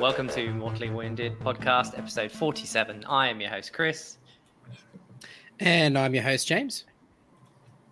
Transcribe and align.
welcome 0.00 0.26
to 0.26 0.50
Mortally 0.54 0.88
Wounded 0.88 1.38
podcast, 1.40 1.98
episode 1.98 2.32
47. 2.32 3.04
I 3.04 3.28
am 3.28 3.38
your 3.38 3.50
host, 3.50 3.74
Chris. 3.74 4.16
And 5.58 5.98
I'm 5.98 6.14
your 6.14 6.24
host, 6.24 6.48
James. 6.48 6.84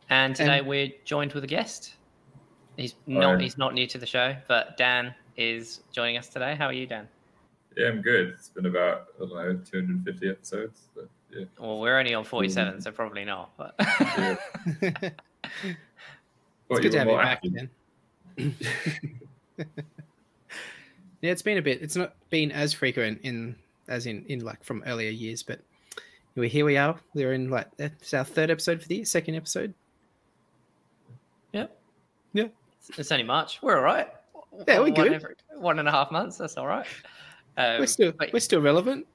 And 0.09 0.35
today 0.35 0.61
and... 0.61 0.67
we're 0.67 0.91
joined 1.05 1.35
with 1.35 1.45
a 1.45 1.47
guest. 1.47 1.97
He's 2.79 2.95
not 3.07 3.43
he's 3.43 3.59
not 3.59 3.75
new 3.75 3.87
to 3.89 3.99
the 3.99 4.07
show, 4.07 4.35
but 4.49 4.79
Dan 4.79 5.15
is 5.37 5.81
joining 5.93 6.17
us 6.17 6.29
today. 6.29 6.55
How 6.55 6.65
are 6.65 6.73
you, 6.73 6.87
Dan? 6.87 7.07
Yeah, 7.77 7.89
I'm 7.89 8.01
good. 8.01 8.29
It's 8.29 8.49
been 8.49 8.65
about 8.65 9.09
I 9.17 9.27
don't 9.27 9.35
know 9.35 9.61
250 9.71 10.31
episodes. 10.31 10.89
But 10.95 11.11
yeah. 11.31 11.45
Well, 11.61 11.79
we're 11.79 11.99
only 11.99 12.15
on 12.15 12.25
47, 12.25 12.73
mm-hmm. 12.73 12.81
so 12.81 12.91
probably 12.91 13.27
not. 13.27 13.51
But 13.59 13.75
yeah. 13.81 14.37
it's 16.71 16.81
good 16.81 16.93
to 16.93 16.99
have 17.01 17.09
you 17.09 17.17
back, 17.19 17.43
Dan. 17.43 18.55
yeah, 21.21 21.33
it's 21.33 21.43
been 21.43 21.59
a 21.59 21.63
bit. 21.63 21.83
It's 21.83 21.97
not 21.97 22.15
been 22.31 22.53
as 22.53 22.73
frequent 22.73 23.21
in 23.23 23.57
as 23.89 24.07
in 24.07 24.25
in 24.29 24.41
like 24.41 24.63
from 24.63 24.83
earlier 24.87 25.11
years, 25.11 25.43
but 25.43 25.61
here 26.37 26.65
we 26.65 26.77
are. 26.77 26.99
We're 27.15 27.33
in 27.33 27.51
like 27.51 27.69
it's 27.79 28.15
our 28.15 28.25
third 28.25 28.51
episode 28.51 28.83
for 28.83 28.89
the 28.89 28.97
year, 28.97 29.05
second 29.05 29.35
episode. 29.35 29.75
Yep. 31.53 31.77
Yeah. 32.33 32.45
It's 32.97 33.11
only 33.11 33.25
March. 33.25 33.61
We're 33.63 33.77
all 33.77 33.83
right. 33.83 34.09
Yeah, 34.67 34.81
we're 34.81 34.91
good. 34.91 35.13
Every, 35.13 35.35
one 35.57 35.79
and 35.79 35.89
a 35.89 35.91
half 35.91 36.11
months. 36.11 36.39
That's 36.39 36.57
all 36.57 36.67
right. 36.67 36.87
Um, 37.57 37.81
we're 37.81 37.87
still 37.87 38.13
but, 38.13 38.33
we're 38.33 38.41
still 38.41 38.61
relevant. 38.61 39.07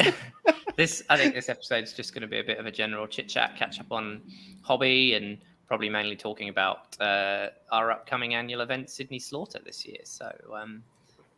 this 0.76 1.02
I 1.08 1.16
think 1.16 1.34
this 1.34 1.48
episode 1.48 1.84
is 1.84 1.92
just 1.92 2.12
going 2.12 2.22
to 2.22 2.28
be 2.28 2.40
a 2.40 2.44
bit 2.44 2.58
of 2.58 2.66
a 2.66 2.72
general 2.72 3.06
chit 3.06 3.28
chat, 3.28 3.56
catch 3.56 3.80
up 3.80 3.92
on 3.92 4.22
hobby, 4.62 5.14
and 5.14 5.38
probably 5.66 5.88
mainly 5.88 6.16
talking 6.16 6.48
about 6.48 7.00
uh, 7.00 7.48
our 7.70 7.90
upcoming 7.90 8.34
annual 8.34 8.60
event, 8.62 8.90
Sydney 8.90 9.18
Slaughter, 9.18 9.60
this 9.64 9.86
year. 9.86 10.00
So 10.04 10.32
um, 10.54 10.82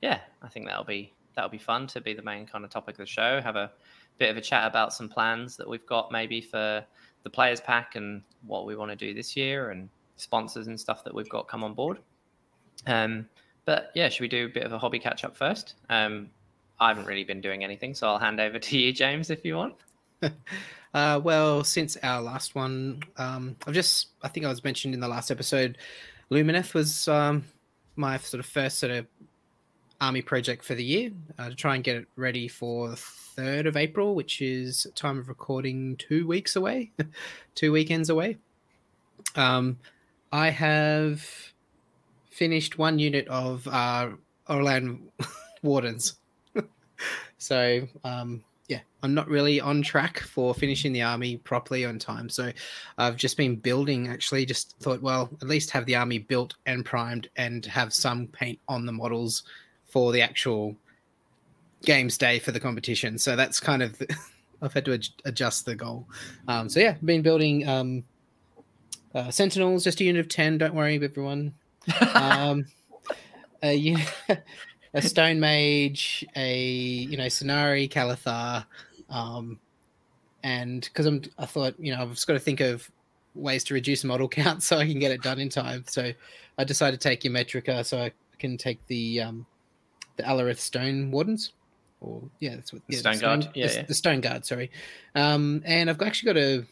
yeah, 0.00 0.20
I 0.42 0.48
think 0.48 0.66
that'll 0.66 0.84
be 0.84 1.12
that'll 1.34 1.50
be 1.50 1.58
fun 1.58 1.86
to 1.88 2.00
be 2.00 2.14
the 2.14 2.22
main 2.22 2.46
kind 2.46 2.64
of 2.64 2.70
topic 2.70 2.94
of 2.94 2.98
the 2.98 3.06
show. 3.06 3.40
Have 3.40 3.56
a 3.56 3.70
bit 4.18 4.30
of 4.30 4.36
a 4.36 4.40
chat 4.40 4.66
about 4.66 4.92
some 4.92 5.08
plans 5.08 5.56
that 5.56 5.68
we've 5.68 5.86
got 5.86 6.12
maybe 6.12 6.40
for 6.40 6.84
the 7.22 7.30
players 7.30 7.60
pack 7.60 7.96
and 7.96 8.22
what 8.46 8.66
we 8.66 8.76
want 8.76 8.90
to 8.90 8.96
do 8.96 9.14
this 9.14 9.36
year 9.36 9.70
and 9.70 9.88
sponsors 10.16 10.66
and 10.66 10.78
stuff 10.78 11.04
that 11.04 11.14
we've 11.14 11.28
got 11.28 11.48
come 11.48 11.64
on 11.64 11.74
board. 11.74 11.98
Um, 12.86 13.28
but 13.64 13.90
yeah, 13.94 14.08
should 14.08 14.22
we 14.22 14.28
do 14.28 14.46
a 14.46 14.48
bit 14.48 14.64
of 14.64 14.72
a 14.72 14.78
hobby 14.78 14.98
catch 14.98 15.24
up 15.24 15.36
first? 15.36 15.74
Um, 15.88 16.30
I 16.78 16.88
haven't 16.88 17.06
really 17.06 17.24
been 17.24 17.40
doing 17.40 17.62
anything, 17.62 17.94
so 17.94 18.08
I'll 18.08 18.18
hand 18.18 18.40
over 18.40 18.58
to 18.58 18.78
you, 18.78 18.92
James, 18.92 19.30
if 19.30 19.44
you 19.44 19.56
want. 19.56 19.74
uh, 20.94 21.20
well, 21.22 21.62
since 21.62 21.96
our 22.02 22.22
last 22.22 22.54
one, 22.54 23.02
um, 23.18 23.56
I've 23.66 23.74
just, 23.74 24.08
I 24.22 24.28
think 24.28 24.46
I 24.46 24.48
was 24.48 24.64
mentioned 24.64 24.94
in 24.94 25.00
the 25.00 25.08
last 25.08 25.30
episode, 25.30 25.76
Lumineth 26.30 26.72
was 26.72 27.06
um, 27.06 27.44
my 27.96 28.16
sort 28.18 28.40
of 28.40 28.46
first 28.46 28.78
sort 28.78 28.92
of 28.92 29.06
army 30.00 30.22
project 30.22 30.64
for 30.64 30.74
the 30.74 30.84
year 30.84 31.10
uh, 31.38 31.50
to 31.50 31.54
try 31.54 31.74
and 31.74 31.84
get 31.84 31.96
it 31.96 32.06
ready 32.16 32.48
for 32.48 32.90
the 32.90 32.96
3rd 32.96 33.66
of 33.66 33.76
April, 33.76 34.14
which 34.14 34.40
is 34.40 34.86
time 34.94 35.18
of 35.18 35.28
recording 35.28 35.96
two 35.96 36.26
weeks 36.26 36.56
away, 36.56 36.90
two 37.54 37.72
weekends 37.72 38.10
away. 38.10 38.38
Um, 39.36 39.78
I 40.32 40.50
have 40.50 41.52
finished 42.30 42.78
one 42.78 42.98
unit 42.98 43.28
of 43.28 43.66
uh, 43.68 44.10
Auralan 44.48 45.00
Wardens. 45.62 46.14
so, 47.38 47.86
um, 48.04 48.42
yeah, 48.68 48.80
I'm 49.02 49.14
not 49.14 49.28
really 49.28 49.60
on 49.60 49.82
track 49.82 50.20
for 50.20 50.54
finishing 50.54 50.92
the 50.92 51.02
army 51.02 51.36
properly 51.38 51.84
on 51.84 51.98
time. 51.98 52.28
So, 52.28 52.52
I've 52.98 53.16
just 53.16 53.36
been 53.36 53.56
building. 53.56 54.08
Actually, 54.08 54.46
just 54.46 54.78
thought, 54.78 55.02
well, 55.02 55.28
at 55.42 55.48
least 55.48 55.70
have 55.72 55.86
the 55.86 55.96
army 55.96 56.18
built 56.18 56.54
and 56.66 56.84
primed, 56.84 57.28
and 57.36 57.66
have 57.66 57.92
some 57.92 58.28
paint 58.28 58.58
on 58.68 58.86
the 58.86 58.92
models 58.92 59.42
for 59.90 60.12
the 60.12 60.22
actual 60.22 60.76
games 61.84 62.18
day 62.18 62.38
for 62.38 62.52
the 62.52 62.60
competition. 62.60 63.18
So 63.18 63.36
that's 63.36 63.60
kind 63.60 63.82
of 63.82 63.98
the, 63.98 64.14
I've 64.62 64.72
had 64.72 64.84
to 64.86 64.94
ad- 64.94 65.08
adjust 65.24 65.64
the 65.64 65.74
goal. 65.74 66.06
Um, 66.48 66.68
so 66.68 66.80
yeah, 66.80 66.96
been 67.04 67.22
building 67.22 67.66
um, 67.68 68.04
uh, 69.14 69.30
Sentinels, 69.30 69.84
just 69.84 70.00
a 70.00 70.04
unit 70.04 70.20
of 70.20 70.28
ten. 70.28 70.58
Don't 70.58 70.74
worry, 70.74 71.02
everyone. 71.02 71.54
Um, 72.14 72.66
a, 73.62 73.96
a 74.94 75.02
Stone 75.02 75.40
Mage, 75.40 76.24
a 76.36 76.54
you 76.56 77.16
know 77.16 77.26
Scinari 77.26 77.90
Cathallar, 77.90 78.64
um, 79.08 79.58
and 80.42 80.82
because 80.82 81.06
I'm 81.06 81.22
I 81.38 81.46
thought 81.46 81.74
you 81.78 81.94
know 81.94 82.02
I've 82.02 82.10
just 82.10 82.26
got 82.26 82.34
to 82.34 82.40
think 82.40 82.60
of 82.60 82.90
ways 83.34 83.64
to 83.64 83.74
reduce 83.74 84.04
model 84.04 84.28
count 84.28 84.62
so 84.62 84.78
I 84.78 84.86
can 84.86 84.98
get 84.98 85.12
it 85.12 85.22
done 85.22 85.40
in 85.40 85.48
time. 85.48 85.84
So 85.88 86.12
I 86.58 86.64
decided 86.64 87.00
to 87.00 87.08
take 87.08 87.22
Ymetrica 87.22 87.84
so 87.84 87.98
I 87.98 88.12
can 88.38 88.58
take 88.58 88.84
the 88.86 89.22
um, 89.22 89.46
the 90.20 90.28
Alarith 90.28 90.58
Stone 90.58 91.10
Wardens. 91.10 91.52
Or 92.00 92.22
yeah, 92.38 92.56
that's 92.56 92.72
what 92.72 92.82
yeah, 92.88 92.98
Stone, 92.98 93.18
Guard. 93.18 93.48
Yeah 93.54 93.66
the, 93.66 93.74
yeah, 93.74 93.82
the, 93.82 93.94
Stone 93.94 94.20
Guard. 94.22 94.46
Sorry, 94.46 94.70
um, 95.14 95.62
and 95.66 95.90
I've 95.90 96.00
actually 96.00 96.32
got 96.32 96.40
a 96.40 96.64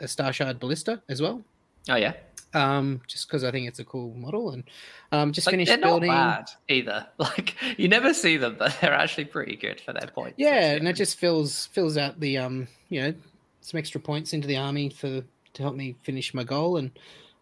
a 0.00 0.08
Starshard 0.08 0.58
Ballista 0.58 1.00
as 1.08 1.22
well. 1.22 1.42
Oh 1.88 1.96
yeah. 1.96 2.14
Um, 2.54 3.00
just 3.06 3.28
because 3.28 3.44
I 3.44 3.50
think 3.50 3.66
it's 3.66 3.78
a 3.78 3.84
cool 3.84 4.12
model, 4.14 4.50
and 4.50 4.64
um, 5.10 5.32
just 5.32 5.46
like, 5.46 5.54
finished 5.54 5.70
they're 5.70 5.78
building. 5.78 6.10
Not 6.10 6.46
bad 6.68 6.74
either. 6.74 7.06
Like 7.18 7.54
you 7.78 7.88
never 7.88 8.12
see 8.12 8.36
them, 8.36 8.56
but 8.58 8.76
they're 8.80 8.92
actually 8.92 9.24
pretty 9.26 9.56
good 9.56 9.80
for 9.80 9.92
their 9.92 10.08
points. 10.08 10.34
Yeah, 10.36 10.72
and 10.72 10.86
it 10.86 10.94
just 10.94 11.18
fills 11.18 11.66
fills 11.66 11.96
out 11.96 12.20
the 12.20 12.38
um, 12.38 12.66
you 12.88 13.02
know, 13.02 13.14
some 13.60 13.78
extra 13.78 14.00
points 14.00 14.32
into 14.32 14.48
the 14.48 14.56
army 14.56 14.90
for 14.90 15.22
to 15.54 15.62
help 15.62 15.76
me 15.76 15.94
finish 16.02 16.34
my 16.34 16.44
goal, 16.44 16.76
and 16.76 16.90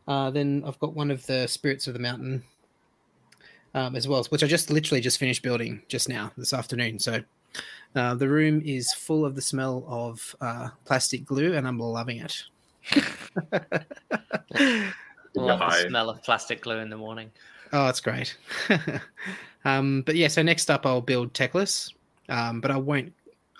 uh, 0.06 0.30
then 0.30 0.62
I've 0.66 0.78
got 0.78 0.94
one 0.94 1.10
of 1.10 1.26
the 1.26 1.48
Spirits 1.48 1.86
of 1.86 1.94
the 1.94 2.00
Mountain 2.00 2.44
um, 3.74 3.96
as 3.96 4.08
well, 4.08 4.24
which 4.30 4.42
I 4.42 4.46
just 4.46 4.70
literally 4.70 5.00
just 5.00 5.18
finished 5.18 5.42
building 5.42 5.82
just 5.88 6.08
now 6.08 6.32
this 6.36 6.52
afternoon. 6.52 6.98
So 6.98 7.22
uh, 7.94 8.14
the 8.14 8.28
room 8.28 8.62
is 8.64 8.92
full 8.92 9.24
of 9.24 9.34
the 9.34 9.42
smell 9.42 9.84
of 9.88 10.36
uh, 10.40 10.68
plastic 10.84 11.24
glue, 11.24 11.54
and 11.54 11.66
I'm 11.66 11.78
loving 11.78 12.18
it. 12.18 12.42
Love 15.34 15.60
the 15.60 15.88
smell 15.88 16.10
of 16.10 16.22
plastic 16.22 16.62
glue 16.62 16.78
in 16.78 16.90
the 16.90 16.96
morning. 16.96 17.30
Oh, 17.72 17.86
that's 17.86 18.00
great. 18.00 18.36
um, 19.64 20.02
but 20.02 20.16
yeah, 20.16 20.28
so 20.28 20.42
next 20.42 20.70
up, 20.70 20.86
I'll 20.86 21.00
build 21.00 21.32
Teclis, 21.32 21.92
um, 22.28 22.60
but 22.60 22.70
I 22.70 22.76
won't. 22.76 23.12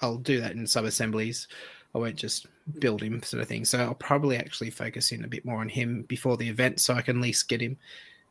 I'll 0.03 0.16
do 0.16 0.41
that 0.41 0.53
in 0.53 0.66
sub 0.66 0.84
assemblies. 0.84 1.47
I 1.94 1.98
won't 1.98 2.16
just 2.16 2.47
build 2.78 3.03
him, 3.03 3.22
sort 3.22 3.42
of 3.42 3.48
thing. 3.48 3.65
So 3.65 3.81
I'll 3.81 3.94
probably 3.94 4.37
actually 4.37 4.71
focus 4.71 5.12
in 5.12 5.25
a 5.25 5.28
bit 5.28 5.44
more 5.44 5.60
on 5.60 5.69
him 5.69 6.03
before 6.03 6.37
the 6.37 6.48
event, 6.48 6.81
so 6.81 6.94
I 6.94 7.03
can 7.03 7.16
at 7.16 7.22
least 7.22 7.48
get 7.48 7.60
him 7.60 7.77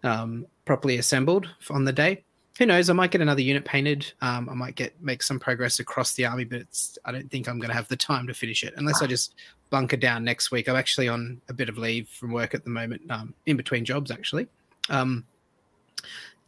um, 0.04 0.46
properly 0.66 0.98
assembled 0.98 1.48
on 1.70 1.86
the 1.86 1.94
day. 1.94 2.24
Who 2.58 2.66
knows? 2.66 2.90
I 2.90 2.94
might 2.94 3.12
get 3.12 3.22
another 3.22 3.42
unit 3.42 3.64
painted. 3.64 4.12
Um, 4.22 4.50
I 4.50 4.54
might 4.54 4.76
get 4.76 4.94
make 5.02 5.24
some 5.24 5.40
progress 5.40 5.80
across 5.80 6.14
the 6.16 6.26
army, 6.26 6.44
but 6.44 6.68
I 7.06 7.12
don't 7.12 7.32
think 7.32 7.48
I'm 7.48 7.58
going 7.58 7.70
to 7.70 7.76
have 7.76 7.88
the 7.88 7.96
time 7.96 8.28
to 8.28 8.34
finish 8.34 8.64
it 8.64 8.74
unless 8.76 9.02
I 9.02 9.08
just 9.08 9.36
bunker 9.70 9.96
down 9.96 10.26
next 10.26 10.52
week. 10.52 10.68
I'm 10.68 10.76
actually 10.76 11.08
on 11.08 11.40
a 11.48 11.54
bit 11.54 11.70
of 11.70 11.78
leave 11.78 12.10
from 12.10 12.34
work 12.34 12.54
at 12.54 12.66
the 12.66 12.70
moment, 12.70 13.02
um, 13.10 13.34
in 13.46 13.56
between 13.56 13.86
jobs 13.86 14.12
actually. 14.12 14.48
Um, 14.90 15.26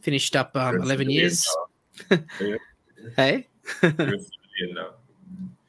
finished 0.00 0.36
up 0.36 0.54
um, 0.54 0.82
11 0.82 1.08
years. 1.08 1.48
hey. 3.16 3.46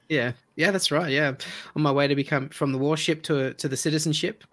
yeah, 0.10 0.32
yeah, 0.56 0.72
that's 0.72 0.92
right. 0.92 1.12
Yeah, 1.12 1.34
on 1.76 1.82
my 1.82 1.92
way 1.92 2.08
to 2.08 2.16
become 2.16 2.50
from 2.50 2.72
the 2.72 2.78
warship 2.78 3.24
to 3.24 3.54
to 3.54 3.68
the 3.68 3.78
citizenship. 3.78 4.44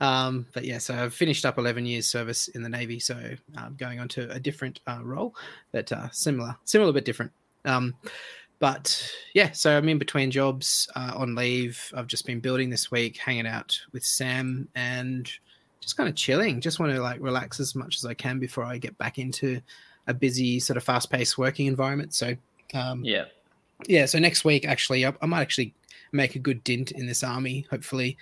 Um, 0.00 0.46
but 0.52 0.64
yeah, 0.64 0.78
so 0.78 0.94
I've 0.94 1.14
finished 1.14 1.44
up 1.46 1.58
11 1.58 1.86
years 1.86 2.06
service 2.06 2.48
in 2.48 2.62
the 2.62 2.68
Navy, 2.68 2.98
so 3.00 3.16
I'm 3.56 3.76
going 3.76 3.98
on 3.98 4.08
to 4.08 4.30
a 4.30 4.38
different 4.38 4.80
uh, 4.86 5.00
role, 5.02 5.34
but 5.72 5.90
uh, 5.90 6.10
similar, 6.10 6.56
similar 6.64 6.92
but 6.92 7.04
different. 7.04 7.32
Um, 7.64 7.94
but 8.58 9.12
yeah, 9.34 9.52
so 9.52 9.76
I'm 9.76 9.88
in 9.88 9.98
between 9.98 10.30
jobs 10.30 10.88
uh, 10.96 11.12
on 11.14 11.34
leave. 11.34 11.92
I've 11.94 12.06
just 12.06 12.26
been 12.26 12.40
building 12.40 12.70
this 12.70 12.90
week, 12.90 13.18
hanging 13.18 13.46
out 13.46 13.78
with 13.92 14.04
Sam, 14.04 14.68
and 14.74 15.30
just 15.80 15.96
kind 15.96 16.08
of 16.08 16.14
chilling. 16.14 16.60
Just 16.60 16.78
want 16.78 16.92
to 16.92 17.02
like 17.02 17.20
relax 17.20 17.60
as 17.60 17.74
much 17.74 17.96
as 17.96 18.04
I 18.04 18.14
can 18.14 18.38
before 18.38 18.64
I 18.64 18.78
get 18.78 18.96
back 18.98 19.18
into 19.18 19.60
a 20.06 20.14
busy, 20.14 20.58
sort 20.60 20.76
of 20.76 20.84
fast-paced 20.84 21.36
working 21.36 21.66
environment. 21.66 22.14
So 22.14 22.34
um, 22.72 23.04
yeah, 23.04 23.26
yeah. 23.86 24.06
So 24.06 24.18
next 24.18 24.44
week, 24.44 24.66
actually, 24.66 25.04
I, 25.04 25.12
I 25.20 25.26
might 25.26 25.42
actually 25.42 25.74
make 26.12 26.34
a 26.34 26.38
good 26.38 26.64
dint 26.64 26.92
in 26.92 27.06
this 27.06 27.22
army. 27.22 27.66
Hopefully, 27.70 28.16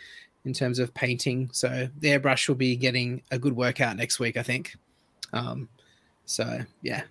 in 0.45 0.53
terms 0.53 0.79
of 0.79 0.93
painting. 0.95 1.49
So 1.53 1.89
the 1.99 2.09
airbrush 2.09 2.49
will 2.49 2.55
be 2.55 2.77
getting 2.77 3.23
a 3.31 3.39
good 3.39 3.57
workout 3.57 3.97
next 3.97 4.19
week, 4.19 4.37
I 4.37 4.43
think. 4.43 4.77
Um, 5.33 5.69
so 6.27 6.61
yeah, 6.83 7.03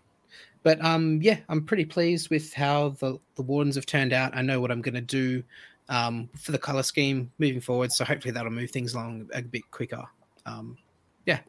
but 0.63 0.83
um, 0.83 1.19
yeah, 1.21 1.39
I'm 1.49 1.65
pretty 1.65 1.85
pleased 1.85 2.29
with 2.29 2.53
how 2.53 2.89
the 2.99 3.19
the 3.35 3.41
wardens 3.41 3.75
have 3.75 3.85
turned 3.85 4.13
out. 4.13 4.35
I 4.35 4.41
know 4.41 4.61
what 4.61 4.71
I'm 4.71 4.81
going 4.81 4.95
to 4.95 5.01
do 5.01 5.43
um, 5.89 6.29
for 6.39 6.51
the 6.51 6.57
color 6.57 6.83
scheme 6.83 7.31
moving 7.39 7.61
forward. 7.61 7.91
So 7.91 8.05
hopefully 8.05 8.31
that'll 8.31 8.51
move 8.51 8.71
things 8.71 8.93
along 8.93 9.29
a 9.33 9.41
bit 9.41 9.69
quicker. 9.71 10.03
Um, 10.45 10.77
yeah, 11.25 11.39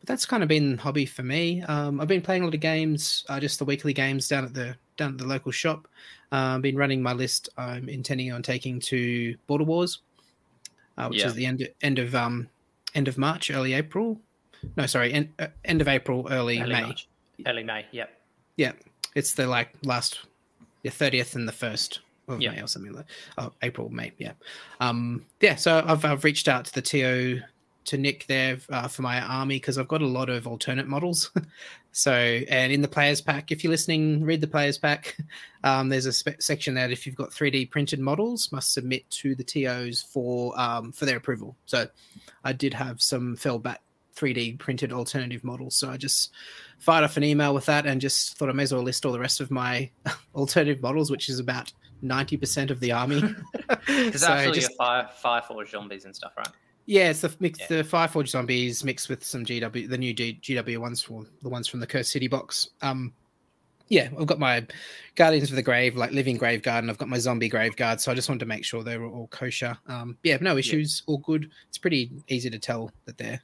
but 0.00 0.06
that's 0.06 0.26
kind 0.26 0.42
of 0.42 0.48
been 0.48 0.78
hobby 0.78 1.06
for 1.06 1.22
me. 1.22 1.62
Um, 1.62 2.00
I've 2.00 2.08
been 2.08 2.22
playing 2.22 2.42
a 2.42 2.44
lot 2.46 2.54
of 2.54 2.60
games, 2.60 3.24
uh, 3.28 3.40
just 3.40 3.58
the 3.58 3.64
weekly 3.64 3.92
games 3.92 4.28
down 4.28 4.44
at 4.44 4.54
the 4.54 4.76
down 4.96 5.12
at 5.12 5.18
the 5.18 5.26
local 5.26 5.52
shop. 5.52 5.88
Uh, 6.30 6.58
been 6.58 6.76
running 6.76 7.02
my 7.02 7.12
list. 7.12 7.48
I'm 7.58 7.88
intending 7.88 8.32
on 8.32 8.42
taking 8.42 8.80
to 8.80 9.36
Border 9.46 9.64
Wars 9.64 10.00
uh, 10.96 11.08
which 11.08 11.20
yeah. 11.20 11.26
is 11.26 11.34
the 11.34 11.46
end 11.46 11.68
end 11.82 11.98
of 11.98 12.14
um 12.14 12.48
end 12.94 13.08
of 13.08 13.18
March, 13.18 13.50
early 13.50 13.72
April. 13.72 14.20
No, 14.76 14.86
sorry, 14.86 15.12
end, 15.12 15.28
uh, 15.38 15.48
end 15.64 15.80
of 15.80 15.88
April, 15.88 16.26
early, 16.30 16.60
early 16.60 16.72
May. 16.72 16.82
March. 16.82 17.08
Early 17.46 17.64
May. 17.64 17.84
Yep. 17.92 18.10
Yeah. 18.56 18.72
It's 19.14 19.34
the 19.34 19.46
like 19.46 19.74
last, 19.84 20.20
the 20.82 20.90
thirtieth 20.90 21.34
and 21.34 21.46
the 21.46 21.52
first 21.52 22.00
of 22.28 22.40
Yeah. 22.40 22.52
May 22.52 22.62
or 22.62 22.66
something 22.66 22.92
like. 22.92 23.06
Oh, 23.38 23.52
April, 23.62 23.88
May, 23.90 24.12
yeah. 24.18 24.32
Um, 24.80 25.24
yeah. 25.40 25.56
So 25.56 25.84
I've 25.86 26.04
I've 26.04 26.24
reached 26.24 26.48
out 26.48 26.64
to 26.66 26.74
the 26.74 26.82
TO 26.82 27.40
to 27.86 27.98
Nick 27.98 28.26
there 28.26 28.58
uh, 28.70 28.88
for 28.88 29.02
my 29.02 29.20
army 29.20 29.56
because 29.56 29.78
I've 29.78 29.88
got 29.88 30.02
a 30.02 30.06
lot 30.06 30.30
of 30.30 30.46
alternate 30.46 30.88
models. 30.88 31.30
so 31.96 32.12
and 32.12 32.72
in 32.72 32.82
the 32.82 32.88
players 32.88 33.20
pack, 33.20 33.52
if 33.52 33.62
you're 33.62 33.70
listening, 33.70 34.24
read 34.24 34.40
the 34.40 34.46
players 34.48 34.76
pack. 34.78 35.16
Um, 35.64 35.88
there's 35.88 36.04
a 36.04 36.12
spe- 36.12 36.40
section 36.40 36.74
that 36.74 36.90
if 36.90 37.06
you've 37.06 37.16
got 37.16 37.30
3D 37.30 37.70
printed 37.70 37.98
models, 37.98 38.52
must 38.52 38.74
submit 38.74 39.08
to 39.12 39.34
the 39.34 39.42
TOs 39.42 40.02
for 40.02 40.52
um, 40.60 40.92
for 40.92 41.06
their 41.06 41.16
approval. 41.16 41.56
So 41.64 41.86
I 42.44 42.52
did 42.52 42.74
have 42.74 43.00
some 43.00 43.34
Fellbat 43.34 43.78
3D 44.14 44.58
printed 44.58 44.92
alternative 44.92 45.42
models. 45.42 45.74
So 45.74 45.88
I 45.88 45.96
just 45.96 46.32
fired 46.78 47.02
off 47.02 47.16
an 47.16 47.24
email 47.24 47.54
with 47.54 47.64
that 47.64 47.86
and 47.86 47.98
just 47.98 48.36
thought 48.36 48.50
I 48.50 48.52
may 48.52 48.64
as 48.64 48.74
well 48.74 48.82
list 48.82 49.06
all 49.06 49.12
the 49.12 49.18
rest 49.18 49.40
of 49.40 49.50
my 49.50 49.88
alternative 50.34 50.82
models, 50.82 51.10
which 51.10 51.30
is 51.30 51.38
about 51.38 51.72
90% 52.04 52.70
of 52.70 52.78
the 52.80 52.92
army. 52.92 53.22
Because 53.86 54.20
So 54.20 54.32
all 54.34 54.52
just- 54.52 54.68
your 54.68 54.76
fire, 54.76 55.08
Fireforge 55.24 55.70
zombies 55.70 56.04
and 56.04 56.14
stuff, 56.14 56.32
right? 56.36 56.48
Yeah, 56.86 57.10
it's 57.10 57.20
the 57.20 57.34
mix, 57.40 57.58
Yeah. 57.60 57.66
the 57.68 57.84
Fireforge 57.84 58.28
zombies 58.28 58.84
mixed 58.84 59.08
with 59.08 59.24
some 59.24 59.44
GW, 59.44 59.88
the 59.88 59.98
new 59.98 60.12
G, 60.14 60.38
GW 60.42 60.78
ones 60.78 61.00
for 61.02 61.24
the 61.42 61.48
ones 61.48 61.66
from 61.68 61.80
the 61.80 61.86
Curse 61.86 62.08
City 62.08 62.28
box. 62.28 62.68
Um, 62.82 63.12
yeah, 63.88 64.08
I've 64.18 64.26
got 64.26 64.38
my 64.38 64.66
Guardians 65.14 65.50
of 65.50 65.56
the 65.56 65.62
Grave, 65.62 65.94
like 65.94 66.10
Living 66.10 66.36
Grave 66.38 66.62
Guard, 66.62 66.84
and 66.84 66.90
I've 66.90 66.98
got 66.98 67.08
my 67.08 67.18
Zombie 67.18 67.48
Grave 67.48 67.76
Guard. 67.76 68.00
So 68.00 68.10
I 68.10 68.14
just 68.14 68.28
wanted 68.28 68.40
to 68.40 68.46
make 68.46 68.64
sure 68.64 68.82
they 68.82 68.96
were 68.96 69.08
all 69.08 69.26
kosher. 69.28 69.76
Um, 69.88 70.16
yeah, 70.22 70.38
no 70.40 70.56
issues, 70.56 71.02
all 71.06 71.18
good. 71.18 71.50
It's 71.68 71.78
pretty 71.78 72.10
easy 72.28 72.48
to 72.50 72.58
tell 72.58 72.90
that 73.04 73.18
they're 73.18 73.40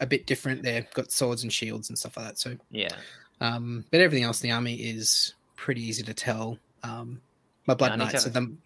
a 0.00 0.06
bit 0.06 0.26
different. 0.26 0.62
They've 0.64 0.90
got 0.94 1.12
swords 1.12 1.44
and 1.44 1.52
shields 1.52 1.88
and 1.88 1.96
stuff 1.98 2.16
like 2.16 2.26
that. 2.26 2.38
So 2.38 2.56
Yeah. 2.72 2.88
um, 3.40 3.84
but 3.92 4.00
everything 4.00 4.24
else 4.24 4.42
in 4.42 4.48
the 4.50 4.54
army 4.54 4.74
is 4.74 5.34
pretty 5.56 5.82
easy 5.82 6.02
to 6.02 6.14
tell. 6.14 6.58
Um, 6.82 7.20
my 7.66 7.74
Blood 7.74 7.92
I 7.92 7.96
Knights 7.96 8.26
are 8.26 8.30
them. 8.30 8.60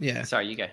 Yeah. 0.00 0.24
Sorry, 0.24 0.48
you 0.48 0.56
go. 0.56 0.66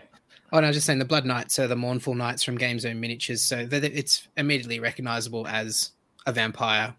Oh 0.51 0.60
no, 0.60 0.66
I 0.66 0.69
was 0.69 0.78
just 0.78 0.88
saying 0.88 1.00
the 1.00 1.06
Blood 1.06 1.25
Knights 1.25 1.60
are 1.60 1.68
the 1.68 1.75
Mournful 1.75 2.16
Knights 2.16 2.44
from 2.44 2.57
Game 2.57 2.80
Zone 2.80 3.00
Miniatures, 3.00 3.42
so 3.42 3.68
it's 3.72 4.28
immediately 4.36 4.80
recognizable 4.80 5.48
as 5.48 5.92
a 6.25 6.34
vampire, 6.34 6.94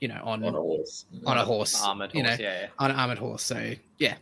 you 0.00 0.08
know, 0.08 0.20
on 0.24 0.42
on 0.44 0.54
a 0.54 0.58
horse. 0.58 1.04
on 1.26 1.36
a 1.36 1.44
horse, 1.44 1.82
Armored 1.82 2.14
you 2.14 2.22
know, 2.22 2.30
horse, 2.30 2.40
yeah, 2.40 2.60
yeah. 2.62 2.66
on 2.78 2.90
an 2.90 2.96
armored 2.96 3.18
horse. 3.18 3.42
So 3.42 3.74
yeah, 3.98 4.14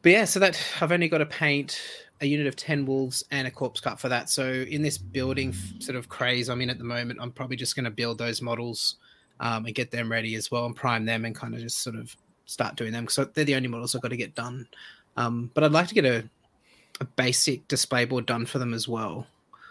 but 0.00 0.12
yeah, 0.12 0.24
so 0.24 0.40
that 0.40 0.58
I've 0.80 0.92
only 0.92 1.08
got 1.08 1.18
to 1.18 1.26
paint 1.26 1.80
a 2.22 2.26
unit 2.26 2.46
of 2.46 2.56
ten 2.56 2.86
wolves 2.86 3.24
and 3.30 3.46
a 3.46 3.50
corpse 3.50 3.80
cart 3.80 4.00
for 4.00 4.08
that. 4.08 4.30
So 4.30 4.50
in 4.50 4.80
this 4.80 4.96
building 4.96 5.52
sort 5.78 5.96
of 5.96 6.08
craze 6.08 6.48
I'm 6.48 6.62
in 6.62 6.70
at 6.70 6.78
the 6.78 6.84
moment, 6.84 7.18
I'm 7.20 7.32
probably 7.32 7.56
just 7.56 7.76
going 7.76 7.84
to 7.84 7.90
build 7.90 8.16
those 8.16 8.40
models 8.40 8.96
um, 9.40 9.66
and 9.66 9.74
get 9.74 9.90
them 9.90 10.10
ready 10.10 10.36
as 10.36 10.50
well 10.50 10.64
and 10.64 10.74
prime 10.74 11.04
them 11.04 11.26
and 11.26 11.34
kind 11.34 11.54
of 11.54 11.60
just 11.60 11.82
sort 11.82 11.96
of 11.96 12.16
start 12.46 12.76
doing 12.76 12.92
them 12.92 13.04
because 13.04 13.28
they're 13.34 13.44
the 13.44 13.56
only 13.56 13.68
models 13.68 13.94
I've 13.94 14.02
got 14.02 14.08
to 14.08 14.16
get 14.16 14.34
done. 14.34 14.66
Um, 15.16 15.50
but 15.52 15.64
I'd 15.64 15.72
like 15.72 15.88
to 15.88 15.94
get 15.94 16.06
a 16.06 16.24
a 17.02 17.04
basic 17.04 17.66
display 17.66 18.04
board 18.04 18.24
done 18.26 18.46
for 18.46 18.58
them 18.60 18.72
as 18.72 18.86
well 18.86 19.26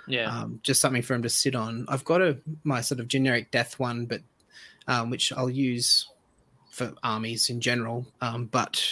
Yeah. 0.06 0.26
um, 0.26 0.60
just 0.64 0.82
something 0.82 1.02
for 1.02 1.14
them 1.14 1.22
to 1.24 1.30
sit 1.30 1.56
on. 1.56 1.86
I've 1.88 2.04
got 2.04 2.22
a 2.22 2.38
my 2.64 2.82
sort 2.82 3.00
of 3.00 3.08
generic 3.08 3.50
death 3.52 3.80
one, 3.80 4.06
but 4.06 4.22
um, 4.88 5.10
which 5.10 5.32
I'll 5.32 5.50
use 5.50 6.08
for 6.70 6.94
armies 7.04 7.50
in 7.50 7.62
general. 7.62 8.06
Um, 8.20 8.46
but 8.46 8.84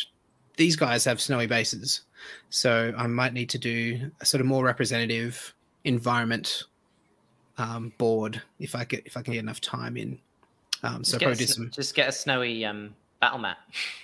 these 0.56 0.76
guys 0.78 1.04
have 1.06 1.20
snowy 1.20 1.48
bases, 1.48 2.02
so 2.50 2.94
I 2.98 3.08
might 3.08 3.34
need 3.34 3.50
to 3.50 3.58
do 3.58 4.10
a 4.22 4.26
sort 4.26 4.40
of 4.42 4.48
more 4.48 4.64
representative 4.64 5.54
environment 5.84 6.64
um, 7.58 7.92
board 7.98 8.42
if 8.60 8.74
I 8.76 8.86
get 8.86 9.04
if 9.06 9.18
I 9.18 9.22
can 9.22 9.34
get 9.34 9.40
enough 9.40 9.60
time 9.62 9.98
in. 9.98 10.20
Um, 10.84 11.04
so 11.04 11.18
just, 11.18 11.20
get 11.20 11.26
probably 11.26 11.44
a, 11.44 11.48
do 11.48 11.54
some 11.54 11.72
just 11.72 11.96
get 11.96 12.08
a 12.08 12.12
snowy 12.14 12.64
um, 12.66 12.96
battle 13.20 13.40
mat. 13.40 13.58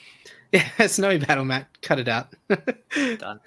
yeah 0.52 0.88
snowy 0.88 1.20
battle 1.20 1.46
mat. 1.46 1.68
Cut 1.82 2.00
it 2.00 2.08
out. 2.10 2.34
Done. 3.20 3.40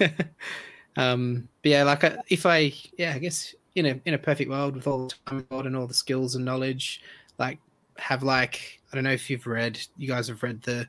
um 0.96 1.48
but 1.62 1.70
yeah 1.70 1.82
like 1.82 2.04
I, 2.04 2.18
if 2.28 2.46
i 2.46 2.72
yeah 2.96 3.12
i 3.14 3.18
guess 3.18 3.54
in 3.74 3.86
a 3.86 4.00
in 4.04 4.14
a 4.14 4.18
perfect 4.18 4.48
world 4.50 4.76
with 4.76 4.86
all 4.86 5.08
the 5.08 5.14
time 5.26 5.46
and 5.66 5.76
all 5.76 5.86
the 5.86 5.94
skills 5.94 6.34
and 6.36 6.44
knowledge 6.44 7.02
like 7.38 7.58
have 7.98 8.22
like 8.22 8.80
i 8.92 8.94
don't 8.96 9.04
know 9.04 9.10
if 9.10 9.28
you've 9.28 9.46
read 9.46 9.78
you 9.96 10.06
guys 10.08 10.28
have 10.28 10.42
read 10.42 10.62
the 10.62 10.86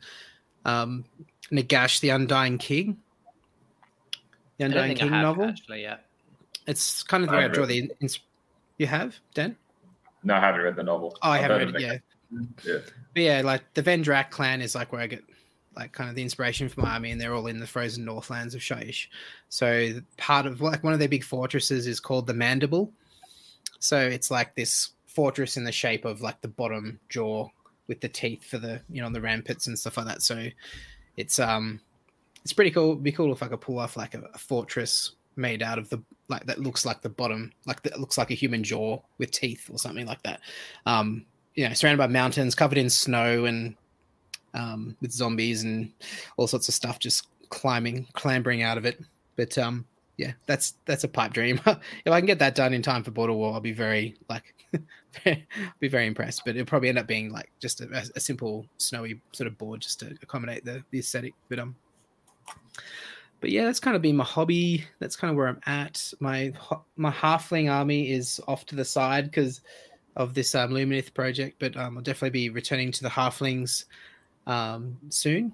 um 0.65 1.03
nagash 1.51 1.99
the 2.01 2.09
undying 2.09 2.57
king 2.57 2.97
the 4.57 4.65
undying 4.65 4.95
king 4.95 5.11
I 5.11 5.15
have 5.17 5.23
novel 5.25 5.45
actually. 5.45 5.81
Yeah. 5.81 5.97
it's 6.67 7.03
kind 7.03 7.23
of 7.23 7.29
the 7.29 7.37
way 7.37 7.45
i 7.45 7.47
draw 7.47 7.65
the 7.65 7.91
ins- 8.01 8.19
you 8.77 8.87
have 8.87 9.15
dan 9.33 9.55
No, 10.23 10.35
I 10.35 10.39
haven't 10.39 10.61
read 10.61 10.75
the 10.75 10.83
novel. 10.83 11.17
oh 11.21 11.29
i 11.29 11.35
I've 11.37 11.41
haven't 11.41 11.73
read 11.73 11.75
it 11.75 11.81
yeah 11.81 11.97
Yeah. 12.63 12.79
But 13.13 13.21
yeah, 13.23 13.41
like 13.45 13.73
the 13.75 13.83
Vendrak 13.83 14.29
clan 14.29 14.61
is 14.61 14.75
like 14.75 14.91
where 14.91 14.99
I 14.99 15.07
get 15.07 15.23
like 15.75 15.91
kind 15.91 16.09
of 16.09 16.15
the 16.15 16.21
inspiration 16.21 16.69
for 16.69 16.81
my 16.81 16.93
army, 16.93 17.11
and 17.11 17.19
they're 17.19 17.33
all 17.33 17.47
in 17.47 17.59
the 17.59 17.67
frozen 17.67 18.05
northlands 18.05 18.55
of 18.55 18.61
Shyish. 18.61 19.07
So 19.49 20.01
part 20.17 20.45
of 20.45 20.61
like 20.61 20.83
one 20.83 20.93
of 20.93 20.99
their 20.99 21.07
big 21.07 21.23
fortresses 21.23 21.87
is 21.87 21.99
called 21.99 22.27
the 22.27 22.33
Mandible. 22.33 22.91
So 23.79 23.99
it's 23.99 24.31
like 24.31 24.55
this 24.55 24.91
fortress 25.07 25.57
in 25.57 25.63
the 25.63 25.71
shape 25.71 26.05
of 26.05 26.21
like 26.21 26.41
the 26.41 26.47
bottom 26.47 26.99
jaw 27.09 27.47
with 27.87 28.01
the 28.01 28.09
teeth 28.09 28.43
for 28.43 28.57
the 28.57 28.81
you 28.89 29.01
know 29.01 29.09
the 29.09 29.21
ramparts 29.21 29.67
and 29.67 29.77
stuff 29.77 29.97
like 29.97 30.07
that. 30.07 30.21
So 30.21 30.47
it's 31.17 31.39
um 31.39 31.79
it's 32.43 32.53
pretty 32.53 32.71
cool. 32.71 32.91
It'd 32.91 33.03
be 33.03 33.11
cool 33.11 33.31
if 33.31 33.41
I 33.41 33.47
could 33.47 33.61
pull 33.61 33.79
off 33.79 33.97
like 33.97 34.13
a, 34.13 34.21
a 34.33 34.37
fortress 34.37 35.11
made 35.37 35.61
out 35.61 35.77
of 35.77 35.89
the 35.89 36.01
like 36.27 36.45
that 36.45 36.59
looks 36.59 36.85
like 36.85 37.01
the 37.01 37.09
bottom 37.09 37.51
like 37.65 37.81
that 37.83 37.99
looks 37.99 38.17
like 38.17 38.31
a 38.31 38.35
human 38.35 38.63
jaw 38.63 38.99
with 39.17 39.31
teeth 39.31 39.69
or 39.71 39.77
something 39.77 40.05
like 40.05 40.21
that. 40.23 40.41
Um, 40.85 41.25
you 41.55 41.67
know, 41.67 41.73
surrounded 41.73 41.97
by 41.97 42.07
mountains, 42.07 42.53
covered 42.53 42.77
in 42.77 42.89
snow, 42.89 43.45
and 43.45 43.75
um, 44.55 44.95
with 45.01 45.11
zombies 45.11 45.63
and 45.63 45.91
all 46.37 46.47
sorts 46.47 46.67
of 46.67 46.73
stuff 46.73 46.97
just 46.97 47.27
climbing, 47.49 48.07
clambering 48.13 48.63
out 48.63 48.77
of 48.77 48.85
it. 48.85 48.99
But 49.35 49.57
um, 49.57 49.85
yeah, 50.17 50.31
that's 50.45 50.75
that's 50.85 51.03
a 51.03 51.07
pipe 51.07 51.33
dream. 51.33 51.59
if 51.65 52.11
I 52.11 52.19
can 52.19 52.25
get 52.25 52.39
that 52.39 52.55
done 52.55 52.73
in 52.73 52.81
time 52.81 53.03
for 53.03 53.11
Border 53.11 53.33
War, 53.33 53.53
I'll 53.53 53.59
be 53.59 53.73
very 53.73 54.15
like 54.29 54.53
be 55.79 55.87
very 55.87 56.07
impressed. 56.07 56.43
But 56.45 56.55
it'll 56.55 56.65
probably 56.65 56.89
end 56.89 56.99
up 56.99 57.07
being 57.07 57.31
like 57.31 57.51
just 57.59 57.81
a, 57.81 58.11
a 58.15 58.19
simple 58.19 58.65
snowy 58.77 59.21
sort 59.33 59.47
of 59.47 59.57
board 59.57 59.81
just 59.81 59.99
to 59.99 60.15
accommodate 60.21 60.65
the, 60.65 60.83
the 60.91 60.99
aesthetic. 60.99 61.33
But 61.49 61.59
um, 61.59 61.75
but 63.41 63.51
yeah, 63.51 63.65
that's 63.65 63.79
kind 63.79 63.95
of 63.95 64.01
been 64.01 64.15
my 64.15 64.23
hobby. 64.23 64.85
That's 64.99 65.15
kind 65.15 65.31
of 65.31 65.37
where 65.37 65.47
I'm 65.47 65.61
at. 65.65 66.13
My 66.19 66.53
my 66.95 67.11
halfling 67.11 67.71
army 67.71 68.11
is 68.11 68.39
off 68.47 68.65
to 68.67 68.75
the 68.75 68.85
side 68.85 69.25
because 69.25 69.61
of 70.15 70.33
this 70.33 70.55
um, 70.55 70.71
Lumineth 70.71 71.13
project, 71.13 71.57
but 71.59 71.75
um, 71.75 71.97
I'll 71.97 72.03
definitely 72.03 72.29
be 72.29 72.49
returning 72.49 72.91
to 72.93 73.03
the 73.03 73.09
halflings 73.09 73.83
um, 74.47 74.97
soon. 75.09 75.53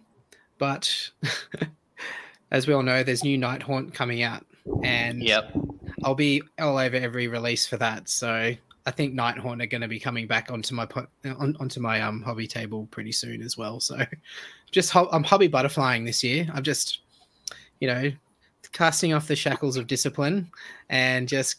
But 0.57 1.09
as 2.51 2.67
we 2.67 2.73
all 2.73 2.83
know, 2.83 3.03
there's 3.03 3.23
new 3.23 3.37
Night 3.37 3.61
Haunt 3.63 3.93
coming 3.93 4.23
out, 4.23 4.45
and 4.83 5.23
Yep. 5.23 5.55
I'll 6.03 6.15
be 6.15 6.41
all 6.59 6.77
over 6.77 6.95
every 6.95 7.27
release 7.27 7.65
for 7.65 7.77
that. 7.77 8.09
So 8.09 8.53
I 8.85 8.91
think 8.91 9.13
Night 9.13 9.37
Haunt 9.37 9.61
are 9.61 9.65
going 9.67 9.81
to 9.81 9.87
be 9.87 9.99
coming 9.99 10.27
back 10.27 10.51
onto 10.51 10.73
my 10.75 10.85
po- 10.85 11.07
on, 11.25 11.55
onto 11.59 11.79
my 11.79 12.01
um 12.01 12.21
hobby 12.21 12.47
table 12.47 12.87
pretty 12.91 13.11
soon 13.11 13.41
as 13.41 13.57
well. 13.57 13.79
So 13.79 13.99
just 14.71 14.91
ho- 14.91 15.09
I'm 15.11 15.23
hobby 15.23 15.47
butterflying 15.49 16.05
this 16.05 16.23
year. 16.23 16.47
I'm 16.53 16.63
just 16.63 16.99
you 17.79 17.87
know 17.87 18.11
casting 18.71 19.13
off 19.13 19.27
the 19.27 19.35
shackles 19.35 19.75
of 19.75 19.85
discipline 19.85 20.49
and 20.89 21.27
just 21.27 21.57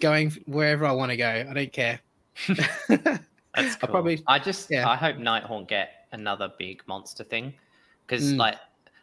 going 0.00 0.30
wherever 0.46 0.86
I 0.86 0.92
want 0.92 1.10
to 1.10 1.16
go. 1.16 1.46
I 1.48 1.52
don't 1.52 1.72
care. 1.72 2.00
That's 2.88 3.18
I'll 3.54 3.76
cool. 3.80 3.88
probably 3.90 4.22
I 4.26 4.38
just 4.38 4.70
yeah. 4.70 4.88
I 4.88 4.96
hope 4.96 5.16
Nighthaunt 5.16 5.68
get 5.68 6.03
another 6.14 6.50
big 6.58 6.82
monster 6.86 7.22
thing 7.24 7.52
because 8.06 8.32
Mm. 8.32 8.38
like 8.38 8.56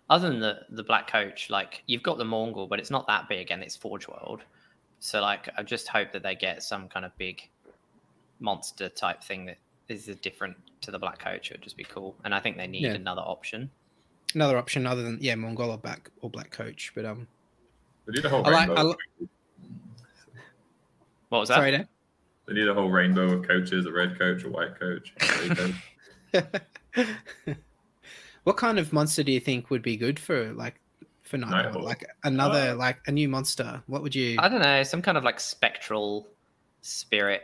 other 0.10 0.30
than 0.30 0.40
the 0.40 0.66
the 0.72 0.84
black 0.84 1.08
coach, 1.10 1.50
like 1.50 1.84
you've 1.88 2.04
got 2.04 2.18
the 2.18 2.24
Mourngul, 2.24 2.68
but 2.68 2.80
it's 2.80 2.90
not 2.92 3.06
that 3.08 3.30
big 3.30 3.52
and 3.52 3.62
it's 3.64 3.76
Forge 3.76 4.08
World. 4.08 4.42
So 5.00 5.22
like 5.22 5.48
I 5.58 5.64
just 5.64 5.88
hope 5.88 6.12
that 6.14 6.24
they 6.24 6.36
get 6.36 6.64
some 6.64 6.88
kind 6.90 7.06
of 7.06 7.16
big 7.18 7.48
monster 8.40 8.90
type 8.90 9.24
thing 9.24 9.46
that 9.46 9.58
is 9.88 10.06
different 10.22 10.58
to 10.82 10.92
the 10.92 10.98
black 11.00 11.20
coach. 11.20 11.52
It 11.52 11.56
would 11.56 11.62
just 11.64 11.78
be 11.78 11.84
cool, 11.84 12.16
and 12.24 12.34
I 12.34 12.40
think 12.40 12.58
they 12.58 12.68
need 12.68 12.84
Yeah. 12.84 12.94
another 12.94 13.22
option. 13.22 13.70
another 14.34 14.58
option 14.58 14.88
other 14.88 15.04
than 15.04 15.18
yeah 15.22 15.36
Mourngul 15.36 15.68
or 15.70 15.78
black 15.78 16.10
or 16.22 16.30
black 16.30 16.52
coach. 16.52 16.92
But 16.96 17.06
um, 17.06 17.28
They 18.06 18.14
need 18.14 18.26
a 18.26 18.30
whole 18.30 18.46
I 18.48 18.50
like- 18.50 18.68
rainbow. 18.70 18.76
I 18.76 18.82
of 18.82 18.88
li- 19.20 19.28
What 21.30 21.40
was 21.40 21.50
that? 21.50 21.56
sorry, 21.56 21.72
Dan. 21.72 21.88
They 22.48 22.54
need 22.54 22.68
a 22.68 22.74
whole 22.74 22.90
rainbow 22.90 23.30
of 23.34 23.48
coaches, 23.48 23.86
a 23.86 23.92
red 23.92 24.18
coach, 24.18 24.44
a 24.44 24.50
white 24.50 24.78
coach. 24.80 25.14
a 25.20 25.56
coach. 25.56 25.76
what 28.44 28.58
kind 28.58 28.80
of 28.80 28.92
monster 28.94 29.24
do 29.24 29.32
you 29.32 29.40
think 29.40 29.70
would 29.70 29.82
be 29.82 29.98
good 29.98 30.20
for 30.20 30.52
like 30.54 30.76
for 31.24 31.38
Nighthaunt? 31.38 31.74
Nighthaunt. 31.74 31.84
Like 31.84 32.06
another 32.24 32.72
Uh, 32.72 32.76
like 32.76 33.00
a 33.08 33.12
new 33.12 33.30
monster. 33.30 33.82
What 33.88 34.02
would 34.04 34.16
you? 34.16 34.36
I 34.40 34.50
don't 34.50 34.62
know, 34.62 34.84
some 34.84 35.02
kind 35.02 35.18
of 35.18 35.24
like 35.24 35.40
spectral 35.40 36.28
spirit 36.82 37.42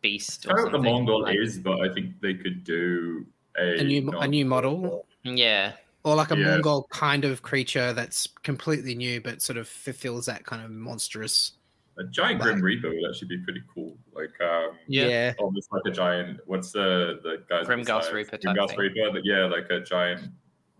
beast 0.00 0.46
I 0.48 0.52
or 0.52 0.56
don't 0.56 0.56
know 0.56 0.64
what 0.64 0.72
the 0.72 0.88
something. 0.88 1.06
Mourngul 1.06 1.22
like- 1.24 1.36
is, 1.38 1.58
but 1.58 1.80
I 1.80 1.92
think 1.92 2.20
they 2.20 2.34
could 2.34 2.64
do 2.64 3.26
a, 3.58 3.80
A 3.80 3.84
new 3.84 4.10
a 4.12 4.28
new 4.28 4.44
model 4.44 5.06
Yeah, 5.24 5.72
or 6.04 6.14
like 6.14 6.30
a 6.30 6.36
Yeah. 6.38 6.58
Mourngul 6.58 6.88
kind 6.90 7.24
of 7.24 7.42
creature 7.42 7.92
that's 7.92 8.28
completely 8.44 8.94
new 8.94 9.20
but 9.20 9.42
sort 9.42 9.56
of 9.58 9.68
fulfills 9.68 10.26
that 10.26 10.46
kind 10.46 10.64
of 10.64 10.70
monstrous. 10.70 11.52
A 11.98 12.04
giant 12.04 12.40
Grim 12.40 12.60
Reaper 12.60 12.88
would 12.90 13.08
actually 13.08 13.28
be 13.28 13.38
pretty 13.38 13.62
cool. 13.74 13.96
Like, 14.12 14.40
um, 14.40 14.78
Yeah. 14.86 15.06
yeah. 15.08 15.34
almost 15.38 15.72
like 15.72 15.82
a 15.86 15.90
giant. 15.90 16.40
What's 16.46 16.70
the 16.72 17.18
the 17.22 17.42
guys? 17.48 17.66
Grimghast 17.66 17.86
besides- 17.86 18.12
Reaper 18.12 18.36
type 18.38 18.56
Grimghast. 18.56 18.76
Reaper. 18.78 19.10
But 19.12 19.24
yeah, 19.24 19.44
like 19.46 19.68
a 19.70 19.80
giant 19.80 20.30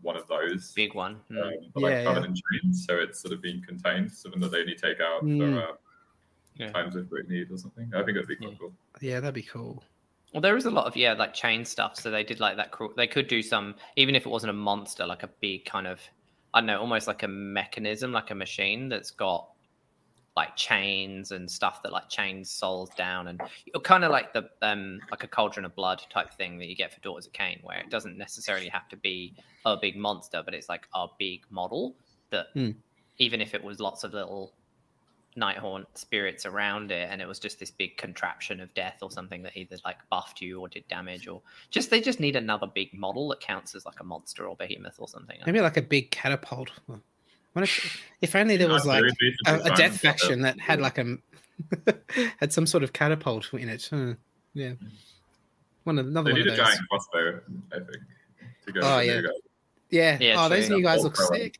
one 0.02 0.16
of 0.16 0.26
those. 0.28 0.72
Big 0.74 0.94
one. 0.94 1.20
Mm. 1.30 1.42
Um, 1.42 1.52
but 1.74 1.82
like 1.82 1.90
Yeah, 1.90 2.04
covered 2.04 2.24
in 2.26 2.34
chains, 2.34 2.86
so 2.86 2.96
it's 2.96 3.20
sort 3.20 3.34
of 3.34 3.42
being 3.42 3.60
contained, 3.66 4.12
something 4.12 4.40
that 4.40 4.52
they 4.52 4.60
only 4.60 4.76
take 4.76 5.00
out 5.00 5.24
Mm. 5.24 5.38
for 5.38 5.72
uh, 5.72 5.76
Yeah. 6.54 6.70
times 6.72 6.94
of 6.94 7.10
great 7.10 7.28
need 7.28 7.50
or 7.50 7.56
something. 7.58 7.90
I 7.94 8.04
think 8.04 8.16
it'd 8.16 8.28
be 8.28 8.36
quite 8.36 8.50
Yeah. 8.52 8.56
cool. 8.58 8.72
Yeah, 9.00 9.20
that'd 9.20 9.34
be 9.34 9.42
cool. 9.42 9.82
Well, 10.32 10.40
there 10.40 10.56
is 10.56 10.66
a 10.66 10.70
lot 10.70 10.86
of 10.86 10.96
yeah, 10.96 11.14
like 11.14 11.34
chain 11.34 11.64
stuff. 11.64 11.96
So 11.96 12.10
they 12.12 12.22
did 12.22 12.38
like 12.38 12.56
that. 12.58 12.70
cru- 12.70 12.94
They 12.96 13.06
could 13.08 13.26
do 13.26 13.42
some, 13.42 13.74
even 13.96 14.14
if 14.14 14.24
it 14.24 14.28
wasn't 14.28 14.50
a 14.50 14.54
monster, 14.54 15.04
like 15.06 15.24
a 15.24 15.28
big 15.40 15.64
kind 15.64 15.86
of, 15.88 16.00
I 16.54 16.60
don't 16.60 16.66
know, 16.66 16.78
almost 16.80 17.08
like 17.08 17.22
a 17.24 17.28
mechanism, 17.28 18.12
like 18.12 18.30
a 18.30 18.34
machine 18.36 18.88
that's 18.88 19.10
got 19.10 19.48
like 20.38 20.54
chains 20.56 21.32
and 21.32 21.50
stuff 21.50 21.82
that 21.82 21.92
like 21.92 22.08
chains 22.08 22.50
souls 22.50 22.90
down, 22.96 23.28
and 23.28 23.40
kind 23.82 24.04
of 24.04 24.10
like 24.10 24.32
the 24.32 24.48
um 24.62 25.00
like 25.10 25.24
a 25.24 25.26
cauldron 25.26 25.64
of 25.66 25.74
blood 25.74 26.00
type 26.10 26.30
thing 26.40 26.58
that 26.58 26.68
you 26.68 26.76
get 26.76 26.92
for 26.94 27.00
Daughters 27.00 27.26
of 27.26 27.32
Khaine, 27.32 27.62
where 27.64 27.78
it 27.78 27.90
doesn't 27.90 28.16
necessarily 28.16 28.68
have 28.68 28.88
to 28.88 28.96
be 28.96 29.34
a 29.64 29.76
big 29.76 29.96
monster, 29.96 30.42
but 30.44 30.54
it's 30.54 30.68
like 30.68 30.86
a 30.94 31.06
big 31.18 31.40
model 31.50 31.94
that 32.30 32.46
Hmm. 32.54 32.70
even 33.18 33.40
if 33.40 33.52
it 33.52 33.62
was 33.62 33.80
lots 33.80 34.04
of 34.04 34.12
little 34.14 34.52
Nighthaunt 35.36 35.86
spirits 35.94 36.46
around 36.46 36.90
it, 36.90 37.08
and 37.10 37.20
it 37.22 37.28
was 37.28 37.38
just 37.38 37.60
this 37.60 37.70
big 37.70 37.96
contraption 37.96 38.60
of 38.60 38.72
death 38.74 38.98
or 39.02 39.10
something 39.10 39.42
that 39.42 39.56
either 39.56 39.76
like 39.84 39.98
buffed 40.10 40.40
you 40.40 40.60
or 40.60 40.68
did 40.68 40.86
damage, 40.88 41.28
or 41.28 41.42
just 41.70 41.90
they 41.90 42.00
just 42.00 42.18
need 42.20 42.36
another 42.36 42.66
big 42.66 42.92
model 42.94 43.28
that 43.28 43.40
counts 43.40 43.74
as 43.74 43.84
like 43.86 44.00
a 44.00 44.04
monster 44.04 44.46
or 44.48 44.56
behemoth 44.56 44.96
or 44.98 45.06
something. 45.08 45.38
Maybe 45.46 45.60
like 45.60 45.76
a 45.76 45.82
big 45.82 46.10
catapult. 46.10 46.70
What 47.52 47.62
if, 47.64 48.00
if 48.20 48.36
only 48.36 48.56
there 48.56 48.68
was 48.68 48.86
like 48.86 49.04
a, 49.46 49.54
a 49.64 49.74
death 49.74 50.00
faction 50.00 50.42
that 50.42 50.60
had 50.60 50.80
like 50.80 50.98
a 50.98 51.16
had 52.38 52.52
some 52.52 52.66
sort 52.66 52.82
of 52.84 52.92
catapult 52.92 53.52
in 53.54 53.68
it. 53.68 53.88
Huh. 53.90 54.14
Yeah, 54.54 54.72
one 55.84 55.98
of 55.98 56.06
another 56.06 56.30
They 56.30 56.32
one 56.32 56.40
need 56.40 56.48
of 56.48 56.54
a 56.54 56.56
those. 56.56 56.66
giant 56.66 56.88
crossbow, 56.88 57.40
I 57.72 57.76
think, 57.76 58.02
to 58.66 58.72
go. 58.72 58.80
Oh, 58.82 59.00
yeah. 59.00 59.20
Yeah. 59.90 60.18
Yeah, 60.20 60.34
oh, 60.38 60.48
those 60.48 60.68
new 60.68 60.82
guys 60.82 61.02
look 61.02 61.16
thrower. 61.16 61.34
sick. 61.34 61.58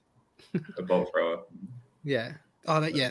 A 0.79 0.83
bolt 0.83 1.11
thrower. 1.13 1.41
Yeah. 2.05 2.33
Oh, 2.67 2.81
that 2.81 2.95
yeah. 2.95 3.11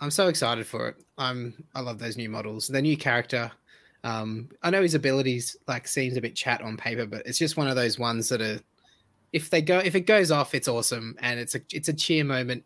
I'm 0.00 0.10
so 0.10 0.26
excited 0.28 0.66
for 0.66 0.88
it. 0.88 0.96
I'm. 1.18 1.62
I 1.74 1.80
love 1.80 1.98
those 1.98 2.16
new 2.16 2.28
models. 2.28 2.66
The 2.66 2.82
new 2.82 2.96
character. 2.96 3.52
Um, 4.02 4.48
I 4.62 4.70
know 4.70 4.82
his 4.82 4.94
abilities 4.94 5.56
like 5.68 5.86
seems 5.86 6.16
a 6.16 6.20
bit 6.20 6.34
chat 6.34 6.62
on 6.62 6.76
paper, 6.76 7.06
but 7.06 7.22
it's 7.26 7.38
just 7.38 7.56
one 7.56 7.68
of 7.68 7.76
those 7.76 7.98
ones 7.98 8.28
that 8.30 8.40
are. 8.40 8.58
If 9.32 9.50
they 9.50 9.60
go, 9.62 9.78
if 9.78 9.94
it 9.94 10.02
goes 10.02 10.30
off, 10.30 10.54
it's 10.54 10.68
awesome, 10.68 11.16
and 11.20 11.38
it's 11.40 11.54
a 11.54 11.60
it's 11.72 11.88
a 11.88 11.92
cheer 11.92 12.24
moment. 12.24 12.64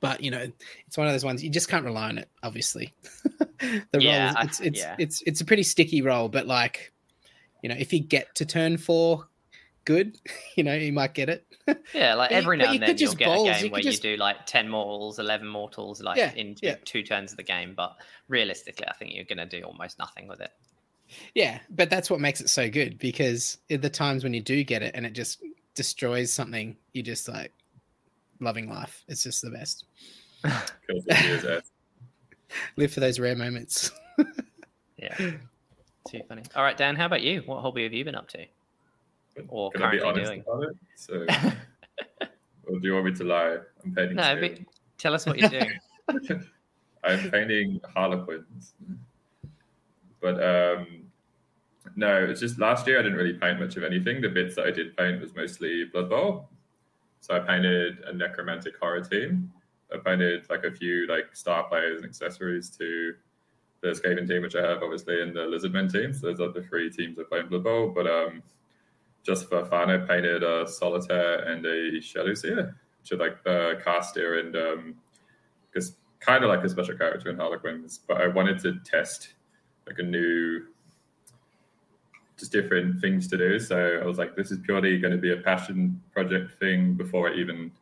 But 0.00 0.22
you 0.22 0.30
know, 0.30 0.46
it's 0.86 0.96
one 0.98 1.06
of 1.06 1.12
those 1.12 1.24
ones 1.24 1.42
you 1.42 1.50
just 1.50 1.68
can't 1.68 1.84
rely 1.84 2.08
on 2.08 2.18
it. 2.18 2.28
Obviously, 2.42 2.92
the 3.60 4.00
Yeah, 4.00 4.32
role 4.34 4.42
is, 4.42 4.48
it's 4.48 4.60
it's 4.60 4.78
yeah. 4.80 4.96
it's 4.98 5.22
it's 5.22 5.40
a 5.40 5.44
pretty 5.44 5.62
sticky 5.62 6.02
role. 6.02 6.28
But 6.28 6.46
like, 6.46 6.92
you 7.62 7.68
know, 7.68 7.74
if 7.78 7.92
you 7.92 8.00
get 8.00 8.34
to 8.36 8.44
turn 8.46 8.76
four, 8.76 9.28
good. 9.84 10.18
You 10.56 10.64
know, 10.64 10.74
you 10.74 10.92
might 10.92 11.14
get 11.14 11.28
it. 11.28 11.44
Yeah, 11.94 12.14
like 12.14 12.30
you- 12.32 12.36
every 12.36 12.56
now 12.56 12.72
and 12.72 12.82
then 12.82 12.88
you'll 12.88 12.96
just 12.96 13.16
get 13.18 13.26
bowls, 13.26 13.48
a 13.48 13.52
game 13.52 13.62
could 13.62 13.72
where 13.72 13.80
just- 13.82 14.02
you 14.02 14.16
do 14.16 14.20
like 14.20 14.44
ten 14.46 14.68
mortals, 14.68 15.18
eleven 15.20 15.46
mortals, 15.46 16.02
like 16.02 16.16
Yeah, 16.16 16.32
in 16.34 16.56
yeah. 16.60 16.74
two 16.84 17.02
turns 17.04 17.30
of 17.30 17.36
the 17.36 17.44
game. 17.44 17.74
But 17.76 17.96
realistically, 18.26 18.86
I 18.88 18.94
think 18.94 19.14
you're 19.14 19.24
going 19.24 19.38
to 19.38 19.46
do 19.46 19.62
almost 19.64 19.98
nothing 20.00 20.26
with 20.26 20.40
it. 20.40 20.50
Yeah, 21.34 21.60
but 21.70 21.90
that's 21.90 22.10
what 22.10 22.18
makes 22.20 22.40
it 22.40 22.50
so 22.50 22.68
good 22.68 22.98
because 22.98 23.58
at 23.70 23.80
the 23.82 23.88
times 23.90 24.24
when 24.24 24.34
you 24.34 24.40
do 24.42 24.62
get 24.64 24.82
it 24.82 24.92
and 24.94 25.06
it 25.06 25.12
just 25.12 25.40
destroys 25.78 26.30
something, 26.32 26.76
you 26.92 27.02
just 27.02 27.28
like 27.28 27.52
loving 28.40 28.68
life. 28.68 29.04
It's 29.08 29.22
just 29.22 29.40
the 29.40 29.50
best. 29.50 29.84
Kills 30.44 31.04
the 31.04 31.22
year's 31.24 31.44
ass. 31.44 31.70
Live 32.76 32.92
for 32.92 33.00
those 33.00 33.18
rare 33.18 33.34
moments. 33.36 33.90
Yeah, 35.00 35.16
too 36.08 36.22
funny. 36.28 36.42
All 36.56 36.64
right, 36.64 36.76
Dan, 36.76 36.96
how 36.96 37.06
about 37.06 37.22
you? 37.22 37.42
What 37.46 37.62
hobby 37.62 37.84
have 37.84 37.92
you 37.92 38.04
been 38.04 38.16
up 38.16 38.26
to? 38.30 38.44
Or 39.46 39.70
Can 39.70 39.84
I 39.84 39.92
be 39.92 39.98
currently 40.00 40.22
honest 40.24 40.32
doing? 40.32 40.40
about 40.40 40.62
it? 40.64 40.76
So, 40.96 42.26
or 42.66 42.80
do 42.80 42.88
you 42.88 42.94
want 42.94 43.06
me 43.06 43.12
to 43.12 43.22
lie? 43.22 43.58
I'm 43.84 43.94
painting. 43.94 44.16
no, 44.16 44.40
but 44.40 44.58
tell 44.98 45.14
us 45.14 45.24
what 45.24 45.38
you're 45.38 45.50
doing. 45.50 45.70
I'm 47.04 47.30
painting 47.30 47.80
Harlequins. 47.94 48.74
But 50.20 50.42
um, 50.42 51.04
no, 51.98 52.24
it's 52.24 52.40
just 52.40 52.58
last 52.58 52.86
year 52.86 52.98
I 52.98 53.02
didn't 53.02 53.18
really 53.18 53.34
paint 53.34 53.60
much 53.60 53.76
of 53.76 53.84
anything. 53.84 54.20
The 54.20 54.28
bits 54.28 54.54
that 54.56 54.66
I 54.66 54.70
did 54.70 54.96
paint 54.96 55.20
was 55.20 55.34
mostly 55.34 55.84
Blood 55.84 56.08
Bowl. 56.08 56.48
So 57.20 57.34
I 57.34 57.40
painted 57.40 57.98
a 58.06 58.12
necromantic 58.12 58.74
horror 58.80 59.00
team. 59.00 59.52
I 59.92 59.98
painted 59.98 60.48
like 60.48 60.64
a 60.64 60.70
few 60.70 61.06
like 61.08 61.34
star 61.34 61.64
players 61.64 61.96
and 61.96 62.06
accessories 62.06 62.70
to 62.78 63.14
the 63.80 63.88
Skaven 63.88 64.28
team, 64.28 64.42
which 64.42 64.54
I 64.54 64.62
have 64.62 64.82
obviously, 64.82 65.22
and 65.22 65.34
the 65.34 65.40
Lizardmen 65.40 65.90
team. 65.92 66.12
So 66.14 66.28
those 66.28 66.40
are 66.40 66.52
the 66.52 66.62
three 66.62 66.90
teams 66.90 67.18
I 67.18 67.24
play 67.24 67.40
in 67.40 67.48
Blood 67.48 67.64
Bowl. 67.64 67.92
But 67.94 68.06
um, 68.06 68.42
just 69.24 69.48
for 69.48 69.64
fun, 69.66 69.90
I 69.90 69.98
painted 69.98 70.42
a 70.42 70.66
Solitaire 70.68 71.40
and 71.40 71.66
a 71.66 72.00
Shadow 72.00 72.34
Seer, 72.34 72.76
which 73.00 73.12
are 73.12 73.16
like 73.16 73.42
the 73.44 73.80
caster 73.84 74.38
and 74.38 74.56
um, 74.56 74.94
kind 76.20 76.44
of 76.44 76.50
like 76.50 76.64
a 76.64 76.68
special 76.68 76.96
character 76.96 77.30
in 77.30 77.36
Harlequins, 77.36 78.00
but 78.06 78.20
I 78.20 78.26
wanted 78.26 78.58
to 78.60 78.78
test 78.84 79.34
like 79.86 79.98
a 79.98 80.02
new, 80.02 80.66
just 82.38 82.52
different 82.52 83.00
things 83.00 83.26
to 83.28 83.36
do. 83.36 83.58
So 83.58 84.00
I 84.02 84.06
was 84.06 84.18
like, 84.18 84.36
this 84.36 84.50
is 84.50 84.58
purely 84.64 84.98
going 84.98 85.12
to 85.12 85.18
be 85.18 85.32
a 85.32 85.36
passion 85.36 86.00
project 86.12 86.58
thing 86.58 86.94
before 86.94 87.30
I 87.30 87.34
even 87.34 87.72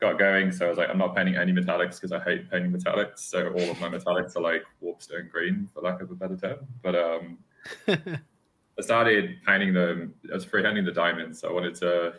got 0.00 0.18
going. 0.18 0.52
So 0.52 0.66
I 0.66 0.68
was 0.68 0.78
like, 0.78 0.90
I'm 0.90 0.98
not 0.98 1.16
painting 1.16 1.36
any 1.36 1.52
metallics 1.52 1.96
because 1.96 2.12
I 2.12 2.20
hate 2.20 2.50
painting 2.50 2.72
metallics. 2.72 3.20
So 3.20 3.48
all 3.48 3.70
of 3.70 3.80
my 3.80 3.88
metallics 3.88 4.36
are 4.36 4.42
like 4.42 4.62
warpstone 4.82 5.30
green, 5.30 5.68
for 5.72 5.80
lack 5.80 6.00
of 6.00 6.10
a 6.10 6.14
better 6.14 6.36
term. 6.36 6.58
But 6.82 6.94
um, 6.94 7.38
I 7.88 8.82
started 8.82 9.36
painting 9.46 9.72
them. 9.72 10.14
I 10.30 10.34
was 10.34 10.44
freehanding 10.44 10.84
the 10.84 10.92
diamonds. 10.92 11.40
So 11.40 11.48
I 11.48 11.52
wanted 11.52 11.74
to 11.76 12.14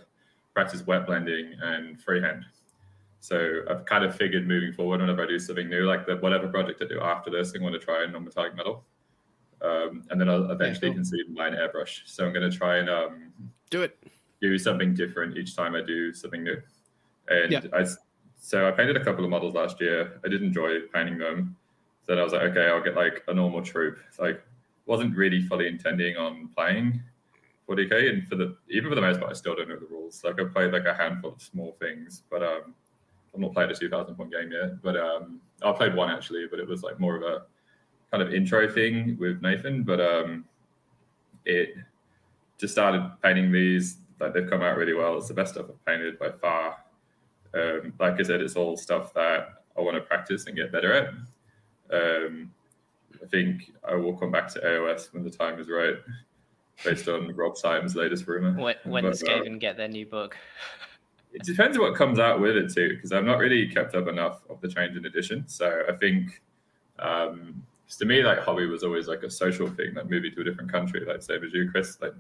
practice 0.54 0.86
wet 0.88 1.06
blending 1.06 1.54
and 1.62 2.02
freehand. 2.02 2.46
So 3.20 3.62
I've 3.70 3.86
kind 3.86 4.04
of 4.04 4.16
figured 4.16 4.48
moving 4.48 4.72
forward, 4.72 5.02
whenever 5.02 5.24
I 5.24 5.28
do 5.28 5.40
something 5.40 5.68
new, 5.68 5.86
like 5.86 6.06
the 6.06 6.18
whatever 6.18 6.48
project 6.48 6.82
I 6.84 6.88
do 6.88 7.02
after 7.02 7.32
this, 7.32 7.54
I'm 7.54 7.62
going 7.62 7.74
to 7.74 7.80
try 7.80 8.04
a 8.04 8.08
non-metallic 8.08 8.56
metal, 8.56 8.84
um, 9.62 10.04
and 10.10 10.20
then 10.20 10.30
I'll 10.30 10.50
eventually 10.52 10.90
cool. 10.90 10.96
conceive 10.96 11.30
mine 11.30 11.54
airbrush. 11.54 12.02
So 12.06 12.26
I'm 12.26 12.34
going 12.34 12.50
to 12.50 12.56
try 12.56 12.78
and 12.78 12.90
um, 12.90 13.32
Do 13.70 13.82
it. 13.82 13.98
do 14.42 14.58
something 14.58 14.94
different 14.94 15.38
each 15.38 15.56
time 15.56 15.76
I 15.76 15.82
do 15.82 16.14
something 16.14 16.44
new. 16.44 16.58
And 17.28 17.52
Yeah. 17.52 17.62
I, 17.74 17.86
so 18.38 18.68
I 18.68 18.72
painted 18.72 18.98
a 18.98 19.04
couple 19.04 19.24
of 19.24 19.30
models 19.30 19.56
last 19.56 19.80
year. 19.82 20.20
I 20.24 20.28
did 20.28 20.42
enjoy 20.44 20.82
painting 20.94 21.18
them. 21.18 21.56
So 22.06 22.12
then 22.14 22.20
I 22.20 22.24
was 22.24 22.34
like, 22.34 22.44
okay, 22.44 22.68
I'll 22.68 22.84
get 22.84 22.96
like 22.96 23.24
a 23.28 23.34
normal 23.34 23.62
troop. 23.64 23.98
Like, 24.20 24.44
wasn't 24.86 25.16
really 25.18 25.42
fully 25.42 25.68
intending 25.68 26.16
on 26.18 26.50
playing 26.56 27.02
40k, 27.68 28.10
and 28.14 28.28
for 28.28 28.36
the 28.36 28.56
even 28.70 28.90
for 28.90 28.94
the 28.96 29.02
most 29.02 29.20
part, 29.20 29.32
I 29.32 29.34
still 29.34 29.56
don't 29.56 29.68
know 29.68 29.80
the 29.80 29.88
rules. 29.88 30.24
Like, 30.24 30.40
I 30.40 30.44
played 30.44 30.72
like 30.72 30.86
a 30.86 30.94
handful 30.94 31.32
of 31.34 31.42
small 31.42 31.76
things, 31.80 32.22
but 32.30 32.44
um, 32.44 32.76
I'm 33.34 33.42
not 33.42 33.54
played 33.54 33.72
a 33.72 33.76
2,000 33.76 34.14
point 34.14 34.32
game 34.32 34.52
yet. 34.52 34.80
But 34.84 34.96
um, 34.98 35.42
I 35.64 35.72
played 35.72 35.96
one 35.96 36.12
actually, 36.12 36.46
but 36.52 36.60
it 36.60 36.68
was 36.68 36.84
like 36.84 37.00
more 37.00 37.16
of 37.16 37.24
a 37.24 37.46
kind 38.16 38.28
of 38.28 38.34
intro 38.34 38.72
thing 38.72 39.18
with 39.20 39.42
Nathan. 39.42 39.84
But 39.84 40.00
um, 40.00 40.46
it 41.46 41.76
just 42.58 42.74
started 42.74 43.12
painting 43.22 43.52
these. 43.52 43.98
Like 44.20 44.34
they've 44.34 44.50
come 44.50 44.62
out 44.62 44.78
really 44.78 44.94
well. 44.94 45.18
It's 45.18 45.28
the 45.28 45.34
best 45.34 45.54
stuff 45.54 45.66
I've 45.70 45.86
painted 45.86 46.18
by 46.18 46.32
far. 46.32 46.78
Um, 47.54 47.94
like 48.00 48.20
I 48.20 48.24
said, 48.24 48.42
it's 48.42 48.56
all 48.56 48.78
stuff 48.78 49.14
that 49.14 49.64
I 49.78 49.82
want 49.82 49.96
to 49.96 50.02
practice 50.02 50.48
and 50.48 50.56
get 50.56 50.72
better 50.72 50.94
at. 50.94 51.10
Um, 51.94 52.52
I 53.22 53.28
think 53.28 53.74
I 53.88 53.96
will 53.96 54.14
come 54.14 54.32
back 54.32 54.48
to 54.54 54.60
AOS 54.60 55.14
when 55.14 55.24
the 55.24 55.30
time 55.30 55.60
is 55.60 55.70
right, 55.70 55.96
based 56.84 57.08
on 57.08 57.34
Rob 57.36 57.58
Simon's 57.58 57.96
latest 57.96 58.28
rumor. 58.28 58.52
When, 58.62 58.76
when 58.84 59.04
But, 59.04 59.12
does 59.12 59.24
uh, 59.24 59.28
Skaven 59.28 59.60
get 59.60 59.78
their 59.78 59.88
new 59.88 60.06
book? 60.06 60.38
it 61.34 61.44
depends 61.44 61.78
what 61.78 61.96
comes 61.96 62.20
out 62.20 62.40
with 62.40 62.56
it 62.56 62.74
too, 62.74 62.96
because 62.96 63.12
I've 63.12 63.26
not 63.26 63.40
really 63.40 63.68
kept 63.68 63.94
up 63.96 64.08
enough 64.08 64.42
of 64.50 64.62
the 64.62 64.70
change 64.70 64.96
in 64.96 65.06
edition. 65.06 65.44
So 65.48 65.84
I 65.90 65.94
think, 65.94 66.42
um, 67.00 67.62
'cause 67.88 67.98
to 67.98 68.06
me, 68.06 68.24
like 68.24 68.40
hobby 68.40 68.66
was 68.66 68.84
always 68.84 69.08
like 69.08 69.24
a 69.24 69.30
social 69.30 69.70
thing, 69.70 69.94
like 69.94 70.10
moving 70.10 70.34
to 70.34 70.42
a 70.42 70.44
different 70.44 70.72
country, 70.72 71.06
like 71.06 71.22
same 71.22 71.44
as 71.44 71.54
you, 71.54 71.70
Chris. 71.70 72.00
Like 72.02 72.14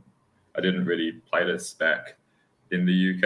I 0.56 0.62
didn't 0.62 0.86
really 0.86 1.14
play 1.14 1.46
this 1.46 1.74
back 1.74 2.18
in 2.72 2.86
the 2.86 2.94
UK, 2.94 3.24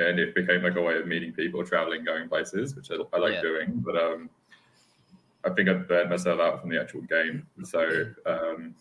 and 0.00 0.18
it 0.18 0.34
became 0.34 0.62
like 0.62 0.76
a 0.76 0.82
way 0.82 0.96
of 0.98 1.06
meeting 1.06 1.32
people, 1.32 1.64
traveling, 1.64 2.04
going 2.04 2.28
places, 2.28 2.74
which 2.76 2.90
I, 2.90 2.96
I 3.12 3.18
like 3.18 3.34
Yeah. 3.34 3.40
doing. 3.42 3.82
But 3.84 3.96
um, 3.96 4.30
I 5.44 5.50
think 5.50 5.68
I 5.68 5.74
burned 5.74 6.10
myself 6.10 6.40
out 6.40 6.60
from 6.60 6.70
the 6.70 6.80
actual 6.80 7.02
game, 7.02 7.46
so 7.64 8.04
um, 8.26 8.74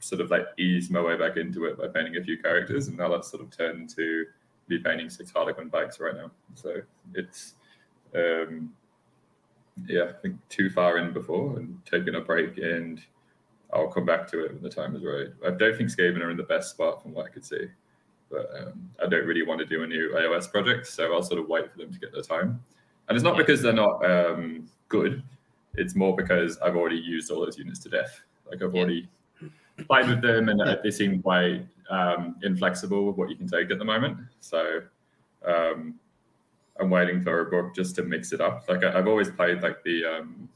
sort 0.00 0.20
of 0.20 0.30
like 0.30 0.46
eased 0.58 0.90
my 0.90 1.00
way 1.00 1.16
back 1.16 1.36
into 1.36 1.64
it 1.64 1.78
by 1.78 1.88
painting 1.88 2.16
a 2.16 2.22
few 2.22 2.36
characters, 2.38 2.88
and 2.88 2.96
now 2.96 3.08
that's 3.08 3.30
sort 3.30 3.42
of 3.42 3.50
turned 3.50 3.88
to 3.96 4.26
be 4.68 4.78
painting 4.78 5.08
six 5.08 5.30
Harlequin 5.30 5.68
bikes 5.68 6.00
right 6.00 6.14
now. 6.14 6.30
So 6.54 6.80
it's 7.14 7.54
um, 8.14 8.72
yeah, 9.84 10.04
I 10.04 10.12
think 10.12 10.36
too 10.48 10.70
far 10.70 10.98
in 10.98 11.12
before 11.12 11.58
and 11.58 11.78
taking 11.84 12.14
a 12.14 12.20
break, 12.20 12.58
and 12.58 13.00
I'll 13.72 13.88
come 13.88 14.06
back 14.06 14.26
to 14.30 14.44
it 14.44 14.54
when 14.54 14.62
the 14.62 14.70
time 14.70 14.96
is 14.96 15.04
right. 15.04 15.28
I 15.46 15.50
don't 15.50 15.76
think 15.76 15.90
Skaven 15.90 16.20
are 16.22 16.30
in 16.30 16.36
the 16.36 16.44
best 16.44 16.70
spot 16.70 17.02
from 17.02 17.12
what 17.12 17.26
I 17.26 17.28
could 17.28 17.44
see, 17.44 17.66
but 18.30 18.48
um, 18.58 18.90
I 19.02 19.06
don't 19.08 19.26
really 19.26 19.42
want 19.42 19.60
to 19.60 19.66
do 19.66 19.82
a 19.82 19.86
new 19.86 20.12
AOS 20.14 20.50
project, 20.50 20.86
so 20.86 21.12
I'll 21.12 21.22
sort 21.22 21.40
of 21.40 21.48
wait 21.48 21.70
for 21.70 21.78
them 21.78 21.92
to 21.92 21.98
get 21.98 22.12
their 22.12 22.22
time. 22.22 22.62
And 23.08 23.16
it's 23.16 23.24
not 23.24 23.36
Yeah. 23.36 23.42
because 23.42 23.62
they're 23.62 23.72
not 23.72 24.04
um, 24.04 24.68
good; 24.88 25.22
it's 25.74 25.94
more 25.94 26.16
because 26.16 26.58
I've 26.58 26.76
already 26.76 26.96
used 26.96 27.30
all 27.30 27.44
those 27.44 27.58
units 27.58 27.80
to 27.80 27.88
death. 27.90 28.22
Like 28.50 28.62
I've 28.62 28.74
Yeah. 28.74 28.80
already 28.80 29.08
played 29.86 30.08
with 30.08 30.22
them, 30.22 30.48
and 30.48 30.60
uh, 30.60 30.76
they 30.82 30.90
seem 30.90 31.22
quite 31.22 31.66
um, 31.90 32.36
inflexible 32.42 33.06
with 33.06 33.16
what 33.16 33.28
you 33.28 33.36
can 33.36 33.46
take 33.46 33.70
at 33.70 33.78
the 33.78 33.84
moment. 33.84 34.18
So 34.40 34.80
um, 35.44 36.00
I'm 36.80 36.90
waiting 36.90 37.22
for 37.22 37.40
a 37.40 37.50
book 37.50 37.74
just 37.74 37.96
to 37.96 38.02
mix 38.02 38.32
it 38.32 38.40
up. 38.40 38.68
Like 38.68 38.84
I, 38.84 38.98
I've 38.98 39.08
always 39.08 39.30
played 39.30 39.62
like 39.62 39.82
the 39.82 40.04
um, 40.04 40.48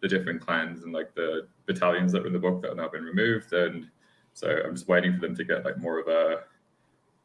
the 0.00 0.08
different 0.08 0.40
clans 0.40 0.82
and 0.84 0.92
like 0.92 1.14
the 1.14 1.46
battalions 1.66 2.12
that 2.12 2.22
were 2.22 2.26
in 2.28 2.32
the 2.32 2.38
book 2.38 2.60
that 2.62 2.68
have 2.68 2.76
now 2.76 2.88
been 2.88 3.04
removed, 3.04 3.52
and 3.52 3.88
so 4.34 4.48
I'm 4.64 4.74
just 4.74 4.88
waiting 4.88 5.14
for 5.14 5.20
them 5.20 5.36
to 5.36 5.44
get 5.44 5.64
like 5.64 5.78
more 5.78 5.98
of 5.98 6.08
a 6.08 6.44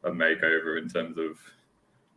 a 0.04 0.10
makeover 0.10 0.80
in 0.80 0.88
terms 0.88 1.18
of 1.18 1.38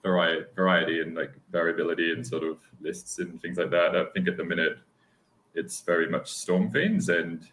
variety, 0.03 0.45
variety 0.55 1.01
and 1.01 1.15
like 1.15 1.33
variability 1.51 2.11
and 2.11 2.25
sort 2.25 2.43
of 2.43 2.59
lists 2.79 3.19
and 3.19 3.41
things 3.41 3.57
like 3.57 3.71
that. 3.71 3.95
I 3.95 4.05
think 4.13 4.27
at 4.27 4.37
the 4.37 4.43
minute 4.43 4.77
it's 5.53 5.81
very 5.81 6.07
much 6.09 6.31
Storm 6.31 6.71
Fiends, 6.71 7.09
and 7.09 7.45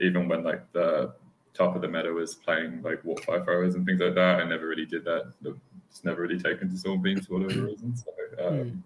even 0.00 0.28
when 0.28 0.44
like 0.44 0.70
the 0.72 1.14
top 1.54 1.76
of 1.76 1.82
the 1.82 1.88
meta 1.88 2.12
was 2.12 2.34
playing 2.34 2.82
like 2.82 3.02
Warpfire 3.02 3.44
throwers 3.44 3.74
and 3.74 3.86
things 3.86 4.00
like 4.00 4.14
that, 4.14 4.40
I 4.40 4.44
never 4.48 4.66
really 4.66 4.86
did 4.86 5.04
that. 5.04 5.32
It's 5.92 6.04
never 6.04 6.22
really 6.22 6.38
taken 6.38 6.70
to 6.70 6.76
Storm 6.76 7.02
Fiends 7.02 7.26
for 7.26 7.34
whatever 7.34 7.66
reason. 7.66 7.94
So, 7.94 8.10
um, 8.48 8.82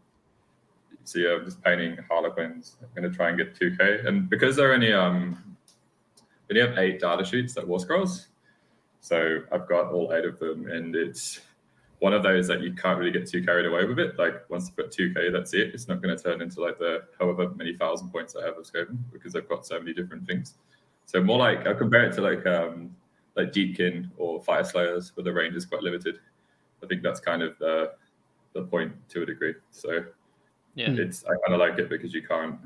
so 1.05 1.21
yeah, 1.21 1.37
I'm 1.37 1.45
just 1.45 1.63
painting 1.63 1.97
Harlequins. 2.09 2.79
I'm 2.83 2.89
going 3.01 3.09
to 3.09 3.17
try 3.17 3.29
and 3.29 3.39
get 3.39 3.55
2K, 3.55 4.07
and 4.07 4.29
because 4.29 4.57
they're 4.57 4.73
only 4.73 4.93
um, 4.93 5.57
we 6.49 6.61
only 6.61 6.69
have 6.69 6.79
eight 6.79 6.99
data 6.99 7.25
sheets 7.25 7.57
like 7.57 7.65
War 7.65 7.79
Scrolls, 7.79 8.27
so 9.01 9.39
I've 9.53 9.69
got 9.69 9.93
all 9.93 10.13
eight 10.13 10.25
of 10.25 10.41
them, 10.41 10.69
and 10.69 10.97
it's 10.97 11.41
one 12.01 12.13
of 12.13 12.25
those 12.25 12.49
that 12.49 12.61
you 12.61 12.73
can't 12.75 12.99
really 12.99 13.13
get 13.13 13.29
too 13.29 13.43
carried 13.45 13.67
away 13.67 13.85
with 13.85 14.01
it. 14.01 14.19
Like 14.19 14.51
once 14.51 14.67
you've 14.67 14.77
got 14.77 14.91
2K, 14.91 15.33
that's 15.33 15.55
it. 15.55 15.73
It's 15.73 15.87
not 15.87 16.03
going 16.03 16.17
to 16.17 16.21
turn 16.21 16.43
into 16.43 16.61
like 16.61 16.79
the 16.79 17.05
however 17.21 17.51
many 17.51 17.77
thousand 17.77 18.11
points 18.11 18.35
I 18.35 18.45
have 18.45 18.59
of 18.59 18.65
Skaven 18.65 18.99
because 19.13 19.37
I've 19.37 19.49
got 19.49 19.65
so 19.65 19.79
many 19.79 19.95
different 19.95 20.27
things. 20.27 20.55
So 21.07 21.23
more 21.23 21.39
like 21.39 21.69
I 21.69 21.73
compare 21.73 22.05
it 22.05 22.15
to 22.17 22.21
like 22.21 22.45
um 22.47 22.95
like 23.37 23.53
Deepkin 23.53 24.11
or 24.17 24.43
Fire 24.43 24.65
Slayers 24.65 25.17
where 25.17 25.25
the 25.25 25.33
range 25.33 25.55
is 25.55 25.65
quite 25.65 25.83
limited. 25.83 26.19
I 26.87 26.89
think 26.89 27.03
that's 27.03 27.21
kind 27.21 27.43
of 27.43 27.59
the 27.59 27.93
the 28.53 28.63
point 28.63 28.93
to 29.11 29.23
a 29.23 29.27
degree. 29.27 29.55
So 29.71 30.05
Yeah. 30.75 30.91
it's 30.93 31.25
I 31.25 31.31
kind 31.47 31.53
of 31.53 31.59
like 31.61 31.79
it 31.79 31.89
because 31.89 32.15
you 32.15 32.23
can't 32.23 32.59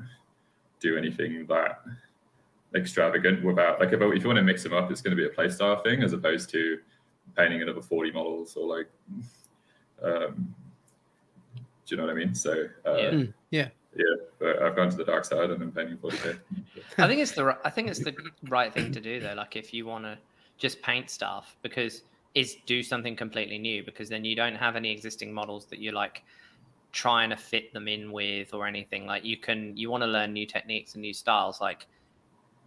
do 0.79 0.97
anything 0.97 1.45
that 1.47 1.81
extravagant 2.75 3.43
without 3.43 3.79
like 3.79 3.91
if, 3.91 4.01
if 4.01 4.21
you 4.21 4.27
want 4.27 4.37
to 4.37 4.43
mix 4.43 4.63
them 4.63 4.73
up, 4.73 4.89
it's 4.91 5.01
going 5.01 5.15
to 5.15 5.21
be 5.21 5.25
a 5.25 5.29
playstyle 5.35 5.83
thing 5.83 6.03
as 6.03 6.13
opposed 6.13 6.49
to 6.51 6.79
painting 7.35 7.61
another 7.61 7.81
40 7.81 8.11
models 8.11 8.55
or 8.55 8.77
like 8.77 8.87
um 10.03 10.53
do 11.85 11.95
you 11.95 11.97
know 11.97 12.03
what 12.05 12.11
I 12.11 12.15
mean? 12.15 12.33
So 12.35 12.67
uh, 12.85 12.95
Yeah. 12.97 13.09
Mm, 13.11 13.33
yeah. 13.49 13.67
yeah, 13.95 14.03
but 14.39 14.61
I've 14.61 14.75
gone 14.75 14.89
to 14.89 14.95
the 14.95 15.03
dark 15.03 15.25
side 15.25 15.49
and 15.49 15.61
I'm 15.61 15.71
painting 15.71 15.97
40k. 15.97 16.39
I 16.99 17.07
think 17.07 17.19
it's 17.21 17.31
the 17.31 17.57
I 17.65 17.69
think 17.69 17.89
it's 17.89 17.99
the 17.99 18.15
right 18.47 18.71
thing 18.73 18.91
to 18.93 19.01
do 19.01 19.19
though. 19.19 19.33
Like 19.33 19.55
if 19.57 19.73
you 19.73 19.85
want 19.87 20.05
to 20.05 20.17
just 20.57 20.81
paint 20.83 21.09
stuff, 21.09 21.57
because 21.63 22.03
is 22.33 22.57
do 22.65 22.81
something 22.81 23.15
completely 23.15 23.57
new, 23.57 23.83
because 23.83 24.09
then 24.09 24.25
you 24.25 24.35
don't 24.35 24.55
have 24.55 24.75
any 24.75 24.91
existing 24.91 25.33
models 25.33 25.65
that 25.67 25.79
you're 25.79 25.93
like 25.93 26.23
trying 26.91 27.29
to 27.29 27.37
fit 27.37 27.73
them 27.73 27.87
in 27.87 28.11
with 28.11 28.53
or 28.53 28.67
anything. 28.67 29.05
Like 29.05 29.23
you 29.23 29.37
can 29.37 29.75
you 29.75 29.89
want 29.89 30.03
to 30.03 30.07
learn 30.07 30.33
new 30.33 30.45
techniques 30.45 30.93
and 30.93 31.01
new 31.01 31.13
styles. 31.13 31.61
Like 31.61 31.87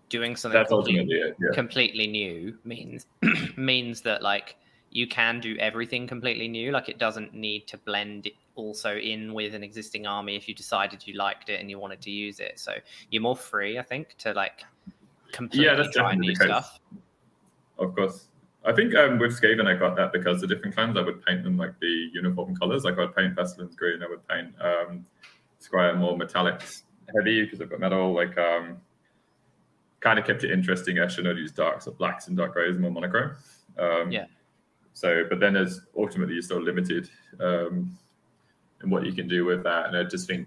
doing 0.08 0.36
something 0.36 0.58
That's 0.58 0.70
completely, 0.70 1.16
it. 1.16 1.36
Yeah. 1.40 1.54
completely 1.54 2.06
new 2.06 2.56
means 2.64 3.06
means 3.56 4.00
that 4.02 4.22
like 4.22 4.56
you 4.90 5.08
can 5.08 5.40
do 5.40 5.56
everything 5.58 6.06
completely 6.06 6.48
new. 6.48 6.70
Like 6.70 6.88
it 6.88 6.98
doesn't 6.98 7.34
need 7.34 7.66
to 7.68 7.78
blend 7.78 8.30
also 8.54 8.96
in 8.96 9.34
with 9.34 9.54
an 9.54 9.64
existing 9.64 10.06
army 10.06 10.36
if 10.36 10.48
you 10.48 10.54
decided 10.54 11.06
you 11.06 11.14
liked 11.14 11.48
it 11.48 11.60
and 11.60 11.68
you 11.68 11.78
wanted 11.78 12.00
to 12.02 12.10
use 12.10 12.38
it. 12.38 12.58
So 12.60 12.74
you're 13.10 13.22
more 13.22 13.36
free, 13.36 13.78
I 13.78 13.82
think, 13.82 14.14
to 14.18 14.32
like 14.32 14.64
completely 15.32 15.74
that's 15.76 15.96
try 15.96 16.14
new 16.14 16.34
stuff. 16.34 16.80
Of 17.78 17.94
course. 17.96 18.28
I 18.66 18.72
think 18.72 18.94
um, 18.94 19.18
with 19.18 19.38
Skaven, 19.40 19.66
I 19.66 19.78
got 19.78 19.94
that 19.96 20.12
because 20.12 20.40
the 20.40 20.46
different 20.46 20.74
clans, 20.74 20.96
I 20.96 21.02
would 21.02 21.24
paint 21.24 21.44
them 21.44 21.58
like 21.58 21.78
the 21.80 22.10
uniform 22.12 22.56
colors. 22.56 22.84
Like 22.84 22.96
I 22.98 23.00
would 23.00 23.16
paint 23.16 23.36
Pestilence 23.36 23.74
green, 23.74 24.02
I 24.02 24.08
would 24.08 24.26
paint 24.26 24.54
um, 24.60 25.04
Skryre 25.60 25.96
more 25.98 26.16
metallics 26.16 26.82
heavy 27.14 27.44
because 27.44 27.60
I've 27.60 27.70
got 27.70 27.80
metal. 27.80 28.14
Like, 28.14 28.36
um, 28.38 28.78
kind 30.00 30.18
of 30.18 30.26
kept 30.26 30.44
it 30.44 30.50
interesting. 30.50 30.98
I 30.98 31.08
should 31.08 31.24
not 31.24 31.36
use 31.36 31.50
darks 31.50 31.86
or 31.86 31.92
blacks 31.92 32.28
and 32.28 32.36
dark 32.36 32.52
grays, 32.52 32.78
more 32.78 32.90
monochrome. 32.90 33.36
Um, 33.78 34.10
Yeah. 34.10 34.26
So, 34.92 35.24
but 35.28 35.40
then 35.40 35.56
as 35.56 35.80
ultimately 35.98 36.34
you're 36.34 36.42
still 36.42 36.62
limited 36.62 37.10
um, 37.40 37.98
in 38.82 38.90
what 38.90 39.04
you 39.04 39.12
can 39.12 39.26
do 39.26 39.44
with 39.44 39.64
that. 39.64 39.86
And 39.86 39.96
I 39.96 40.04
just 40.04 40.28
think 40.28 40.46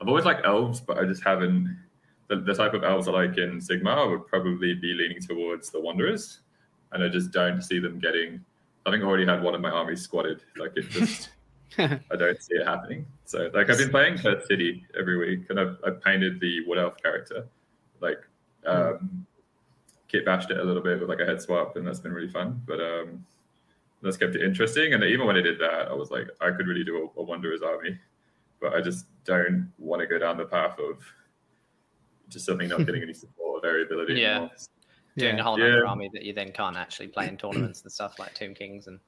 I've 0.00 0.08
always 0.08 0.24
liked 0.24 0.46
elves, 0.46 0.80
but 0.80 0.98
I 0.98 1.04
just 1.04 1.22
haven't. 1.22 1.76
The, 2.28 2.36
the 2.36 2.54
type 2.54 2.74
of 2.74 2.84
elves 2.84 3.08
I 3.08 3.12
like 3.12 3.38
in 3.38 3.58
Sigmar 3.58 3.96
I 3.96 4.04
would 4.04 4.26
probably 4.26 4.74
be 4.74 4.92
leaning 4.92 5.20
towards 5.20 5.70
the 5.70 5.80
Wanderers, 5.80 6.40
and 6.92 7.02
I 7.02 7.08
just 7.08 7.30
don't 7.30 7.62
see 7.62 7.78
them 7.78 7.98
getting. 7.98 8.44
I 8.86 8.90
think 8.90 9.02
I 9.02 9.06
already 9.06 9.26
had 9.26 9.42
one 9.42 9.54
of 9.54 9.60
my 9.60 9.70
armies 9.70 10.00
squatted. 10.02 10.42
Like 10.56 10.72
it 10.76 10.88
just, 10.90 11.30
I 11.78 12.16
don't 12.16 12.42
see 12.42 12.54
it 12.54 12.66
happening. 12.66 13.06
So 13.24 13.50
like 13.52 13.70
I've 13.70 13.78
been 13.78 13.90
playing 13.90 14.18
Perth 14.18 14.46
City 14.46 14.84
every 14.98 15.18
week, 15.18 15.50
and 15.50 15.60
I've, 15.60 15.76
I've 15.86 16.00
painted 16.02 16.40
the 16.40 16.66
Wood 16.66 16.78
Elf 16.78 16.96
character, 17.02 17.46
like 18.00 18.18
um, 18.66 19.26
kit 20.08 20.24
bashed 20.24 20.50
it 20.50 20.58
a 20.58 20.64
little 20.64 20.82
bit 20.82 21.00
with 21.00 21.08
like 21.08 21.20
a 21.20 21.26
head 21.26 21.40
swap, 21.40 21.76
and 21.76 21.86
that's 21.86 22.00
been 22.00 22.12
really 22.12 22.30
fun. 22.30 22.62
But 22.66 22.80
um, 22.80 23.24
that's 24.02 24.16
kept 24.16 24.34
it 24.34 24.42
interesting. 24.42 24.94
And 24.94 25.04
even 25.04 25.26
when 25.26 25.36
I 25.36 25.42
did 25.42 25.58
that, 25.60 25.88
I 25.88 25.92
was 25.92 26.10
like, 26.10 26.28
I 26.40 26.50
could 26.50 26.66
really 26.66 26.84
do 26.84 27.10
a, 27.16 27.20
a 27.20 27.22
Wanderers 27.22 27.62
army, 27.62 27.98
but 28.60 28.74
I 28.74 28.80
just 28.80 29.06
don't 29.24 29.70
want 29.78 30.00
to 30.00 30.06
go 30.06 30.18
down 30.18 30.36
the 30.36 30.44
path 30.44 30.78
of 30.78 31.04
just 32.28 32.46
something 32.46 32.68
not 32.68 32.84
getting 32.86 33.02
any 33.02 33.14
support 33.14 33.58
or 33.58 33.60
variability. 33.60 34.14
Yeah. 34.14 34.30
anymore. 34.30 34.50
Doing 35.18 35.34
Yeah. 35.36 35.40
a 35.40 35.44
whole 35.44 35.58
Yeah. 35.58 35.66
other 35.66 35.86
army 35.86 36.10
that 36.12 36.22
you 36.24 36.32
then 36.32 36.52
can't 36.52 36.76
actually 36.76 37.08
play 37.08 37.28
in 37.28 37.36
tournaments 37.36 37.82
and 37.82 37.90
stuff 37.92 38.18
like 38.18 38.34
Tomb 38.34 38.54
Kings 38.54 38.86
and 38.86 39.00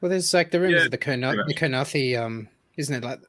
Well, 0.00 0.10
there's 0.10 0.34
like 0.34 0.50
the 0.50 0.60
rumors 0.60 0.80
Yeah, 0.80 0.84
of 0.86 0.90
the 0.90 0.98
Kurnoth, 0.98 1.34
pretty 1.34 1.54
the 1.54 1.60
Kurnothi, 1.60 2.18
um, 2.20 2.48
isn't 2.76 2.94
it 2.94 3.04
like 3.06 3.20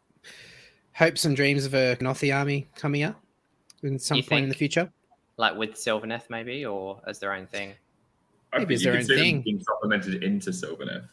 hopes 0.93 1.25
and 1.25 1.35
dreams 1.35 1.65
of 1.65 1.73
a 1.73 1.95
Kurnothi 1.95 2.35
army 2.35 2.67
coming 2.75 3.03
up 3.03 3.21
in 3.83 3.99
some 3.99 4.17
You 4.17 4.23
point 4.23 4.43
in 4.43 4.49
the 4.49 4.55
future? 4.55 4.91
like 5.37 5.55
with 5.55 5.71
Sylvaneth 5.73 6.29
maybe 6.29 6.65
or 6.65 7.01
as 7.07 7.19
their 7.19 7.33
own 7.33 7.45
thing. 7.45 7.73
I 8.53 8.59
Maybe 8.59 8.69
think 8.69 8.71
it's 8.75 8.81
you 8.85 8.91
their 8.91 9.01
could 9.01 9.11
own 9.11 9.17
thing. 9.17 9.41
being 9.41 9.61
supplemented 9.63 10.23
into 10.23 10.51
Sylvaneth. 10.51 11.07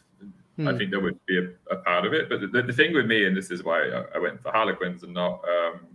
I 0.59 0.71
Hmm. 0.71 0.77
think 0.77 0.91
that 0.91 0.99
would 1.01 1.19
be 1.25 1.39
a, 1.39 1.49
a 1.71 1.77
part 1.77 2.05
of 2.05 2.13
it. 2.13 2.29
But 2.29 2.51
the, 2.51 2.61
the 2.61 2.71
thing 2.73 2.93
with 2.93 3.05
me, 3.07 3.25
and 3.25 3.35
this 3.35 3.49
is 3.51 3.63
why 3.63 3.89
I, 3.89 4.05
I 4.15 4.19
went 4.19 4.41
for 4.41 4.51
Harlequins 4.51 5.03
and 5.03 5.13
not 5.13 5.43
um, 5.49 5.87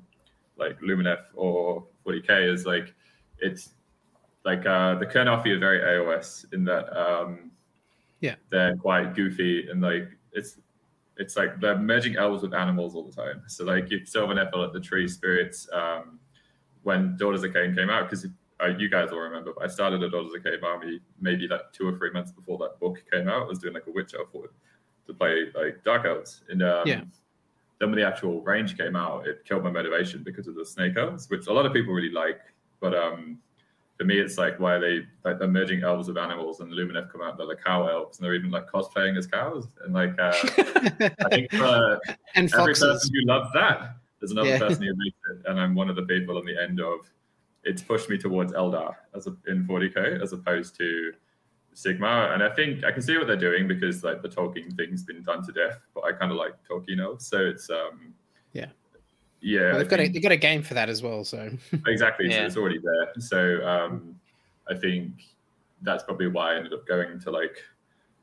like 0.57 0.79
Lumineth 0.81 1.23
or 1.35 1.87
40k, 2.05 2.53
is 2.53 2.67
like 2.67 2.93
it's 3.39 3.71
like 4.45 4.65
uh, 4.67 4.95
the 4.97 5.07
Kurnothi 5.07 5.51
are 5.51 5.59
very 5.59 5.81
AOS 5.81 6.53
in 6.53 6.65
that 6.65 6.89
um, 6.97 7.51
Yeah. 8.21 8.37
they're 8.51 8.77
quite 8.77 9.15
goofy 9.15 9.69
and 9.71 9.81
like 9.83 10.09
it's 10.33 10.59
it's 11.17 11.37
like 11.37 11.59
they're 11.61 11.77
merging 11.79 12.17
elves 12.17 12.43
with 12.43 12.55
animals 12.55 12.95
all 12.95 13.03
the 13.03 13.13
time. 13.13 13.43
So 13.49 13.65
like 13.65 13.91
if 13.91 14.05
Sylvaneth 14.11 14.53
are 14.55 14.61
like 14.63 14.73
the 14.73 14.81
tree 14.81 15.09
spirits 15.09 15.69
um, 15.73 16.21
when 16.85 17.17
Daughters 17.17 17.43
of 17.43 17.53
Khaine 17.53 17.75
came 17.77 17.91
out, 17.91 18.09
because 18.09 18.25
uh, 18.61 18.67
you 18.79 18.89
guys 18.89 19.11
will 19.11 19.19
remember, 19.19 19.53
but 19.53 19.65
I 19.65 19.67
started 19.67 20.01
a 20.03 20.09
Daughters 20.09 20.33
of 20.35 20.43
Khaine 20.43 20.63
army 20.63 21.01
maybe 21.21 21.49
like 21.49 21.73
two 21.73 21.89
or 21.89 21.99
three 21.99 22.11
months 22.13 22.31
before 22.31 22.57
that 22.59 22.79
book 22.79 23.03
came 23.13 23.29
out. 23.29 23.43
I 23.43 23.47
was 23.47 23.59
doing 23.59 23.75
like 23.75 23.87
a 23.89 23.91
witch 23.91 24.15
elf 24.17 24.29
for 24.33 24.49
to 25.09 25.15
play 25.15 25.47
like 25.57 25.83
dark 25.85 26.07
elves. 26.07 26.45
And 26.51 26.63
um, 26.63 26.87
Yeah. 26.87 27.01
then 27.81 27.91
when 27.91 27.99
the 27.99 28.07
actual 28.07 28.41
range 28.43 28.79
came 28.79 28.95
out, 28.95 29.27
it 29.27 29.45
killed 29.45 29.65
my 29.65 29.71
motivation 29.73 30.23
because 30.23 30.47
of 30.47 30.55
the 30.55 30.65
snake 30.65 30.97
elves, 30.97 31.29
which 31.29 31.49
a 31.49 31.53
lot 31.53 31.67
of 31.67 31.73
people 31.73 31.93
really 31.93 32.11
like. 32.13 32.41
But 32.81 32.95
um, 32.95 33.39
for 33.99 34.05
me, 34.05 34.19
it's 34.19 34.39
like 34.39 34.61
why 34.61 34.79
they 34.79 35.05
like 35.25 35.39
they're 35.41 35.49
merging 35.49 35.83
elves 35.83 36.07
with 36.09 36.17
animals, 36.17 36.61
and 36.61 36.73
Lumineth 36.73 37.11
come 37.11 37.21
out, 37.21 37.37
they're 37.37 37.47
like 37.47 37.63
cow 37.65 37.87
elves, 37.89 38.19
and 38.19 38.25
they're 38.25 38.35
even 38.35 38.51
like 38.51 38.71
cosplaying 38.71 39.19
as 39.19 39.27
cows. 39.27 39.67
And 39.85 39.93
like, 39.93 40.19
uh, 40.19 40.33
I 41.21 41.29
think 41.31 41.51
for 41.53 41.99
and 42.37 42.53
every 42.55 42.75
foxes. 42.75 42.85
person 42.85 43.11
who 43.15 43.27
loves 43.27 43.49
that, 43.55 43.97
there's 44.21 44.31
another 44.31 44.51
Yeah. 44.51 44.59
person 44.59 44.85
who 44.85 44.95
makes 44.97 45.17
it, 45.33 45.51
and 45.51 45.61
I'm 45.61 45.75
one 45.75 45.91
of 45.91 45.97
the 45.97 46.03
people 46.03 46.39
on 46.39 46.47
the 46.47 46.57
end 46.61 46.81
of. 46.81 47.01
It's 47.65 47.83
pushed 47.83 48.09
me 48.09 48.17
towards 48.17 48.53
Eldar 48.53 48.95
as 49.17 49.27
a, 49.27 49.37
in 49.49 49.67
40k 49.67 50.23
as 50.23 50.33
opposed 50.33 50.77
to 50.77 51.13
Sigmar, 51.75 52.33
and 52.33 52.43
I 52.43 52.49
think 52.51 52.85
I 52.85 52.93
can 52.93 53.03
see 53.03 53.19
what 53.19 53.27
they're 53.27 53.37
doing 53.37 53.67
because 53.69 54.05
like 54.05 54.23
the 54.23 54.29
Tolkien 54.29 54.75
thing's 54.77 55.03
been 55.03 55.23
done 55.25 55.45
to 55.45 55.53
death, 55.53 55.81
but 55.93 56.05
I 56.05 56.13
kind 56.13 56.31
of 56.31 56.39
like 56.39 56.53
Tolkien 56.71 57.01
elves, 57.03 57.27
so 57.27 57.39
it's 57.39 57.69
um 57.69 58.15
Yeah. 58.53 58.67
Yeah 59.41 59.71
Well, 59.71 59.79
they've 59.79 59.89
got 59.89 60.01
a, 60.01 60.09
they've 60.09 60.23
got 60.23 60.33
a 60.33 60.37
game 60.37 60.63
for 60.63 60.75
that 60.75 60.89
as 60.89 61.03
well. 61.03 61.25
So. 61.25 61.51
Exactly 61.87 62.31
so 62.31 62.45
it's 62.45 62.57
already 62.57 62.79
there. 62.79 63.13
So 63.19 63.67
um 63.67 64.15
i 64.71 64.75
think 64.75 65.13
that's 65.83 66.03
probably 66.03 66.27
why 66.29 66.53
i 66.53 66.57
ended 66.57 66.73
up 66.73 66.87
going 66.87 67.19
to 67.21 67.31
like 67.31 67.57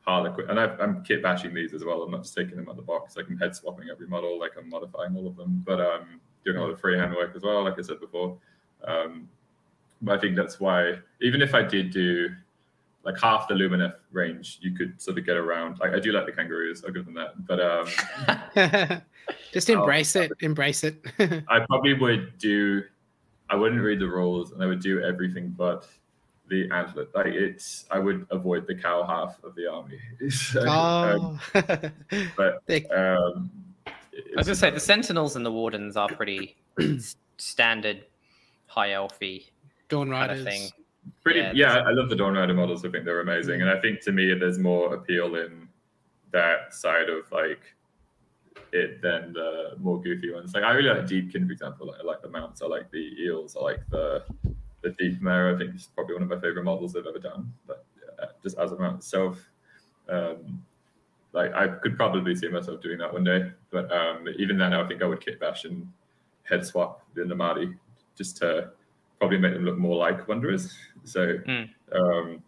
harlequin 0.01 0.49
and 0.49 0.59
I've, 0.59 0.79
i'm 0.79 1.03
kit 1.03 1.23
bashing 1.23 1.53
these 1.53 1.73
as 1.73 1.83
well. 1.83 2.03
I'm 2.03 2.11
not 2.11 2.23
just 2.23 2.35
taking 2.35 2.55
them 2.57 2.67
out 2.67 2.71
of 2.71 2.77
the 2.77 2.83
box. 2.83 3.15
Like 3.17 3.27
i'm 3.29 3.37
head 3.37 3.55
swapping 3.55 3.89
every 3.89 4.07
model 4.07 4.39
like 4.39 4.51
i'm 4.57 4.69
modifying 4.69 5.15
all 5.15 5.27
of 5.27 5.35
them 5.35 5.63
but 5.65 5.79
um 5.81 6.19
doing 6.43 6.57
a 6.57 6.61
lot 6.61 6.69
of 6.69 6.79
freehand 6.79 7.13
work 7.15 7.35
as 7.35 7.41
well 7.41 7.63
like 7.63 7.79
i 7.79 7.81
said 7.81 7.99
before. 7.99 8.37
Um 8.83 9.27
but 10.01 10.17
i 10.17 10.21
think 10.21 10.35
that's 10.35 10.59
why 10.59 10.95
even 11.21 11.41
if 11.41 11.55
i 11.55 11.61
did 11.63 11.91
do 11.91 12.29
like 13.03 13.19
half 13.19 13.47
the 13.47 13.53
lumineth 13.53 13.95
range 14.11 14.59
you 14.61 14.71
could 14.71 14.99
sort 15.01 15.17
of 15.17 15.25
get 15.25 15.37
around. 15.37 15.79
Like 15.79 15.93
i 15.93 15.99
do 15.99 16.11
like 16.11 16.25
the 16.25 16.31
kangaroos 16.31 16.83
i'll 16.83 16.91
give 16.91 17.05
them 17.05 17.15
that 17.15 17.45
but 17.47 17.59
um 17.59 19.01
just 19.55 19.69
embrace 19.69 20.15
it. 20.15 20.31
Embrace 20.41 20.83
it. 20.83 21.03
I 21.47 21.65
probably 21.67 21.93
would 21.93 22.37
do 22.37 22.83
I 23.49 23.55
wouldn't 23.55 23.81
read 23.81 23.99
the 23.99 24.07
rules 24.07 24.51
and 24.51 24.61
I 24.61 24.65
would 24.65 24.81
do 24.81 25.01
everything 25.03 25.53
but 25.57 25.87
the 26.49 26.69
antler. 26.71 27.07
Like 27.13 27.27
it's, 27.27 27.85
I 27.91 27.99
would 27.99 28.27
avoid 28.31 28.67
the 28.67 28.75
cow 28.75 29.03
half 29.03 29.43
of 29.43 29.55
the 29.55 29.71
army. 29.71 29.99
So, 30.29 30.67
um, 30.67 31.39
Oh, 31.53 31.89
but 32.35 32.63
um, 32.95 33.49
I 33.87 34.37
was 34.37 34.47
gonna 34.47 34.55
say 34.55 34.71
the 34.71 34.79
Sentinels 34.79 35.35
and 35.35 35.45
the 35.45 35.51
Wardens 35.51 35.95
are 35.97 36.09
pretty 36.09 36.55
standard 37.37 38.05
high 38.67 38.89
elfy 38.89 39.45
Dawn 39.89 40.09
kind 40.09 40.29
Riders. 40.29 40.39
of 40.39 40.45
thing. 40.47 40.69
pretty. 41.21 41.39
yeah, 41.39 41.51
Yeah, 41.53 41.77
I 41.79 41.91
love 41.91 42.09
the 42.09 42.15
Dawn 42.15 42.33
Rider 42.33 42.53
models. 42.53 42.83
I 42.85 42.89
think 42.89 43.05
they're 43.05 43.21
amazing, 43.21 43.61
and 43.61 43.69
I 43.69 43.79
think 43.79 44.01
to 44.01 44.11
me 44.11 44.33
there's 44.33 44.59
more 44.59 44.95
appeal 44.95 45.35
in 45.35 45.67
that 46.31 46.73
side 46.73 47.09
of 47.09 47.31
like 47.31 47.61
it 48.71 49.01
than 49.01 49.33
the 49.33 49.75
more 49.79 50.01
goofy 50.01 50.31
ones. 50.33 50.53
Like 50.53 50.63
I 50.63 50.71
really 50.73 50.89
like 50.89 51.07
Deepkin, 51.07 51.45
for 51.45 51.51
example. 51.53 51.87
Like, 51.87 52.01
I 52.01 52.03
like 52.03 52.21
the 52.21 52.29
mounts. 52.29 52.61
I 52.61 52.67
like 52.67 52.91
the 52.91 53.15
eels. 53.21 53.55
I 53.55 53.61
like 53.63 53.81
the 53.89 54.23
the 54.81 54.89
Deep 54.99 55.21
Mare. 55.21 55.55
I 55.55 55.57
think 55.57 55.75
it's 55.75 55.87
probably 55.87 56.13
one 56.15 56.23
of 56.23 56.29
my 56.29 56.39
favorite 56.39 56.63
models 56.63 56.93
they've 56.93 57.05
ever 57.05 57.19
done. 57.19 57.51
But 57.67 57.85
uh, 58.21 58.27
just 58.43 58.57
as 58.57 58.71
a 58.71 58.77
mount 58.77 58.97
itself, 58.99 59.39
um, 60.09 60.63
like 61.33 61.53
I 61.53 61.67
could 61.67 61.95
probably 61.97 62.35
see 62.35 62.47
myself 62.49 62.81
doing 62.81 62.97
that 62.99 63.11
one 63.11 63.23
day. 63.23 63.51
But 63.71 63.91
um, 63.91 64.27
even 64.37 64.57
then, 64.57 64.73
I 64.73 64.87
think 64.87 65.01
I 65.01 65.05
would 65.07 65.23
kit 65.23 65.39
bash 65.39 65.65
and 65.65 65.87
head 66.43 66.65
swap 66.65 67.01
the 67.13 67.21
Namarti 67.21 67.75
just 68.17 68.37
to 68.37 68.71
probably 69.19 69.37
make 69.37 69.53
them 69.53 69.65
look 69.65 69.77
more 69.77 69.97
like 69.97 70.27
Wanderers. 70.27 70.75
So, 71.05 71.37
Mm. 71.47 71.69
um, 71.93 72.43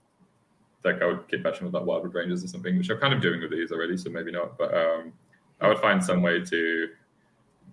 like 0.83 1.01
I 1.01 1.05
would 1.05 1.27
kit 1.27 1.43
bash 1.43 1.57
them 1.57 1.65
with 1.65 1.73
like 1.73 1.85
Wildwood 1.85 2.13
Rangers 2.13 2.43
or 2.43 2.47
something, 2.47 2.77
which 2.77 2.89
I'm 2.89 2.97
kind 2.99 3.13
of 3.13 3.21
doing 3.21 3.41
with 3.41 3.51
these 3.51 3.71
already. 3.71 3.97
So 3.97 4.09
maybe 4.09 4.31
not, 4.31 4.57
but 4.57 4.73
um, 4.73 5.13
I 5.61 5.67
would 5.67 5.79
find 5.79 6.03
some 6.03 6.21
way 6.21 6.43
to 6.43 6.89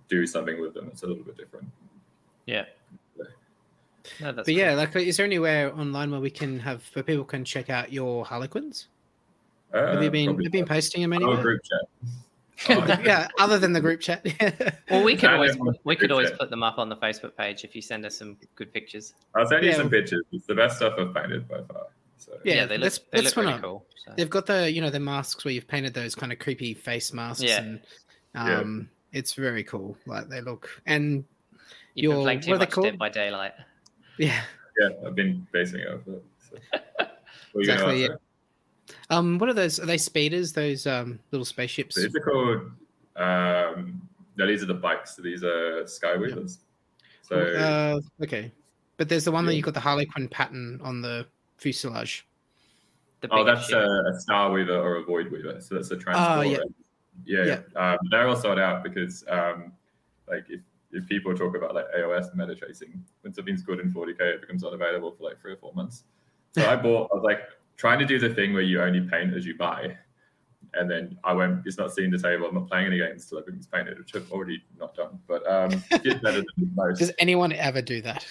do 0.09 0.25
something 0.27 0.59
with 0.61 0.73
them 0.73 0.85
that's 0.87 1.03
a 1.03 1.07
little 1.07 1.23
bit 1.23 1.37
different. 1.37 1.67
Yeah. 2.45 2.65
No, 4.21 4.31
that's 4.31 4.45
But 4.45 4.53
yeah, 4.53 4.73
like, 4.75 4.95
is 4.95 5.17
there 5.17 5.25
anywhere 5.25 5.73
online 5.75 6.11
where 6.11 6.19
we 6.19 6.29
can 6.29 6.59
have 6.59 6.83
where 6.93 7.01
people 7.03 7.25
can 7.25 7.43
check 7.43 7.69
out 7.71 7.91
your 7.91 8.23
Harlequins? 8.25 8.87
Uh, 9.73 9.93
Have 9.93 10.03
you 10.03 10.11
been 10.11 10.29
have 10.29 10.39
you 10.41 10.49
been 10.49 10.65
posting 10.65 11.01
them 11.01 11.09
not. 11.09 11.15
anywhere? 11.17 11.39
Oh, 11.39 11.41
group 11.41 11.61
chat. 11.63 11.85
yeah, 13.05 13.27
other 13.39 13.57
than 13.59 13.73
the 13.73 13.81
group 13.81 13.99
chat. 13.99 14.25
Well, 14.89 15.03
we 15.03 15.15
could 15.17 15.31
I 15.31 15.33
always 15.33 15.55
don't 15.55 15.75
we 15.83 15.95
could 15.95 16.11
always 16.11 16.29
check. 16.29 16.39
put 16.39 16.49
them 16.51 16.61
up 16.63 16.77
on 16.77 16.87
the 16.87 16.95
Facebook 16.97 17.35
page 17.35 17.63
if 17.63 17.75
you 17.75 17.81
send 17.81 18.05
us 18.05 18.15
some 18.17 18.37
good 18.55 18.71
pictures. 18.71 19.15
I'll 19.33 19.47
send 19.47 19.63
you 19.65 19.71
Yeah. 19.71 19.77
some 19.77 19.89
pictures. 19.89 20.23
It's 20.31 20.45
the 20.45 20.55
best 20.55 20.77
stuff 20.77 20.93
I've 20.99 21.13
painted 21.13 21.47
by 21.47 21.61
far. 21.63 21.87
So 22.17 22.33
Yeah, 22.43 22.65
they 22.65 22.77
look, 22.77 22.93
they 23.11 23.21
look 23.21 23.35
really 23.35 23.59
cool. 23.59 23.85
So. 24.05 24.13
They've 24.17 24.29
got 24.29 24.45
the 24.45 24.71
you 24.71 24.81
know 24.81 24.89
the 24.89 24.99
masks 24.99 25.43
where 25.45 25.53
you've 25.53 25.67
painted 25.67 25.93
those 25.93 26.15
kind 26.15 26.31
of 26.31 26.39
creepy 26.39 26.73
face 26.73 27.13
masks 27.13 27.43
Yeah. 27.43 27.59
and 27.61 27.79
Yeah. 28.33 28.59
um 28.59 28.89
it's 29.11 29.33
very 29.33 29.63
cool. 29.63 29.97
Like 30.05 30.27
they 30.29 30.41
look 30.41 30.69
and 30.85 31.23
You've 31.93 32.11
been 32.13 32.21
playing 32.23 32.39
too 32.41 32.51
what 32.51 32.57
are 32.61 32.81
much? 32.81 32.89
Dead 32.91 32.97
by 32.99 33.09
Daylight. 33.09 33.53
yeah. 34.17 34.41
yeah, 34.79 34.89
I've 35.05 35.15
been 35.15 35.47
basing 35.51 35.79
it 35.81 35.87
off 35.87 36.01
it. 36.07 36.23
So. 36.49 36.57
What 37.53 37.61
are 37.61 37.63
you 37.63 37.71
Exactly, 37.71 38.03
ask 38.05 38.11
yeah. 38.11 38.95
Um 39.17 39.37
what 39.39 39.49
are 39.49 39.53
those 39.53 39.79
are 39.79 39.85
they 39.85 39.97
speeders, 39.97 40.51
those 40.53 40.85
um 40.87 41.19
little 41.31 41.45
spaceships? 41.45 41.95
So 41.95 42.01
These 42.01 42.15
are 42.15 42.19
called. 42.19 42.71
Um, 43.15 44.01
no, 44.35 44.45
these 44.45 44.61
are 44.61 44.65
the 44.65 44.73
bikes. 44.73 45.15
So 45.15 45.21
these 45.21 45.41
are 45.43 45.83
Skyweavers. 45.83 46.57
So 47.21 47.37
uh, 47.39 47.99
okay. 48.23 48.51
But 48.97 49.07
there's 49.09 49.23
the 49.23 49.31
one 49.31 49.45
that 49.45 49.53
Yeah. 49.53 49.57
you 49.57 49.63
got 49.63 49.73
the 49.73 49.79
Harlequin 49.79 50.27
pattern 50.27 50.79
on 50.83 51.01
the 51.01 51.25
fuselage. 51.57 52.27
The 53.21 53.29
oh, 53.31 53.43
that's 53.43 53.67
ship. 53.67 53.77
a, 53.77 54.11
a 54.13 54.19
Star 54.19 54.51
Weaver 54.51 54.77
or 54.77 54.97
a 54.97 55.03
Void 55.03 55.31
Weaver. 55.31 55.59
So 55.61 55.75
that's 55.75 55.91
a 55.91 55.97
transport. 55.97 56.47
yeah. 56.47 56.57
yeah, 57.25 57.59
yeah. 57.75 57.91
Um, 57.91 57.97
they're 58.11 58.27
all 58.27 58.35
sold 58.35 58.59
out 58.59 58.83
because, 58.83 59.23
um, 59.29 59.71
like, 60.27 60.45
if 60.49 60.61
if 60.91 61.05
people 61.07 61.35
talk 61.35 61.55
about 61.55 61.75
like 61.75 61.85
AOS 61.97 62.29
and 62.29 62.37
meta 62.37 62.55
tracing, 62.55 63.03
when 63.21 63.33
something's 63.33 63.61
good 63.61 63.79
in 63.79 63.91
40k, 63.91 64.21
it 64.21 64.41
becomes 64.41 64.63
unavailable 64.63 65.11
for 65.11 65.23
like 65.23 65.39
three 65.41 65.53
or 65.53 65.57
four 65.57 65.73
months. 65.73 66.03
So 66.53 66.67
I 66.69 66.75
bought. 66.75 67.09
I 67.11 67.15
was 67.15 67.23
like 67.23 67.41
trying 67.77 67.99
to 67.99 68.05
do 68.05 68.17
the 68.17 68.33
thing 68.33 68.53
where 68.53 68.61
you 68.61 68.81
only 68.81 69.01
paint 69.01 69.33
as 69.33 69.45
you 69.45 69.57
buy. 69.57 69.97
And 70.73 70.89
then 70.89 71.17
I 71.23 71.33
went, 71.33 71.65
it's 71.65 71.77
not 71.77 71.93
seeing 71.93 72.11
the 72.11 72.17
table. 72.17 72.47
I'm 72.47 72.55
not 72.55 72.67
playing 72.67 72.87
any 72.87 72.97
games 72.97 73.23
until 73.23 73.39
everything's 73.39 73.67
painted, 73.67 73.97
which 73.97 74.15
I've 74.15 74.29
already 74.31 74.61
not 74.77 74.95
done. 74.95 75.19
But 75.27 75.49
um, 75.49 75.69
did 76.01 76.21
better 76.21 76.43
than 76.57 76.71
most. 76.75 76.99
Does 76.99 77.11
anyone 77.19 77.53
ever 77.53 77.81
do 77.81 78.01
that? 78.01 78.25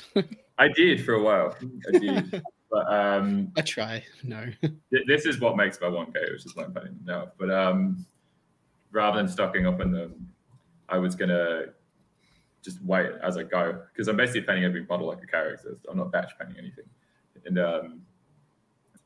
I 0.58 0.68
did 0.68 1.04
for 1.04 1.14
a 1.14 1.22
while. 1.22 1.56
I 1.88 1.98
did. 1.98 2.42
but 2.74 2.92
um, 2.92 3.52
I 3.56 3.60
try. 3.60 4.04
No. 4.24 4.46
th- 4.60 5.06
this 5.06 5.26
is 5.26 5.38
what 5.38 5.56
makes 5.56 5.80
my 5.80 5.86
1K, 5.86 6.32
which 6.32 6.44
is 6.44 6.56
why 6.56 6.64
I'm 6.64 6.72
painting 6.72 6.94
them 6.94 7.04
now. 7.06 7.28
But 7.38 7.48
um, 7.52 8.04
rather 8.90 9.18
than 9.18 9.28
stocking 9.28 9.64
up 9.64 9.78
on 9.78 9.92
them, 9.92 10.28
I 10.88 10.98
was 10.98 11.14
going 11.14 11.28
to 11.28 11.66
just 12.62 12.82
wait 12.82 13.12
as 13.22 13.36
I 13.36 13.44
go 13.44 13.80
because 13.92 14.08
I'm 14.08 14.16
basically 14.16 14.40
painting 14.40 14.64
every 14.64 14.84
model 14.86 15.06
like 15.06 15.22
a 15.22 15.26
character. 15.26 15.78
I'm 15.88 15.98
not 15.98 16.10
batch 16.10 16.32
painting 16.36 16.56
anything. 16.58 16.86
And 17.46 17.60
um, 17.60 18.00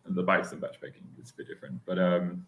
the 0.07 0.23
bikes 0.23 0.53
and 0.53 0.63
batch 0.63 0.81
painting 0.81 1.03
is 1.23 1.31
a 1.31 1.35
bit 1.35 1.49
different. 1.49 1.79
But 1.85 1.99
um, 1.99 2.47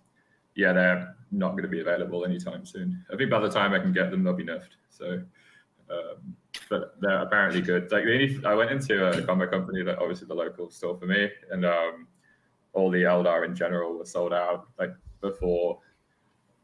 yeah, 0.54 0.72
they're 0.72 1.16
not 1.32 1.50
going 1.50 1.64
to 1.64 1.68
be 1.68 1.82
available 1.82 2.24
anytime 2.24 2.64
soon. 2.64 3.04
I 3.12 3.16
think 3.16 3.30
by 3.30 3.40
the 3.40 3.50
time 3.50 3.74
I 3.74 3.78
can 3.78 3.92
get 3.92 4.10
them, 4.10 4.24
they'll 4.24 4.32
be 4.32 4.44
nerfed. 4.44 4.72
So, 4.88 5.20
um, 5.90 6.34
but 6.70 6.94
they're 7.00 7.20
apparently 7.20 7.60
good. 7.60 7.90
Like 7.90 8.04
the 8.04 8.12
only, 8.12 8.40
I 8.46 8.54
went 8.54 8.70
into 8.70 9.04
a 9.04 9.22
combat 9.22 9.50
company 9.50 9.82
that 9.82 9.98
obviously 9.98 10.28
the 10.28 10.34
local 10.34 10.70
store 10.70 10.96
for 10.96 11.04
me, 11.04 11.28
and 11.50 11.66
um, 11.66 12.06
all 12.72 12.90
the 12.90 13.02
Eldar 13.02 13.44
in 13.44 13.54
general 13.54 13.98
were 13.98 14.06
sold 14.06 14.32
out. 14.32 14.68
Like 14.78 14.92
before, 15.20 15.80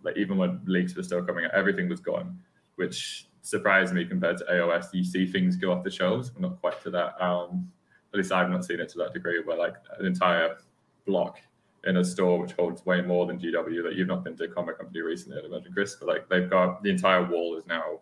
like 0.04 0.16
even 0.16 0.38
when 0.38 0.62
leaks 0.64 0.94
were 0.94 1.02
still 1.02 1.24
coming 1.24 1.44
out, 1.44 1.50
everything 1.50 1.88
was 1.88 2.00
gone, 2.00 2.38
which 2.76 3.26
surprised 3.42 3.92
me 3.92 4.04
compared 4.04 4.38
to 4.38 4.44
AOS. 4.44 4.86
You 4.94 5.04
see 5.04 5.26
things 5.26 5.56
go 5.56 5.72
off 5.72 5.82
the 5.82 5.90
shelves, 5.90 6.30
but 6.30 6.40
not 6.40 6.60
quite 6.60 6.80
to 6.84 6.90
that. 6.90 7.20
Um, 7.20 7.70
at 8.14 8.18
least 8.18 8.30
I've 8.30 8.48
not 8.48 8.64
seen 8.64 8.78
it 8.78 8.88
to 8.90 8.98
that 8.98 9.12
degree, 9.12 9.42
where 9.44 9.58
like 9.58 9.74
an 9.98 10.06
entire 10.06 10.56
block 11.04 11.38
in 11.84 11.96
a 11.96 12.04
store 12.04 12.38
which 12.40 12.52
holds 12.52 12.86
way 12.86 13.02
more 13.02 13.26
than 13.26 13.38
GW 13.40 13.82
that 13.82 13.94
you've 13.96 14.08
not 14.08 14.22
been 14.22 14.36
to 14.36 14.44
a 14.44 14.48
comic 14.48 14.78
company 14.78 15.00
recently, 15.00 15.38
I'd 15.38 15.44
imagine, 15.44 15.72
Chris. 15.72 15.96
But 15.96 16.06
like 16.06 16.28
they've 16.28 16.48
got 16.48 16.84
the 16.84 16.90
entire 16.90 17.24
wall 17.24 17.56
is 17.56 17.66
now 17.66 18.00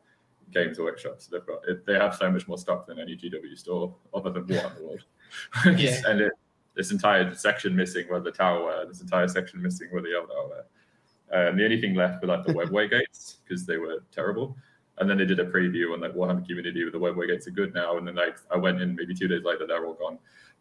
Games 0.52 0.78
Workshop. 0.78 1.16
So 1.18 1.37
they've 1.37 1.46
got 1.46 1.68
it, 1.68 1.87
they 1.87 1.94
have 1.94 2.14
so 2.14 2.30
much 2.30 2.46
more 2.48 2.59
stock 2.59 2.87
than 2.87 2.98
any 2.98 3.16
GW 3.16 3.57
store 3.57 3.94
other 4.12 4.30
than 4.30 4.46
the 4.46 4.70
world. 4.83 5.04
Yeah. 5.78 6.00
and 6.07 6.20
it, 6.20 6.33
this 6.74 6.90
entire 6.90 7.35
section 7.35 7.74
missing 7.74 8.07
where 8.09 8.20
the 8.20 8.30
tower 8.30 8.64
were, 8.64 8.85
this 8.87 9.00
entire 9.00 9.28
section 9.28 9.62
missing 9.62 9.88
where 9.90 10.02
the 10.02 10.11
were. 10.11 10.64
And 11.30 11.59
the 11.59 11.64
only 11.64 11.80
thing 11.80 11.94
left 11.94 12.22
were 12.22 12.28
like 12.28 12.44
the 12.44 12.52
webway 12.61 12.90
gates 12.90 13.38
because 13.44 13.66
they 13.66 13.78
were 13.78 14.04
terrible. 14.12 14.57
And 14.98 15.11
then 15.11 15.18
they 15.18 15.24
did 15.24 15.40
a 15.40 15.44
preview 15.44 15.92
on 15.92 16.00
like 16.00 16.14
Warhammer 16.14 16.46
Community 16.46 16.85
with 16.85 16.92
the 16.92 17.00
webway 17.00 17.28
gates 17.28 17.48
are 17.48 17.52
good 17.52 17.74
now. 17.74 17.96
And 17.98 18.07
then 18.07 18.14
like 18.14 18.37
I 18.50 18.57
went 18.57 18.80
in 18.80 18.94
maybe 18.94 19.14
two 19.14 19.28
days 19.28 19.42
later, 19.44 19.66
they're 19.66 19.85
all 19.85 19.94
gone. 19.94 20.18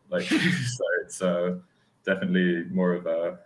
Like 0.09 0.23
so, 0.23 0.83
it's 1.03 1.21
uh, 1.21 1.57
definitely 2.05 2.65
more 2.71 2.93
of 2.93 3.05
a 3.05 3.39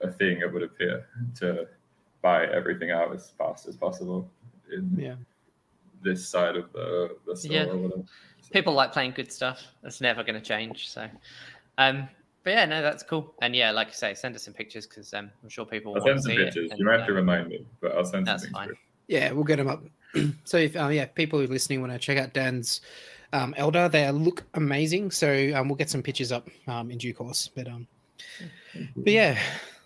a 0.00 0.10
thing. 0.10 0.38
It 0.40 0.52
would 0.52 0.62
appear 0.62 1.06
to 1.40 1.66
buy 2.22 2.46
everything 2.46 2.90
out 2.90 3.12
as 3.14 3.30
fast 3.30 3.66
as 3.66 3.76
possible 3.76 4.30
in 4.72 4.94
Yeah. 4.98 5.14
this 6.02 6.26
side 6.28 6.56
of 6.56 6.72
the 6.72 7.16
the 7.26 7.36
store 7.36 7.52
Yeah. 7.52 7.64
or 7.64 7.76
whatever. 7.76 8.02
So- 8.40 8.48
People 8.52 8.72
like 8.72 8.92
playing 8.92 9.12
good 9.12 9.30
stuff. 9.32 9.62
That's 9.82 10.00
never 10.00 10.22
going 10.24 10.34
to 10.34 10.40
change. 10.40 10.88
So, 10.90 11.08
um, 11.78 12.08
but 12.42 12.50
yeah, 12.50 12.64
no, 12.64 12.82
that's 12.82 13.02
cool. 13.02 13.34
And 13.42 13.54
yeah, 13.54 13.70
like 13.70 13.88
I 13.88 13.92
say, 13.92 14.14
send 14.14 14.34
us 14.34 14.42
some 14.44 14.54
pictures 14.54 14.86
because 14.86 15.12
um, 15.14 15.30
I'm 15.42 15.48
sure 15.48 15.64
people 15.66 15.94
I'll 15.94 16.02
want 16.02 16.16
to 16.16 16.22
send 16.22 16.22
some 16.22 16.32
see 16.32 16.44
pictures. 16.44 16.70
it. 16.72 16.78
You 16.78 16.84
might 16.86 16.98
have 16.98 17.06
to 17.06 17.12
remind 17.12 17.48
me, 17.48 17.64
but 17.80 17.92
I'll 17.94 18.04
send 18.04 18.26
That's 18.26 18.44
some 18.44 18.52
fine. 18.52 18.68
things. 18.68 18.78
Yeah, 19.08 19.32
we'll 19.32 19.44
get 19.44 19.56
them 19.56 19.68
up. 19.68 19.82
so 20.44 20.56
if 20.56 20.74
um, 20.76 20.90
yeah, 20.92 21.04
people 21.06 21.38
who 21.38 21.44
are 21.44 21.48
listening 21.48 21.80
want 21.80 21.92
to 21.92 21.98
check 21.98 22.16
out 22.18 22.32
Dan's 22.32 22.80
um, 23.32 23.54
Eldar, 23.58 23.90
they 23.90 24.10
look 24.10 24.42
amazing. 24.54 25.10
So 25.12 25.52
um, 25.54 25.68
we'll 25.68 25.76
get 25.76 25.90
some 25.90 26.02
pictures 26.02 26.32
up 26.32 26.48
um, 26.66 26.90
in 26.90 26.98
due 26.98 27.14
course. 27.14 27.48
But 27.54 27.68
um, 27.68 27.86
but 28.96 29.12
yeah. 29.12 29.38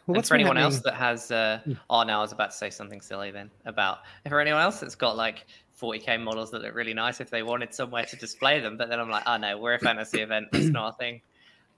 Well, 0.06 0.16
and 0.16 0.26
for 0.26 0.34
been 0.34 0.40
anyone 0.40 0.58
else 0.58 0.80
that 0.80 0.94
has, 0.94 1.30
uh, 1.30 1.60
Hmm. 1.64 1.72
oh 1.90 2.02
no, 2.02 2.18
I 2.18 2.20
was 2.20 2.32
about 2.32 2.50
to 2.50 2.56
say 2.56 2.70
something 2.70 3.00
silly 3.00 3.30
then 3.30 3.50
about 3.64 4.00
if 4.24 4.30
for 4.30 4.40
anyone 4.40 4.60
else 4.60 4.80
that's 4.80 4.94
got 4.94 5.16
like 5.16 5.46
40k 5.80 6.22
models 6.22 6.50
that 6.50 6.62
look 6.62 6.74
really 6.74 6.94
nice 6.94 7.20
if 7.20 7.30
they 7.30 7.42
wanted 7.42 7.72
somewhere 7.74 8.04
to 8.04 8.16
display 8.16 8.60
them, 8.60 8.76
but 8.76 8.88
then 8.88 9.00
I'm 9.00 9.08
like, 9.10 9.22
oh 9.26 9.36
no, 9.38 9.56
we're 9.58 9.74
a 9.74 9.78
fantasy 9.78 10.20
event, 10.20 10.48
it's 10.52 10.66
not 10.68 10.94
a 10.94 10.96
thing. 10.98 11.20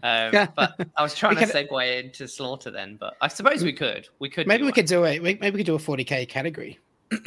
Um, 0.02 0.30
Yeah. 0.34 0.48
but 0.56 0.74
I 0.96 1.02
was 1.02 1.14
trying 1.14 1.36
We 1.36 1.46
to 1.46 1.52
segue 1.52 2.04
into 2.04 2.28
slaughter 2.28 2.70
then, 2.70 2.96
but 2.96 3.14
I 3.20 3.28
suppose 3.28 3.62
we 3.62 3.72
could. 3.72 4.08
We 4.18 4.28
could. 4.28 4.46
maybe 4.46 4.62
we 4.62 4.66
one. 4.66 4.72
could 4.74 4.86
do 4.86 5.04
a 5.04 5.18
maybe 5.20 5.50
we 5.50 5.58
could 5.58 5.66
do 5.66 5.74
a 5.76 5.78
40k 5.78 6.28
category 6.28 6.78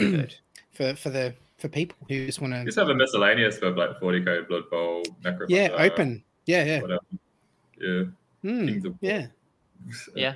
for 0.73 0.95
for 0.95 1.09
the 1.09 1.33
for 1.57 1.67
people 1.67 1.97
who 2.07 2.25
just 2.25 2.39
want 2.41 2.53
to 2.53 2.63
Just 2.65 2.77
have 2.77 2.89
a 2.89 2.95
miscellaneous 2.95 3.57
for 3.57 3.71
like 3.71 3.99
40k, 3.99 4.47
Blood 4.47 4.69
Bowl, 4.69 5.03
Necro. 5.23 5.45
yeah 5.49 5.69
open 5.77 6.23
yeah 6.45 6.63
yeah 6.63 6.81
Whatever. 6.81 7.01
Yeah. 7.79 8.03
Hmm, 8.43 8.67
Kings 8.67 8.85
of 8.85 8.95
yeah 9.01 9.27
Yeah. 10.15 10.35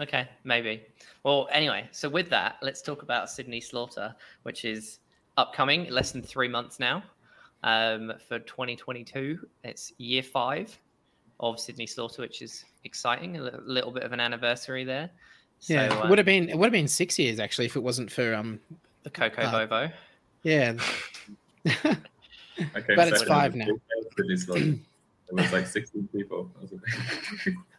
Okay, 0.00 0.26
maybe. 0.44 0.82
Well, 1.24 1.48
anyway, 1.52 1.88
so 1.92 2.08
with 2.08 2.30
that, 2.30 2.56
let's 2.62 2.80
talk 2.80 3.02
about 3.02 3.28
Sydney 3.28 3.60
Slaughter, 3.60 4.14
which 4.44 4.64
is 4.64 5.00
upcoming, 5.36 5.90
less 5.90 6.12
than 6.12 6.22
three 6.22 6.48
months 6.48 6.80
now 6.80 7.02
um, 7.64 8.12
for 8.26 8.38
2022. 8.38 9.38
It's 9.64 9.92
year 9.98 10.22
five 10.22 10.76
of 11.38 11.60
Sydney 11.60 11.86
Slaughter, 11.86 12.22
which 12.22 12.40
is 12.40 12.64
exciting. 12.84 13.36
A 13.36 13.42
li- 13.42 13.50
little 13.62 13.90
bit 13.90 14.04
of 14.04 14.12
an 14.12 14.20
anniversary 14.20 14.84
there. 14.84 15.10
So, 15.58 15.74
yeah 15.74 16.02
it 16.02 16.08
would 16.08 16.16
have 16.16 16.24
been 16.24 16.48
it 16.48 16.56
would 16.56 16.64
have 16.64 16.72
been 16.72 16.88
six 16.88 17.18
years 17.18 17.38
actually 17.38 17.66
if 17.66 17.76
it 17.76 17.82
wasn't 17.82 18.10
for 18.10 18.34
um 18.34 18.60
the 19.04 19.10
Coco 19.10 19.42
uh, 19.42 19.66
Bobo. 19.66 19.92
yeah 20.42 20.72
I 21.66 21.72
came 22.80 22.96
But 22.96 23.08
it's 23.08 23.22
five 23.24 23.54
now. 23.54 23.66
It 25.32 25.34
was 25.34 25.52
like 25.52 25.66
16 25.66 26.08
people. 26.08 26.50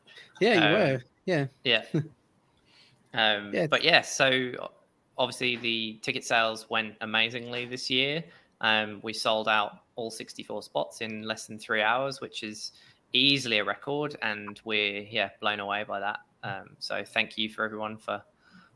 That 0.42 0.50
was 0.50 0.54
a- 0.56 0.60
Yeah, 0.60 0.70
you 0.70 0.76
Uh, 0.76 0.80
were. 0.94 1.04
Yeah. 1.26 1.46
Yeah. 1.64 1.84
um, 3.14 3.54
Yeah. 3.54 3.68
But 3.68 3.84
yeah, 3.84 4.02
so 4.02 4.52
obviously 5.18 5.56
the 5.58 6.00
ticket 6.02 6.24
sales 6.24 6.70
went 6.70 6.96
amazingly 7.02 7.66
this 7.66 7.90
year. 7.90 8.24
Um, 8.62 9.00
we 9.04 9.14
sold 9.14 9.48
out 9.48 9.80
all 9.96 10.12
64 10.12 10.62
spots 10.64 11.02
in 11.02 11.24
less 11.24 11.48
than 11.48 11.58
three 11.60 11.82
hours, 11.82 12.22
which 12.22 12.44
is 12.44 12.72
easily 13.14 13.58
a 13.58 13.64
record, 13.64 14.16
and 14.22 14.60
we're 14.64 15.02
yeah 15.02 15.30
blown 15.40 15.60
away 15.60 15.84
by 15.84 16.00
that. 16.00 16.20
Um, 16.44 16.70
so 16.80 17.04
thank 17.04 17.38
you 17.38 17.50
for 17.50 17.64
everyone 17.66 17.98
for 17.98 18.22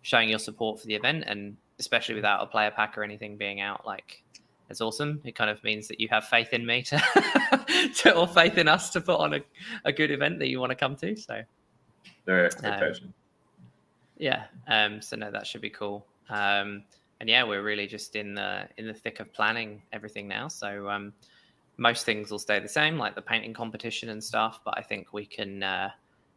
showing 0.01 0.29
your 0.29 0.39
support 0.39 0.79
for 0.79 0.87
the 0.87 0.95
event, 0.95 1.23
and 1.27 1.55
especially 1.79 2.15
without 2.15 2.41
a 2.43 2.45
player 2.47 2.71
pack 2.71 2.97
or 2.97 3.03
anything 3.03 3.37
being 3.37 3.61
out, 3.61 3.85
like 3.85 4.23
it's 4.69 4.81
awesome. 4.81 5.21
It 5.23 5.35
kind 5.35 5.49
of 5.49 5.63
means 5.63 5.87
that 5.87 5.99
you 5.99 6.07
have 6.09 6.25
faith 6.25 6.51
in 6.51 6.65
me 6.65 6.81
to, 6.83 6.97
to 7.97 8.15
or 8.15 8.27
faith 8.27 8.57
in 8.57 8.67
us 8.67 8.89
to 8.91 9.01
put 9.01 9.19
on 9.19 9.35
a, 9.35 9.39
a 9.83 9.91
good 9.93 10.09
event 10.11 10.39
that 10.39 10.47
you 10.47 10.59
want 10.59 10.71
to 10.71 10.75
come 10.75 10.95
to. 10.97 11.15
So 11.15 11.41
Their 12.25 12.45
expectation. 12.45 13.13
yeah. 14.17 14.45
Um, 14.67 15.01
so 15.01 15.15
no, 15.15 15.31
that 15.31 15.45
should 15.47 15.61
be 15.61 15.69
cool. 15.69 16.05
Um, 16.29 16.83
and 17.19 17.29
yeah, 17.29 17.43
we're 17.43 17.63
really 17.63 17.87
just 17.87 18.15
in 18.15 18.35
the 18.35 18.67
in 18.77 18.87
the 18.87 18.93
thick 18.93 19.19
of 19.19 19.31
planning 19.33 19.81
everything 19.93 20.27
now. 20.27 20.47
So 20.47 20.89
um, 20.89 21.13
most 21.77 22.05
things 22.05 22.31
will 22.31 22.39
stay 22.39 22.59
the 22.59 22.67
same, 22.67 22.97
like 22.97 23.15
the 23.15 23.21
painting 23.21 23.53
competition 23.53 24.09
and 24.09 24.23
stuff. 24.23 24.61
But 24.65 24.77
I 24.77 24.81
think 24.81 25.13
we 25.13 25.25
can 25.25 25.63
uh, 25.63 25.91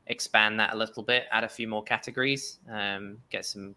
expand 0.06 0.60
that 0.60 0.74
a 0.74 0.76
little 0.76 1.02
bit, 1.02 1.24
add 1.30 1.44
a 1.44 1.48
few 1.48 1.68
more 1.68 1.82
categories, 1.82 2.58
um, 2.70 3.18
get 3.30 3.44
some 3.44 3.74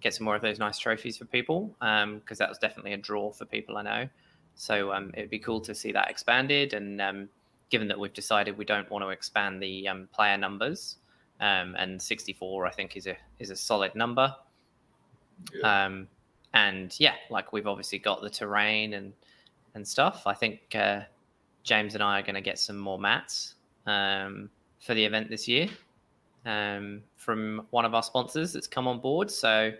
get 0.00 0.14
some 0.14 0.24
more 0.24 0.36
of 0.36 0.42
those 0.42 0.58
nice 0.58 0.78
trophies 0.78 1.16
for 1.16 1.24
people 1.24 1.74
because 1.80 2.38
that 2.38 2.48
was 2.48 2.58
definitely 2.58 2.92
a 2.92 2.96
draw 2.98 3.32
for 3.32 3.44
people 3.44 3.78
I 3.78 3.82
know. 3.82 4.08
So 4.54 4.92
um, 4.92 5.10
it'd 5.14 5.30
be 5.30 5.38
cool 5.38 5.60
to 5.62 5.74
see 5.74 5.92
that 5.92 6.10
expanded. 6.10 6.74
And 6.74 7.00
um, 7.00 7.28
given 7.70 7.88
that 7.88 7.98
we've 7.98 8.12
decided 8.12 8.56
we 8.56 8.64
don't 8.64 8.90
want 8.90 9.04
to 9.04 9.08
expand 9.08 9.62
the 9.62 9.88
um, 9.88 10.08
player 10.12 10.36
numbers, 10.36 10.96
um, 11.40 11.76
and 11.78 12.00
64 12.00 12.66
I 12.66 12.70
think 12.70 12.96
is 12.96 13.06
a 13.06 13.16
is 13.38 13.50
a 13.50 13.56
solid 13.56 13.94
number. 13.94 14.34
Yeah. 15.54 15.86
Um, 15.86 16.08
and 16.54 16.98
yeah, 16.98 17.14
like 17.30 17.52
we've 17.52 17.66
obviously 17.66 17.98
got 17.98 18.22
the 18.22 18.30
terrain 18.30 18.94
and 18.94 19.12
and 19.74 19.86
stuff. 19.86 20.22
I 20.26 20.34
think 20.34 20.60
uh, 20.74 21.02
James 21.62 21.94
and 21.94 22.02
I 22.02 22.18
are 22.20 22.22
going 22.22 22.34
to 22.34 22.40
get 22.40 22.58
some 22.58 22.78
more 22.78 22.98
mats 22.98 23.54
um, 23.86 24.48
for 24.80 24.94
the 24.94 25.04
event 25.04 25.28
this 25.28 25.46
year 25.46 25.68
um, 26.46 27.02
from 27.16 27.66
one 27.70 27.84
of 27.84 27.94
our 27.94 28.02
sponsors 28.02 28.52
that's 28.52 28.66
come 28.66 28.88
on 28.88 29.00
board. 29.00 29.30
So 29.30 29.72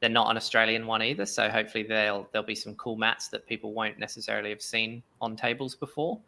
they're 0.00 0.10
not 0.10 0.30
an 0.30 0.36
Australian 0.36 0.86
one 0.86 1.02
either. 1.02 1.26
So 1.26 1.48
hopefully 1.48 1.84
there'll 1.84 2.28
there'll 2.32 2.46
be 2.46 2.54
some 2.54 2.74
cool 2.74 2.96
mats 2.96 3.28
that 3.28 3.46
people 3.46 3.72
won't 3.72 3.98
necessarily 3.98 4.50
have 4.50 4.62
seen 4.62 5.02
on 5.20 5.36
tables 5.36 5.76
before. 5.76 6.18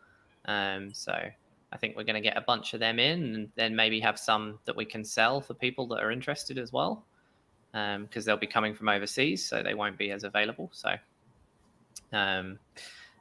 Um, 0.45 0.93
so 0.95 1.19
I 1.77 1.79
think 1.79 1.95
we're 1.95 2.05
going 2.05 2.15
to 2.15 2.23
get 2.23 2.39
a 2.39 2.41
bunch 2.41 2.73
of 2.73 2.81
them 2.81 2.99
in, 2.99 3.35
and 3.35 3.49
then 3.55 3.77
maybe 3.77 4.01
have 4.01 4.19
some 4.19 4.59
that 4.65 4.75
we 4.75 4.87
can 4.87 5.05
sell 5.05 5.43
for 5.43 5.53
people 5.53 5.87
that 5.89 6.03
are 6.03 6.11
interested 6.11 6.57
as 6.57 6.73
well, 6.73 7.05
because 7.73 8.25
they'll 8.25 8.39
be 8.39 8.47
coming 8.47 8.75
from 8.75 8.89
overseas, 8.89 9.45
so 9.45 9.63
they 9.63 9.75
won't 9.75 9.99
be 9.99 10.11
as 10.11 10.25
available. 10.25 10.71
So, 10.73 10.95
um, 12.15 12.59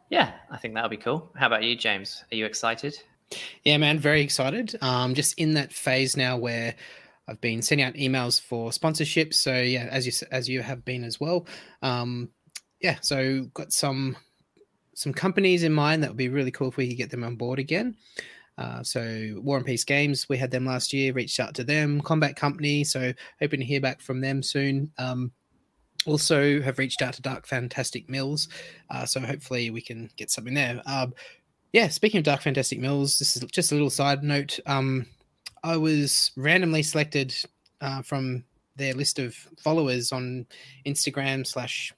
yeah, 0.10 0.36
I 0.50 0.56
think 0.56 0.74
that'll 0.74 0.90
be 0.90 0.96
cool. 0.96 1.30
How 1.36 1.48
about 1.48 1.64
you, 1.64 1.76
James? 1.76 2.24
Are 2.32 2.36
you 2.38 2.46
excited? 2.46 2.98
Yeah, 3.66 3.76
man, 3.76 4.00
very 4.00 4.22
excited. 4.22 4.74
Um, 4.82 5.16
just 5.16 5.38
in 5.38 5.56
that 5.56 5.74
phase 5.74 6.16
now 6.16 6.38
where 6.38 6.76
I've 7.28 7.42
been 7.42 7.62
sending 7.62 7.86
out 7.86 7.96
emails 7.96 8.40
for 8.40 8.70
sponsorships. 8.70 9.34
So 9.34 9.60
yeah, 9.60 9.90
as 9.92 10.06
you 10.06 10.28
as 10.32 10.48
you 10.48 10.62
have 10.62 10.86
been 10.86 11.04
as 11.04 11.20
well. 11.20 11.46
Um, 11.82 12.30
yeah, 12.80 13.00
so 13.02 13.50
got 13.54 13.74
some 13.74 14.16
some 14.94 15.12
companies 15.12 15.64
in 15.64 15.74
mind 15.74 16.04
that 16.04 16.10
would 16.10 16.18
be 16.18 16.30
really 16.30 16.52
cool 16.52 16.70
if 16.70 16.78
we 16.78 16.88
could 16.88 16.98
get 16.98 17.10
them 17.10 17.26
on 17.26 17.36
board 17.36 17.60
again. 17.60 17.98
Uh, 18.58 18.82
so 18.84 19.34
War 19.38 19.58
and 19.58 19.66
Peace 19.66 19.84
Games, 19.84 20.30
we 20.30 20.38
had 20.38 20.52
them 20.52 20.66
last 20.66 20.94
year. 20.94 21.14
Reached 21.14 21.40
out 21.40 21.54
to 21.56 21.64
them. 21.64 22.02
Combat 22.02 22.36
Company, 22.36 22.84
so 22.84 23.14
hoping 23.42 23.60
to 23.60 23.66
hear 23.66 23.82
back 23.82 24.02
from 24.02 24.22
them 24.22 24.42
soon. 24.42 24.92
Um, 24.98 25.32
also 26.06 26.62
have 26.62 26.78
reached 26.78 27.02
out 27.02 27.14
to 27.14 27.22
Dark 27.22 27.48
Fantastic 27.48 28.10
Mills, 28.10 28.48
uh, 28.92 29.06
so 29.06 29.20
hopefully 29.20 29.72
we 29.72 29.82
can 29.82 30.10
get 30.18 30.32
something 30.32 30.54
there. 30.54 30.82
Um, 30.86 31.14
yeah, 31.74 31.88
speaking 31.90 32.20
of 32.20 32.24
Dark 32.24 32.42
Fantastic 32.42 32.80
Mills, 32.80 33.20
this 33.20 33.36
is 33.36 33.44
just 33.52 33.72
a 33.72 33.76
little 33.76 33.90
side 33.90 34.24
note. 34.24 34.60
Um, 34.66 35.08
I 35.64 35.78
was 35.78 36.32
randomly 36.38 36.84
selected 36.84 37.36
uh, 37.82 38.02
from 38.02 38.44
their 38.76 38.94
list 38.94 39.20
of 39.20 39.36
followers 39.58 40.12
on 40.12 40.46
Instagram 40.86 41.46
slash 41.46 41.94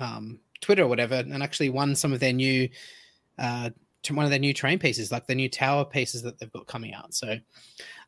um, 0.00 0.40
Twitter 0.60 0.82
or 0.82 0.88
whatever, 0.88 1.14
and 1.14 1.42
actually 1.42 1.70
won 1.70 1.94
some 1.94 2.12
of 2.12 2.20
their 2.20 2.32
new, 2.32 2.68
uh, 3.38 3.70
one 4.10 4.24
of 4.24 4.30
their 4.30 4.38
new 4.40 4.52
train 4.52 4.78
pieces, 4.78 5.12
like 5.12 5.26
the 5.26 5.34
new 5.34 5.48
tower 5.48 5.84
pieces 5.84 6.22
that 6.22 6.38
they've 6.38 6.52
got 6.52 6.66
coming 6.66 6.92
out. 6.94 7.14
So, 7.14 7.36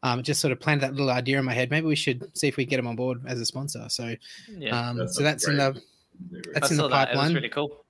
um, 0.03 0.23
just 0.23 0.41
sort 0.41 0.53
of 0.53 0.61
planted 0.61 0.83
that 0.83 0.93
little 0.95 1.11
idea 1.11 1.39
in 1.39 1.45
my 1.45 1.55
head. 1.55 1.71
Maybe 1.71 1.87
we 1.87 1.95
should 1.97 2.29
see 2.37 2.49
if 2.49 2.57
we 2.57 2.65
can 2.65 2.71
get 2.71 2.77
them 2.79 2.87
on 2.87 2.97
board 2.97 3.23
as 3.27 3.41
a 3.41 3.47
sponsor. 3.47 3.87
So, 3.89 4.15
Yeah, 4.49 4.89
um, 4.89 4.99
That 4.99 5.09
so 5.09 5.23
sounds 5.23 5.25
that's 5.25 5.49
in 5.49 5.57
great. 5.57 5.75
the 5.75 5.81
I 6.51 6.53
that's 6.55 6.71
in 6.71 6.77
saw 6.77 6.83
the 6.85 6.89
that. 6.91 7.09
It 7.09 7.11
was 7.13 7.17
pipeline. 7.19 7.35
really 7.35 7.49
cool. 7.49 7.85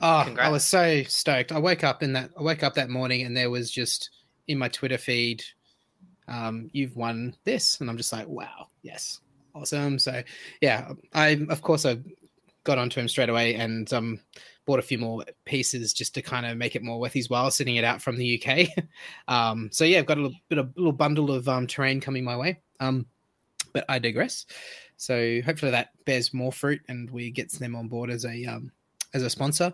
Oh, 0.00 0.34
I 0.38 0.48
was 0.48 0.64
so 0.64 1.02
stoked. 1.04 1.52
I 1.52 1.58
woke 1.58 1.82
up 1.82 2.02
in 2.02 2.12
that 2.12 2.30
I 2.38 2.42
woke 2.42 2.62
up 2.62 2.74
that 2.74 2.90
morning 2.90 3.22
and 3.22 3.36
there 3.36 3.50
was 3.50 3.70
just 3.70 4.10
in 4.48 4.58
my 4.58 4.68
Twitter 4.68 4.98
feed, 4.98 5.42
um, 6.28 6.70
you've 6.72 6.94
won 6.96 7.34
this. 7.44 7.80
And 7.80 7.88
I'm 7.90 7.96
just 7.96 8.12
like, 8.12 8.28
wow, 8.28 8.68
yes. 8.82 9.20
Awesome. 9.54 9.98
So 9.98 10.22
yeah, 10.60 10.92
I 11.14 11.44
of 11.48 11.62
course 11.62 11.86
I 11.86 11.98
got 12.66 12.78
onto 12.78 13.00
him 13.00 13.08
straight 13.08 13.30
away 13.30 13.54
and 13.54 13.90
um 13.92 14.20
bought 14.66 14.80
a 14.80 14.82
few 14.82 14.98
more 14.98 15.24
pieces 15.44 15.92
just 15.92 16.12
to 16.12 16.20
kind 16.20 16.44
of 16.44 16.58
make 16.58 16.74
it 16.74 16.82
more 16.82 16.98
worth 16.98 17.12
his 17.12 17.30
while 17.30 17.50
sending 17.50 17.76
it 17.76 17.84
out 17.84 18.02
from 18.02 18.16
the 18.16 18.42
UK. 18.42 18.68
um 19.28 19.70
so 19.72 19.84
yeah, 19.84 19.98
I've 19.98 20.06
got 20.06 20.18
a 20.18 20.22
little 20.22 20.36
bit 20.48 20.58
of 20.58 20.66
a 20.66 20.72
little 20.76 20.92
bundle 20.92 21.30
of 21.30 21.48
um 21.48 21.66
terrain 21.66 22.00
coming 22.00 22.24
my 22.24 22.36
way. 22.36 22.60
Um 22.80 23.06
but 23.72 23.84
I 23.88 23.98
digress. 23.98 24.44
So 24.98 25.40
hopefully 25.42 25.70
that 25.70 25.90
bears 26.04 26.34
more 26.34 26.52
fruit 26.52 26.80
and 26.88 27.10
we 27.10 27.30
get 27.30 27.52
them 27.52 27.76
on 27.76 27.88
board 27.88 28.10
as 28.10 28.24
a 28.24 28.44
um 28.44 28.72
as 29.14 29.22
a 29.22 29.30
sponsor. 29.30 29.72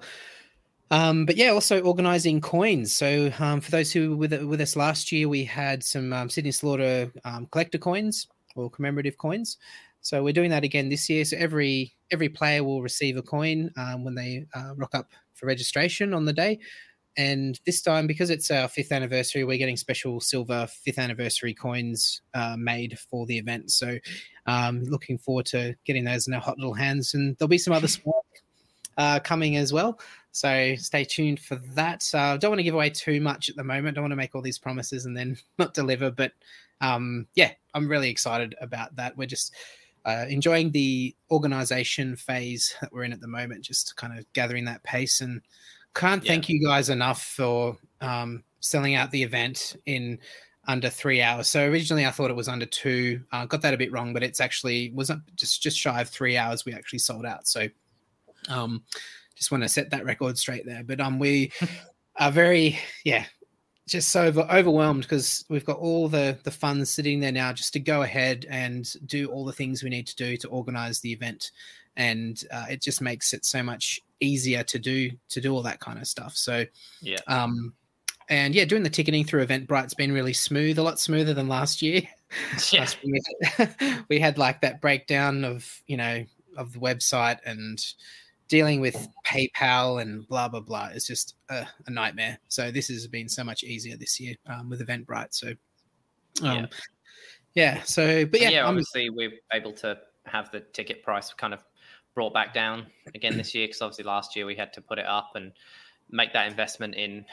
Um, 0.93 1.25
but 1.25 1.39
yeah, 1.39 1.49
also 1.49 1.81
organizing 1.81 2.43
coins. 2.43 2.93
So 2.93 3.33
um, 3.39 3.63
for 3.63 3.71
those 3.71 3.91
who 3.91 4.11
were 4.11 4.17
with, 4.17 4.43
with 4.43 4.61
us 4.61 4.77
last 4.77 5.11
year, 5.11 5.27
we 5.27 5.43
had 5.43 5.83
some 5.83 6.13
um, 6.13 6.29
Sydney 6.29 6.53
Slaughter 6.53 7.11
um, 7.25 7.47
collector 7.51 7.79
coins 7.79 8.29
or 8.57 8.69
commemorative 8.69 9.17
coins. 9.17 9.57
So 10.03 10.23
we're 10.23 10.33
doing 10.33 10.51
that 10.51 10.65
again 10.65 10.89
this 10.89 11.09
year. 11.09 11.25
So 11.25 11.37
every 11.39 11.95
every 12.11 12.29
player 12.29 12.63
will 12.63 12.83
receive 12.83 13.17
a 13.17 13.23
coin 13.23 13.71
um, 13.77 14.05
when 14.05 14.15
they 14.15 14.45
uh, 14.55 14.75
rock 14.77 14.95
up 14.95 15.13
for 15.33 15.47
registration 15.47 16.13
on 16.13 16.25
the 16.25 16.33
day. 16.33 16.59
And 17.17 17.61
this 17.67 17.83
time, 17.83 18.07
because 18.07 18.31
it's 18.31 18.51
our 18.51 18.69
fifth 18.69 18.91
anniversary, 18.91 19.45
we're 19.45 19.59
getting 19.59 19.77
special 19.77 20.19
silver 20.21 20.67
fifth 20.67 20.99
anniversary 20.99 21.53
coins 21.53 22.23
uh, 22.35 22.57
made 22.59 22.99
for 22.99 23.27
the 23.27 23.37
event. 23.37 23.71
So 23.71 23.99
um, 24.47 24.83
looking 24.85 25.19
forward 25.19 25.47
to 25.47 25.75
getting 25.85 26.05
those 26.05 26.27
in 26.27 26.35
our 26.35 26.41
hot 26.41 26.59
little 26.59 26.75
hands. 26.75 27.15
And 27.15 27.37
there'll 27.37 27.49
be 27.49 27.59
some 27.59 27.75
other 27.75 27.89
swag 27.89 28.15
uh, 28.97 29.21
coming 29.21 29.57
as 29.57 29.73
well. 29.73 30.01
So 30.33 30.75
stay 30.77 31.05
tuned 31.05 31.41
for 31.41 31.57
that. 31.75 32.03
Uh, 32.15 32.39
don't 32.39 32.51
want 32.51 32.61
to 32.61 32.65
give 32.65 32.75
away 32.75 32.89
too 32.91 33.21
much 33.21 33.51
at 33.51 33.57
the 33.57 33.65
moment. 33.65 33.95
Don't 33.95 34.05
want 34.05 34.13
to 34.13 34.17
make 34.17 34.35
all 34.35 34.43
these 34.43 34.59
promises 34.59 35.05
and 35.05 35.17
then 35.17 35.37
not 35.59 35.75
deliver. 35.75 36.11
But 36.11 36.33
um, 36.81 37.27
yeah, 37.35 37.53
I'm 37.75 37.89
really 37.89 38.09
excited 38.09 38.55
about 38.61 38.97
that. 38.97 39.17
We're 39.17 39.27
just 39.27 39.55
uh, 40.05 40.27
enjoying 40.29 40.71
the 40.71 41.15
organization 41.31 42.17
phase 42.17 42.75
that 42.81 42.93
we're 42.93 43.05
in 43.05 43.13
at 43.13 43.21
the 43.21 43.29
moment, 43.29 43.65
just 43.65 43.97
kind 43.97 44.19
of 44.19 44.31
gathering 44.33 44.65
that 44.65 44.83
pace. 44.83 45.21
And 45.21 45.41
can't 45.95 46.25
Yeah. 46.25 46.33
thank 46.33 46.49
you 46.49 46.65
guys 46.65 46.89
enough 46.89 47.23
for 47.23 47.77
um, 48.01 48.43
selling 48.61 48.95
out 48.95 49.11
the 49.11 49.23
event 49.23 49.77
in 49.87 50.19
under 50.69 50.89
three 50.89 51.21
hours. 51.21 51.49
So 51.49 51.69
originally 51.69 52.07
I 52.07 52.11
thought 52.11 52.31
it 52.31 52.37
was 52.37 52.49
under 52.49 52.67
two. 52.67 53.23
Uh, 53.33 53.47
got 53.47 53.63
that 53.63 53.75
a 53.75 53.79
bit 53.79 53.93
wrong, 53.93 54.13
but 54.13 54.23
it's 54.23 54.41
actually 54.41 54.91
wasn't 54.95 55.23
just 55.37 55.63
just 55.63 55.79
shy 55.79 56.01
of 56.01 56.09
three 56.09 56.37
hours. 56.37 56.65
We 56.65 56.73
actually 56.73 57.01
sold 57.01 57.27
out. 57.27 57.47
So 57.49 57.69
um, 58.49 58.83
just 59.35 59.51
want 59.51 59.63
to 59.65 59.69
set 59.69 59.91
that 59.91 60.05
record 60.05 60.39
straight 60.39 60.65
there. 60.67 60.83
But 60.85 61.01
um, 61.01 61.19
we 61.19 61.53
are 62.17 62.31
very 62.31 62.79
yeah, 63.05 63.25
just 63.93 64.09
so 64.09 64.25
over, 64.25 64.41
overwhelmed 64.51 65.03
because 65.03 65.45
we've 65.49 65.65
got 65.65 65.79
all 65.79 66.09
the 66.09 66.39
the 66.45 66.51
funds 66.51 66.91
sitting 66.91 67.21
there 67.21 67.31
now 67.31 67.53
just 67.53 67.73
to 67.75 67.81
go 67.81 68.03
ahead 68.03 68.47
and 68.51 68.93
do 69.07 69.27
all 69.29 69.45
the 69.45 69.53
things 69.53 69.83
we 69.83 69.91
need 69.91 70.07
to 70.07 70.17
do 70.17 70.37
to 70.39 70.49
organize 70.49 71.01
the 71.01 71.13
event, 71.13 71.51
and 71.97 72.45
uh, 72.51 72.65
it 72.71 72.83
just 72.83 73.01
makes 73.01 73.33
it 73.33 73.45
so 73.45 73.63
much 73.63 74.01
easier 74.21 74.63
to 74.65 74.79
do 74.79 75.11
to 75.29 75.41
do 75.41 75.53
all 75.55 75.63
that 75.63 75.79
kind 75.81 75.99
of 75.99 76.07
stuff. 76.09 76.35
So 76.37 76.65
Yeah. 77.03 77.19
um, 77.29 77.75
and 78.29 78.55
yeah, 78.55 78.65
doing 78.65 78.83
the 78.83 78.91
ticketing 78.91 79.25
through 79.25 79.45
Eventbrite's 79.45 79.95
been 79.95 80.13
really 80.13 80.33
smooth, 80.33 80.79
a 80.79 80.83
lot 80.83 80.99
smoother 80.99 81.35
than 81.35 81.49
last 81.49 81.83
year. 81.83 82.03
Yeah. 82.73 82.81
Last 82.81 82.99
year 83.03 83.13
we 83.13 83.21
had, 83.45 84.05
we 84.09 84.19
had 84.19 84.39
like 84.39 84.63
that 84.63 84.81
breakdown 84.81 85.45
of 85.45 85.83
you 85.87 85.99
know 85.99 86.25
of 86.57 86.73
the 86.73 86.79
website 86.79 87.39
and 87.45 87.79
dealing 88.53 88.83
with 88.83 89.09
PayPal 89.27 90.03
and 90.03 90.29
blah 90.29 90.47
blah 90.47 90.61
blah. 90.61 90.89
is 90.89 91.07
just 91.07 91.37
a, 91.49 91.67
a 91.87 91.91
nightmare. 91.91 92.39
So 92.49 92.71
this 92.71 92.89
has 92.89 93.07
been 93.07 93.27
so 93.27 93.43
much 93.43 93.65
easier 93.65 93.97
this 93.97 94.21
year 94.21 94.35
um, 94.47 94.69
with 94.69 94.87
Eventbrite. 94.87 95.29
So 95.31 95.49
um, 96.43 96.57
Yeah. 96.57 96.67
yeah. 97.55 97.83
So 97.85 98.27
but 98.27 98.43
yeah, 98.43 98.51
yeah, 98.51 98.63
I'm, 98.65 98.69
obviously 98.69 99.09
we're 99.09 99.33
able 99.55 99.73
to 99.85 99.97
have 100.27 100.53
the 100.53 100.61
ticket 100.61 101.03
price 101.03 101.33
kind 101.33 101.55
of 101.55 101.65
brought 102.15 102.35
back 102.35 102.53
down 102.53 102.89
again 103.15 103.39
this 103.39 103.55
year 103.55 103.67
because 103.67 103.81
obviously 103.81 104.05
last 104.05 104.37
year 104.37 104.45
we 104.45 104.55
had 104.55 104.71
to 104.75 104.83
put 104.83 104.99
it 104.99 105.07
up 105.07 105.31
and 105.35 105.53
make 106.11 106.35
that 106.35 106.47
investment 106.47 106.95
in 106.95 107.25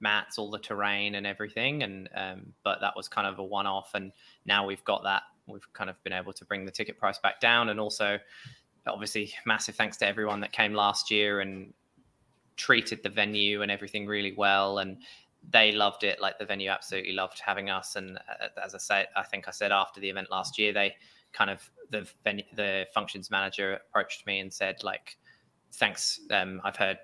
mats, 0.00 0.38
all 0.38 0.50
the 0.50 0.58
terrain 0.58 1.14
and 1.14 1.24
everything. 1.24 1.84
And 1.84 2.08
um, 2.16 2.52
but 2.64 2.80
that 2.80 2.96
was 2.96 3.06
kind 3.06 3.28
of 3.28 3.38
a 3.38 3.44
one-off, 3.44 3.92
and 3.94 4.10
now 4.44 4.66
we've 4.66 4.82
got 4.82 5.04
that. 5.04 5.22
We've 5.46 5.72
kind 5.72 5.88
of 5.88 6.02
been 6.02 6.12
able 6.12 6.32
to 6.32 6.44
bring 6.46 6.64
the 6.64 6.72
ticket 6.72 6.98
price 6.98 7.18
back 7.18 7.38
down, 7.38 7.68
and 7.68 7.78
also 7.78 8.18
obviously 8.86 9.32
massive 9.46 9.74
thanks 9.74 9.96
to 9.96 10.06
everyone 10.06 10.40
that 10.40 10.52
came 10.52 10.74
last 10.74 11.10
year 11.10 11.40
and 11.40 11.72
treated 12.56 13.02
the 13.02 13.08
venue 13.08 13.62
and 13.62 13.70
everything 13.70 14.06
really 14.06 14.34
well 14.36 14.78
and 14.78 14.98
they 15.50 15.72
loved 15.72 16.04
it 16.04 16.20
like 16.20 16.38
the 16.38 16.44
venue 16.44 16.70
absolutely 16.70 17.12
loved 17.12 17.40
having 17.44 17.68
us 17.68 17.96
and 17.96 18.16
uh, 18.16 18.48
as 18.64 18.74
i 18.74 18.78
said 18.78 19.08
i 19.16 19.22
think 19.22 19.48
i 19.48 19.50
said 19.50 19.72
after 19.72 20.00
the 20.00 20.08
event 20.08 20.30
last 20.30 20.58
year 20.58 20.72
they 20.72 20.94
kind 21.32 21.50
of 21.50 21.68
the 21.90 22.08
venue, 22.22 22.44
the 22.54 22.86
functions 22.94 23.30
manager 23.30 23.78
approached 23.88 24.26
me 24.26 24.38
and 24.38 24.52
said 24.52 24.76
like 24.82 25.16
thanks 25.72 26.20
um, 26.30 26.60
i've 26.64 26.76
heard 26.76 26.98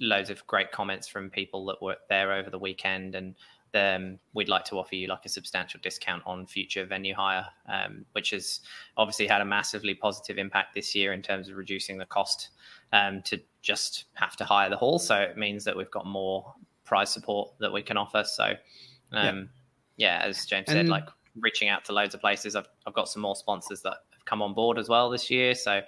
loads 0.00 0.30
of 0.30 0.46
great 0.46 0.70
comments 0.72 1.06
from 1.06 1.28
people 1.28 1.64
that 1.66 1.80
were 1.82 1.96
there 2.08 2.32
over 2.32 2.48
the 2.48 2.58
weekend 2.58 3.14
and 3.14 3.34
um, 3.74 4.18
we'd 4.34 4.48
like 4.48 4.64
to 4.66 4.78
offer 4.78 4.94
you 4.94 5.08
like 5.08 5.24
a 5.24 5.28
substantial 5.28 5.80
discount 5.82 6.22
on 6.26 6.46
future 6.46 6.84
venue 6.84 7.14
hire, 7.14 7.46
um, 7.68 8.04
which 8.12 8.30
has 8.30 8.60
obviously 8.96 9.26
had 9.26 9.40
a 9.40 9.44
massively 9.44 9.94
positive 9.94 10.38
impact 10.38 10.74
this 10.74 10.94
year 10.94 11.12
in 11.12 11.22
terms 11.22 11.48
of 11.48 11.56
reducing 11.56 11.98
the 11.98 12.06
cost 12.06 12.50
um, 12.92 13.22
to 13.22 13.40
just 13.62 14.04
have 14.14 14.36
to 14.36 14.44
hire 14.44 14.68
the 14.68 14.76
hall. 14.76 14.98
So 14.98 15.16
it 15.16 15.36
means 15.36 15.64
that 15.64 15.76
we've 15.76 15.90
got 15.90 16.06
more 16.06 16.54
prize 16.84 17.10
support 17.10 17.50
that 17.60 17.72
we 17.72 17.82
can 17.82 17.96
offer. 17.96 18.24
So, 18.24 18.54
yeah. 19.12 19.28
Um, 19.28 19.48
yeah. 19.96 20.22
as 20.24 20.44
James 20.46 20.68
and... 20.68 20.76
said, 20.76 20.88
like 20.88 21.08
reaching 21.40 21.68
out 21.68 21.84
to 21.86 21.92
loads 21.92 22.14
of 22.14 22.20
places. 22.20 22.56
I've, 22.56 22.68
I've 22.86 22.94
got 22.94 23.08
some 23.08 23.22
more 23.22 23.36
sponsors 23.36 23.82
that 23.82 23.94
have 24.10 24.24
come 24.24 24.42
on 24.42 24.54
board 24.54 24.78
as 24.78 24.88
well 24.88 25.10
this 25.10 25.30
year. 25.30 25.54
So 25.54 25.80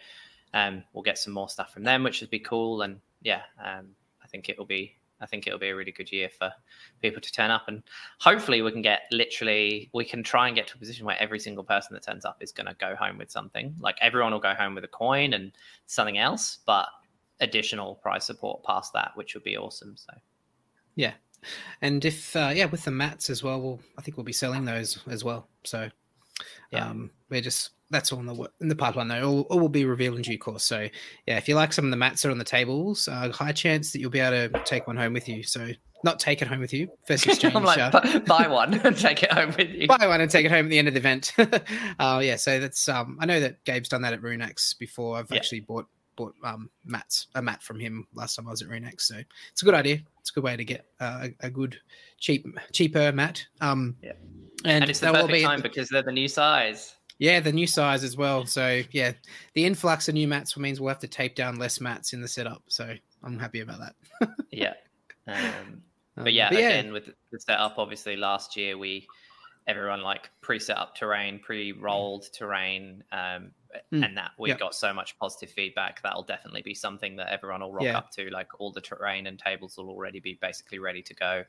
um, 0.55 0.85
we'll 0.93 1.03
get 1.03 1.19
some 1.19 1.33
more 1.33 1.49
stuff 1.49 1.73
from 1.73 1.85
them, 1.85 2.03
which 2.03 2.21
would 2.21 2.31
be 2.31 2.39
cool. 2.39 2.83
And 2.83 3.01
yeah, 3.23 3.43
um, 3.63 3.89
I 4.23 4.27
think 4.29 4.49
it 4.49 4.59
will 4.59 4.65
be 4.65 4.97
I 5.25 5.27
think 5.27 5.47
it'll 5.47 5.59
be 5.59 5.71
a 5.71 5.77
really 5.77 5.91
good 5.91 6.13
year 6.13 6.29
for 6.29 6.53
people 7.03 7.21
to 7.21 7.33
turn 7.33 7.51
up, 7.51 7.65
and 7.67 7.83
hopefully 8.21 8.63
we 8.63 8.71
can 8.71 8.83
get 8.83 9.03
literally 9.11 9.91
we 9.93 10.05
can 10.05 10.23
try 10.23 10.47
and 10.47 10.55
get 10.55 10.69
to 10.69 10.75
a 10.77 10.79
position 10.79 11.07
where 11.07 11.21
every 11.21 11.41
single 11.41 11.65
person 11.65 11.95
that 11.95 12.05
turns 12.05 12.25
up 12.25 12.37
is 12.43 12.53
going 12.53 12.67
to 12.67 12.75
go 12.75 12.95
home 12.95 13.19
with 13.19 13.31
something. 13.31 13.75
Like 13.81 13.97
everyone 14.01 14.33
will 14.33 14.41
go 14.41 14.55
home 14.55 14.75
with 14.75 14.85
a 14.85 14.89
coin 14.89 15.33
and 15.33 15.53
something 15.87 16.19
else, 16.19 16.59
but 16.67 16.89
additional 17.41 17.97
prize 17.97 18.25
support 18.25 18.63
past 18.63 18.93
that, 18.93 19.13
which 19.15 19.35
would 19.35 19.45
be 19.45 19.57
awesome. 19.57 19.97
So, 19.97 20.13
yeah, 20.95 21.15
and 21.81 22.05
if 22.05 22.37
uh, 22.37 22.53
yeah, 22.55 22.67
with 22.67 22.85
the 22.85 22.91
mats 22.91 23.31
as 23.31 23.43
well, 23.43 23.61
we'll 23.61 23.81
I 23.99 24.03
think 24.03 24.17
we'll 24.17 24.25
be 24.25 24.33
selling 24.33 24.65
those 24.65 24.99
as 25.09 25.25
well. 25.25 25.49
So, 25.65 25.91
yeah, 26.71 26.89
um, 26.89 27.11
we're 27.31 27.41
just 27.41 27.71
that's 27.91 28.13
all 28.13 28.21
in 28.21 28.27
the 28.27 28.51
in 28.61 28.69
the 28.69 28.77
pipeline 28.77 29.09
though. 29.09 29.29
All, 29.29 29.41
all 29.43 29.61
will 29.61 29.69
be 29.69 29.85
revealed 29.85 30.17
in 30.17 30.23
due 30.23 30.39
course. 30.39 30.65
So 30.65 30.89
yeah, 31.27 31.37
if 31.37 31.49
you 31.49 31.55
like 31.55 31.73
some 31.73 31.85
of 31.85 31.91
the 31.91 31.97
mats 31.97 32.23
that 32.23 32.29
are 32.29 32.33
on 32.33 32.39
the 32.39 32.45
tables, 32.45 33.09
uh, 33.09 33.31
high 33.31 33.53
chance 33.53 33.93
that 33.93 34.01
you'll 34.01 34.11
be 34.11 34.21
able 34.21 34.51
to 34.51 34.65
take 34.65 34.87
one 34.87 34.97
home 34.97 35.13
with 35.13 35.29
you. 35.29 35.43
So 35.43 35.71
not 36.03 36.21
take 36.21 36.43
it 36.43 36.49
home 36.49 36.61
with 36.61 36.73
you. 36.73 36.89
First 37.07 37.27
exchange. 37.29 37.55
I'm 37.55 37.65
like, 37.65 37.79
uh, 37.79 38.21
buy 38.21 38.47
one 38.49 38.75
and 38.75 38.97
take 38.97 39.23
it 39.23 39.33
home 39.33 39.55
with 39.57 39.71
you. 39.71 39.89
Buy 39.89 40.07
one 40.07 40.21
and 40.21 40.31
take 40.31 40.45
it 40.45 40.51
home 40.53 40.67
at 40.67 40.71
the 40.71 40.79
end 40.79 40.89
of 40.89 40.95
the 40.95 41.01
event. 41.01 41.33
uh, 41.99 42.21
yeah, 42.23 42.37
so 42.37 42.61
that's 42.61 42.89
um, 42.89 43.19
I 43.21 43.27
know 43.27 43.41
that 43.41 43.65
Gabe's 43.65 43.89
done 43.89 44.03
that 44.03 44.13
at 44.13 44.21
Runex 44.21 44.79
before. 44.79 45.17
I've 45.17 45.31
yeah. 45.31 45.37
actually 45.37 45.61
bought 45.61 45.87
bought 46.17 46.35
um 46.45 46.71
mats 46.85 47.27
a 47.35 47.43
mat 47.43 47.61
from 47.61 47.81
him 47.81 48.07
last 48.15 48.37
time 48.37 48.47
I 48.47 48.51
was 48.51 48.63
at 48.63 48.69
Runex. 48.69 49.03
So 49.03 49.17
it's 49.51 49.63
a 49.63 49.65
good 49.65 49.75
idea. 49.75 50.01
It's 50.21 50.31
a 50.31 50.35
good 50.35 50.45
way 50.45 50.57
to 50.57 50.65
get 50.65 50.87
uh, 51.01 51.29
a, 51.43 51.47
a 51.47 51.51
good 51.51 51.79
cheap 52.19 52.47
cheaper 52.73 53.11
mat. 53.13 53.45
Um, 53.61 53.97
yeah. 54.03 54.13
And, 54.65 54.83
and 54.83 54.91
it's 54.91 55.01
the 55.01 55.13
perfect 55.13 55.45
time 55.45 55.61
because 55.61 55.89
they're 55.89 56.03
the 56.03 56.13
new 56.13 56.29
size. 56.29 56.95
Yeah, 57.19 57.41
the 57.41 57.53
new 57.53 57.67
size 57.67 58.03
as 58.03 58.17
well. 58.17 58.45
So 58.47 58.83
yeah, 58.91 59.13
the 59.55 59.65
influx 59.65 60.09
of 60.09 60.15
new 60.15 60.27
mats 60.27 60.57
means 60.57 60.81
we'll 60.81 60.89
have 60.89 60.99
to 61.01 61.09
tape 61.09 61.35
down 61.35 61.57
less 61.57 61.81
mats 61.81 62.13
in 62.13 62.21
the 62.21 62.29
setup. 62.29 62.63
So 62.69 62.95
I'm 63.23 63.39
happy 63.39 63.61
about 63.61 63.79
that. 63.81 64.29
yeah. 64.51 64.75
Um, 65.27 65.83
but 66.17 66.33
yeah, 66.33 66.49
but 66.51 66.59
again 66.59 66.93
with 66.93 67.11
the 67.31 67.41
setup, 67.41 67.79
obviously 67.79 68.17
last 68.17 68.57
year 68.57 68.77
we 68.77 69.07
everyone 69.67 70.03
like 70.03 70.31
pre-set 70.41 70.77
up 70.77 70.95
terrain, 70.95 71.39
pre-rolled 71.39 72.27
terrain, 72.33 73.03
um, 73.13 73.51
mm. 73.93 74.05
and 74.05 74.17
that 74.17 74.33
we 74.39 74.51
yep. 74.51 74.59
got 74.59 74.75
so 74.75 74.93
much 74.93 75.19
positive 75.19 75.51
feedback. 75.51 76.03
That'll 76.03 76.23
definitely 76.23 76.63
be 76.63 76.75
something 76.75 77.17
that 77.17 77.33
everyone 77.33 77.61
will 77.61 77.73
rock 77.73 77.85
yeah. 77.85 77.97
up 77.97 78.11
to. 78.13 78.29
Like 78.31 78.49
all 78.59 78.73
the 78.73 78.81
terrain 78.81 79.27
and 79.27 79.39
tables 79.39 79.77
will 79.77 79.89
already 79.89 80.21
be 80.21 80.39
basically 80.41 80.79
ready 80.79 81.03
to 81.03 81.15
go. 81.15 81.45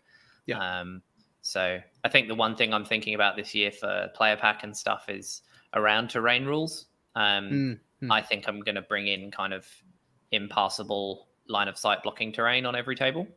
Yeah. 0.45 0.79
Um, 0.79 1.01
so 1.41 1.79
I 2.03 2.09
think 2.09 2.27
the 2.27 2.35
one 2.35 2.55
thing 2.55 2.73
I'm 2.73 2.85
thinking 2.85 3.13
about 3.13 3.35
this 3.35 3.53
year 3.53 3.71
for 3.71 4.09
player 4.15 4.37
pack 4.37 4.63
and 4.63 4.75
stuff 4.75 5.05
is 5.09 5.41
around 5.75 6.09
terrain 6.09 6.45
rules. 6.45 6.85
Um, 7.15 7.79
mm, 8.01 8.11
I 8.11 8.21
think 8.21 8.47
I'm 8.47 8.61
going 8.61 8.75
to 8.75 8.81
bring 8.81 9.07
in 9.07 9.31
kind 9.31 9.53
of 9.53 9.67
impassable 10.31 11.27
line 11.47 11.67
of 11.67 11.77
sight 11.77 12.03
blocking 12.03 12.31
terrain 12.31 12.65
on 12.65 12.75
every 12.75 12.95
table. 12.95 13.27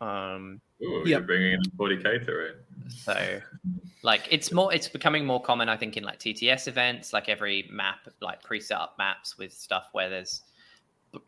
Um, 0.00 0.60
Ooh, 0.82 0.98
yep. 0.98 1.06
you're 1.06 1.20
bringing 1.20 1.52
in 1.52 1.62
40k 1.76 2.24
terrain. 2.24 2.54
So, 2.88 3.40
like, 4.02 4.28
it's 4.30 4.52
more, 4.52 4.72
it's 4.72 4.88
becoming 4.88 5.26
more 5.26 5.42
common, 5.42 5.68
I 5.68 5.76
think, 5.76 5.96
in 5.96 6.04
like 6.04 6.18
TTS 6.18 6.68
events, 6.68 7.12
like 7.12 7.28
every 7.28 7.68
map, 7.70 8.08
like 8.20 8.42
pre-set 8.42 8.78
up 8.78 8.94
maps 8.98 9.36
with 9.36 9.52
stuff 9.52 9.88
where 9.92 10.08
there's 10.08 10.42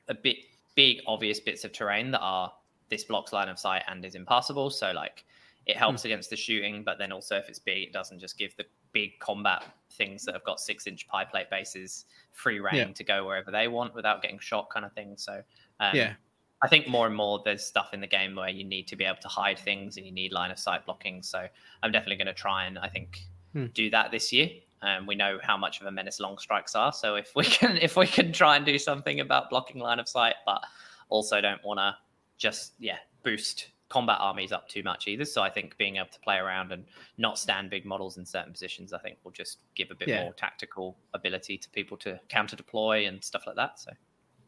a 0.09 0.15
bit 0.15 0.37
big, 0.77 1.01
obvious 1.07 1.41
bits 1.41 1.65
of 1.65 1.73
terrain 1.73 2.13
that 2.13 2.21
are 2.21 2.53
this 2.89 3.05
blocks 3.05 3.33
line 3.33 3.49
of 3.49 3.59
sight 3.59 3.83
and 3.89 4.05
is 4.05 4.15
impassable. 4.15 4.71
So, 4.71 4.93
like, 4.93 5.25
it 5.67 5.77
helps 5.77 6.03
mm. 6.03 6.07
against 6.07 6.31
the 6.31 6.37
shooting, 6.37 6.83
but 6.85 6.99
then 6.99 7.13
also 7.13 7.37
if 7.37 7.49
it's 7.49 7.59
big, 7.59 7.85
it 7.85 7.93
doesn't 7.93 8.19
just 8.19 8.39
give 8.39 8.57
the 8.57 8.65
big 8.93 9.19
combat 9.21 9.65
things 9.93 10.25
that 10.25 10.35
have 10.35 10.45
got 10.45 10.61
six 10.61 10.87
inch 10.87 11.07
pie 11.07 11.25
plate 11.25 11.51
bases 11.51 12.07
free 12.33 12.61
reign 12.61 12.75
yeah. 12.75 12.85
to 12.93 13.05
go 13.05 13.27
wherever 13.27 13.51
they 13.51 13.69
want 13.69 13.95
without 13.95 14.23
getting 14.23 14.39
shot, 14.39 14.71
kind 14.71 14.87
of 14.87 14.93
thing. 14.93 15.15
So, 15.17 15.43
um, 15.79 15.95
yeah, 15.95 16.15
I 16.63 16.69
think 16.69 16.89
more 16.89 17.07
and 17.07 17.15
more 17.15 17.41
there's 17.45 17.65
stuff 17.65 17.91
in 17.93 18.01
the 18.01 18.07
game 18.07 18.35
where 18.35 18.49
you 18.49 18.65
need 18.65 18.89
to 18.89 18.97
be 18.97 19.05
able 19.05 19.21
to 19.23 19.29
hide 19.29 19.59
things 19.59 19.97
and 19.97 20.07
you 20.07 20.13
need 20.13 20.33
line 20.33 20.51
of 20.51 20.59
sight 20.59 20.87
blocking. 20.87 21.23
So, 21.23 21.47
I'm 21.83 21.93
definitely 21.93 22.17
going 22.17 22.35
to 22.35 22.41
try 22.41 22.65
and 22.65 22.79
I 22.79 22.89
think 22.89 23.21
hmm. 23.53 23.67
do 23.75 23.91
that 23.91 24.11
this 24.11 24.33
year. 24.33 24.49
Um, 24.83 25.07
we 25.07 25.15
know 25.15 25.39
how 25.43 25.59
much 25.59 25.81
of 25.81 25.87
a 25.87 25.91
menace 25.91 26.21
long 26.21 26.39
strikes 26.39 26.75
are. 26.75 26.93
So 26.93 27.17
if 27.17 27.33
we 27.37 27.45
can 27.59 27.77
if 27.77 27.97
we 27.97 28.07
can 28.07 28.33
try 28.33 28.57
and 28.57 28.65
do 28.65 28.79
something 28.79 29.21
about 29.21 29.51
blocking 29.51 29.81
line 29.81 29.99
of 29.99 30.09
sight, 30.09 30.37
but 30.47 30.65
also 31.09 31.41
don't 31.41 31.63
want 31.65 31.79
to 31.79 31.97
just 32.39 32.73
yeah 32.79 32.97
boost 33.23 33.69
combat 33.91 34.17
armies 34.21 34.53
up 34.53 34.69
too 34.69 34.83
much 34.83 35.07
either. 35.07 35.27
So 35.27 35.43
I 35.43 35.51
think 35.51 35.77
being 35.77 35.97
able 35.97 36.09
to 36.13 36.21
play 36.21 36.37
around 36.37 36.73
and 36.73 36.85
not 37.19 37.39
stand 37.39 37.69
big 37.69 37.85
models 37.85 38.17
in 38.17 38.25
certain 38.25 38.53
positions, 38.53 38.93
I 38.95 38.99
think 38.99 39.19
will 39.23 39.33
just 39.33 39.59
give 39.75 39.91
a 39.91 39.95
bit 39.95 40.09
yeah. 40.09 40.23
more 40.23 40.33
tactical 40.33 40.97
ability 41.13 41.59
to 41.59 41.69
people 41.71 41.99
to 41.99 42.19
counter 42.29 42.57
deploy 42.57 43.07
and 43.07 43.23
stuff 43.23 43.43
like 43.47 43.57
that. 43.57 43.79
So 43.79 43.91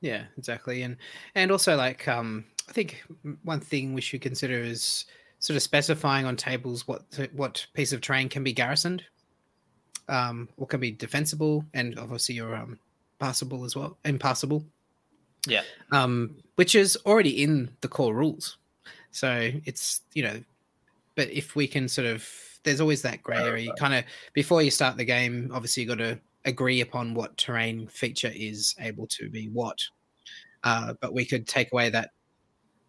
yeah, 0.01 0.25
exactly, 0.39 0.83
and 0.83 0.97
and 1.35 1.51
also 1.51 1.77
like 1.77 2.09
um, 2.09 2.45
I 2.69 2.73
think 2.73 3.05
one 3.43 3.61
thing 3.61 3.93
we 3.93 4.01
should 4.01 4.23
consider 4.23 4.59
is 4.59 5.05
sort 5.39 5.57
of 5.57 5.63
specifying 5.63 6.25
on 6.25 6.37
tables 6.37 6.87
what 6.87 7.03
what 7.33 7.67
piece 7.75 7.93
of 7.93 8.01
terrain 8.01 8.29
can 8.29 8.45
be 8.45 8.53
garrisoned, 8.53 9.03
um, 10.09 10.49
what 10.57 10.71
can 10.71 10.81
be 10.81 10.93
defensible, 10.93 11.65
and 11.75 11.99
obviously 11.99 12.37
your 12.37 12.55
um, 12.55 12.79
passable 13.19 13.65
as 13.65 13.77
well, 13.77 13.99
impassable. 14.05 14.65
Yeah. 15.47 15.63
Um, 15.91 16.37
which 16.55 16.77
is 16.77 16.97
already 17.05 17.43
in 17.43 17.71
the 17.81 17.89
core 17.89 18.15
rules. 18.15 18.59
So 19.13 19.51
it's 19.65 20.03
you 20.15 20.25
know, 20.25 20.43
but 21.15 21.31
if 21.31 21.55
we 21.55 21.67
can 21.69 21.89
sort 21.89 22.07
of, 22.07 22.27
there's 22.65 22.81
always 22.81 23.03
that 23.03 23.23
grey 23.23 23.39
area. 23.39 23.65
You 23.65 23.75
kind 23.75 23.95
of 23.95 24.05
before 24.33 24.63
you 24.63 24.71
start 24.71 24.97
the 24.97 25.05
game, 25.05 25.51
obviously 25.53 25.83
you've 25.83 25.91
got 25.91 25.99
to 25.99 26.19
agree 26.45 26.81
upon 26.81 27.15
what 27.15 27.37
terrain 27.37 27.87
feature 27.87 28.33
is 28.35 28.75
able 28.81 29.07
to 29.07 29.31
be 29.31 29.49
what. 29.53 29.79
Uh, 30.65 30.95
but 31.01 31.13
we 31.13 31.25
could 31.25 31.47
take 31.47 31.73
away 31.73 31.91
that, 31.91 32.11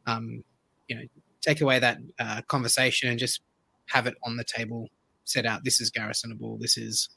um, 0.05 0.43
you 0.87 0.95
know, 0.95 1.03
take 1.41 1.61
away 1.61 1.79
that 1.79 1.97
uh, 2.19 2.41
conversation 2.47 3.09
and 3.09 3.19
just 3.19 3.41
have 3.87 4.07
it 4.07 4.15
on 4.23 4.37
the 4.37 4.43
table, 4.43 4.87
set 5.25 5.45
out 5.45 5.63
this 5.63 5.81
is 5.81 5.89
garrisonable, 5.89 6.57
this 6.59 6.77
is 6.77 7.09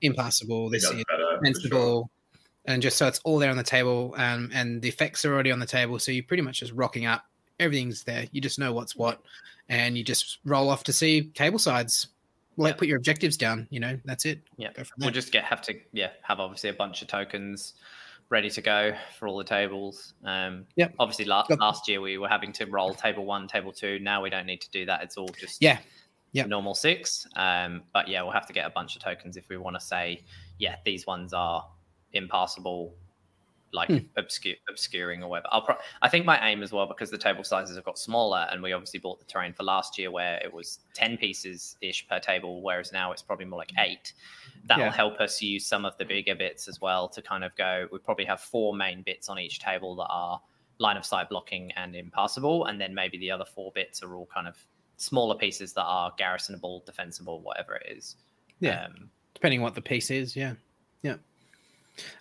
impassable, 0.00 0.70
this 0.70 0.84
is 0.84 1.04
defensible, 1.42 2.10
sure. 2.34 2.42
and 2.66 2.82
just 2.82 2.96
so 2.96 3.06
it's 3.06 3.20
all 3.24 3.38
there 3.38 3.50
on 3.50 3.56
the 3.56 3.62
table, 3.62 4.14
um, 4.16 4.50
and 4.54 4.80
the 4.80 4.88
effects 4.88 5.24
are 5.24 5.32
already 5.32 5.50
on 5.50 5.58
the 5.58 5.66
table. 5.66 5.98
So 5.98 6.12
you're 6.12 6.24
pretty 6.24 6.42
much 6.42 6.60
just 6.60 6.72
rocking 6.72 7.04
up 7.04 7.24
everything's 7.60 8.02
there. 8.04 8.26
You 8.32 8.40
just 8.40 8.58
know 8.58 8.72
what's 8.72 8.96
what, 8.96 9.20
and 9.68 9.96
you 9.96 10.04
just 10.04 10.38
roll 10.44 10.68
off 10.68 10.84
to 10.84 10.92
see 10.92 11.30
cable 11.34 11.58
sides. 11.58 12.08
Like 12.56 12.74
yeah. 12.74 12.78
put 12.78 12.88
your 12.88 12.96
objectives 12.96 13.36
down. 13.36 13.68
You 13.70 13.80
know, 13.80 13.98
that's 14.04 14.24
it. 14.24 14.40
Yeah, 14.56 14.72
Go 14.72 14.84
from 14.84 14.94
there. 14.98 15.06
we'll 15.06 15.14
just 15.14 15.32
get 15.32 15.44
have 15.44 15.62
to 15.62 15.74
yeah 15.92 16.10
have 16.22 16.40
obviously 16.40 16.70
a 16.70 16.74
bunch 16.74 17.02
of 17.02 17.08
tokens 17.08 17.74
ready 18.28 18.50
to 18.50 18.60
go 18.60 18.92
for 19.18 19.28
all 19.28 19.38
the 19.38 19.44
tables. 19.44 20.14
Um, 20.24 20.66
yeah. 20.76 20.88
Obviously, 20.98 21.24
la- 21.24 21.46
last 21.58 21.88
year 21.88 22.00
we 22.00 22.18
were 22.18 22.28
having 22.28 22.52
to 22.54 22.66
roll 22.66 22.94
table 22.94 23.24
one, 23.24 23.48
table 23.48 23.72
two. 23.72 23.98
Now 24.00 24.22
we 24.22 24.30
don't 24.30 24.46
need 24.46 24.60
to 24.60 24.70
do 24.70 24.86
that. 24.86 25.02
It's 25.02 25.16
all 25.16 25.28
just 25.38 25.62
yeah, 25.62 25.78
yeah, 26.32 26.46
normal 26.46 26.74
six. 26.74 27.26
Um, 27.36 27.82
but 27.92 28.08
yeah, 28.08 28.22
we'll 28.22 28.32
have 28.32 28.46
to 28.46 28.52
get 28.52 28.66
a 28.66 28.70
bunch 28.70 28.96
of 28.96 29.02
tokens 29.02 29.36
if 29.36 29.48
we 29.48 29.56
want 29.56 29.76
to 29.76 29.80
say 29.80 30.22
yeah 30.60 30.76
these 30.84 31.06
ones 31.06 31.32
are 31.32 31.66
impassable 32.12 32.94
like 33.72 33.88
hmm. 33.88 33.98
obscure, 34.16 34.56
obscuring 34.68 35.22
or 35.22 35.28
whatever. 35.28 35.48
I'll 35.50 35.62
pro- 35.62 35.76
I 36.02 36.08
think 36.08 36.26
my 36.26 36.38
aim 36.48 36.62
as 36.62 36.72
well 36.72 36.86
because 36.86 37.10
the 37.10 37.18
table 37.18 37.44
sizes 37.44 37.76
have 37.76 37.84
got 37.84 37.98
smaller, 37.98 38.46
and 38.50 38.62
we 38.62 38.72
obviously 38.72 39.00
bought 39.00 39.18
the 39.18 39.24
terrain 39.24 39.52
for 39.52 39.62
last 39.62 39.98
year 39.98 40.10
where 40.10 40.40
it 40.42 40.52
was 40.52 40.80
ten 40.94 41.16
pieces 41.16 41.76
ish 41.80 42.06
per 42.08 42.18
table, 42.18 42.62
whereas 42.62 42.92
now 42.92 43.12
it's 43.12 43.22
probably 43.22 43.46
more 43.46 43.58
like 43.58 43.72
eight. 43.78 44.12
That'll 44.66 44.86
yeah. 44.86 44.92
help 44.92 45.20
us 45.20 45.40
use 45.40 45.66
some 45.66 45.84
of 45.84 45.96
the 45.98 46.04
bigger 46.04 46.34
bits 46.34 46.68
as 46.68 46.80
well 46.80 47.08
to 47.08 47.22
kind 47.22 47.44
of 47.44 47.54
go. 47.56 47.86
We 47.92 47.98
probably 47.98 48.24
have 48.26 48.40
four 48.40 48.74
main 48.74 49.02
bits 49.02 49.28
on 49.28 49.38
each 49.38 49.60
table 49.60 49.94
that 49.96 50.08
are 50.08 50.40
line 50.78 50.96
of 50.96 51.04
sight 51.04 51.28
blocking 51.28 51.70
and 51.72 51.94
impassable, 51.94 52.66
and 52.66 52.80
then 52.80 52.94
maybe 52.94 53.18
the 53.18 53.30
other 53.30 53.44
four 53.44 53.70
bits 53.74 54.02
are 54.02 54.14
all 54.14 54.28
kind 54.32 54.48
of 54.48 54.56
smaller 54.96 55.34
pieces 55.34 55.72
that 55.74 55.84
are 55.84 56.12
garrisonable, 56.18 56.82
defensible, 56.84 57.40
whatever 57.42 57.76
it 57.76 57.86
is. 57.96 58.16
Yeah. 58.60 58.84
Um, 58.84 59.10
depending 59.34 59.62
what 59.62 59.74
the 59.74 59.80
piece 59.80 60.10
is. 60.10 60.36
Yeah, 60.36 60.54
yeah. 61.02 61.16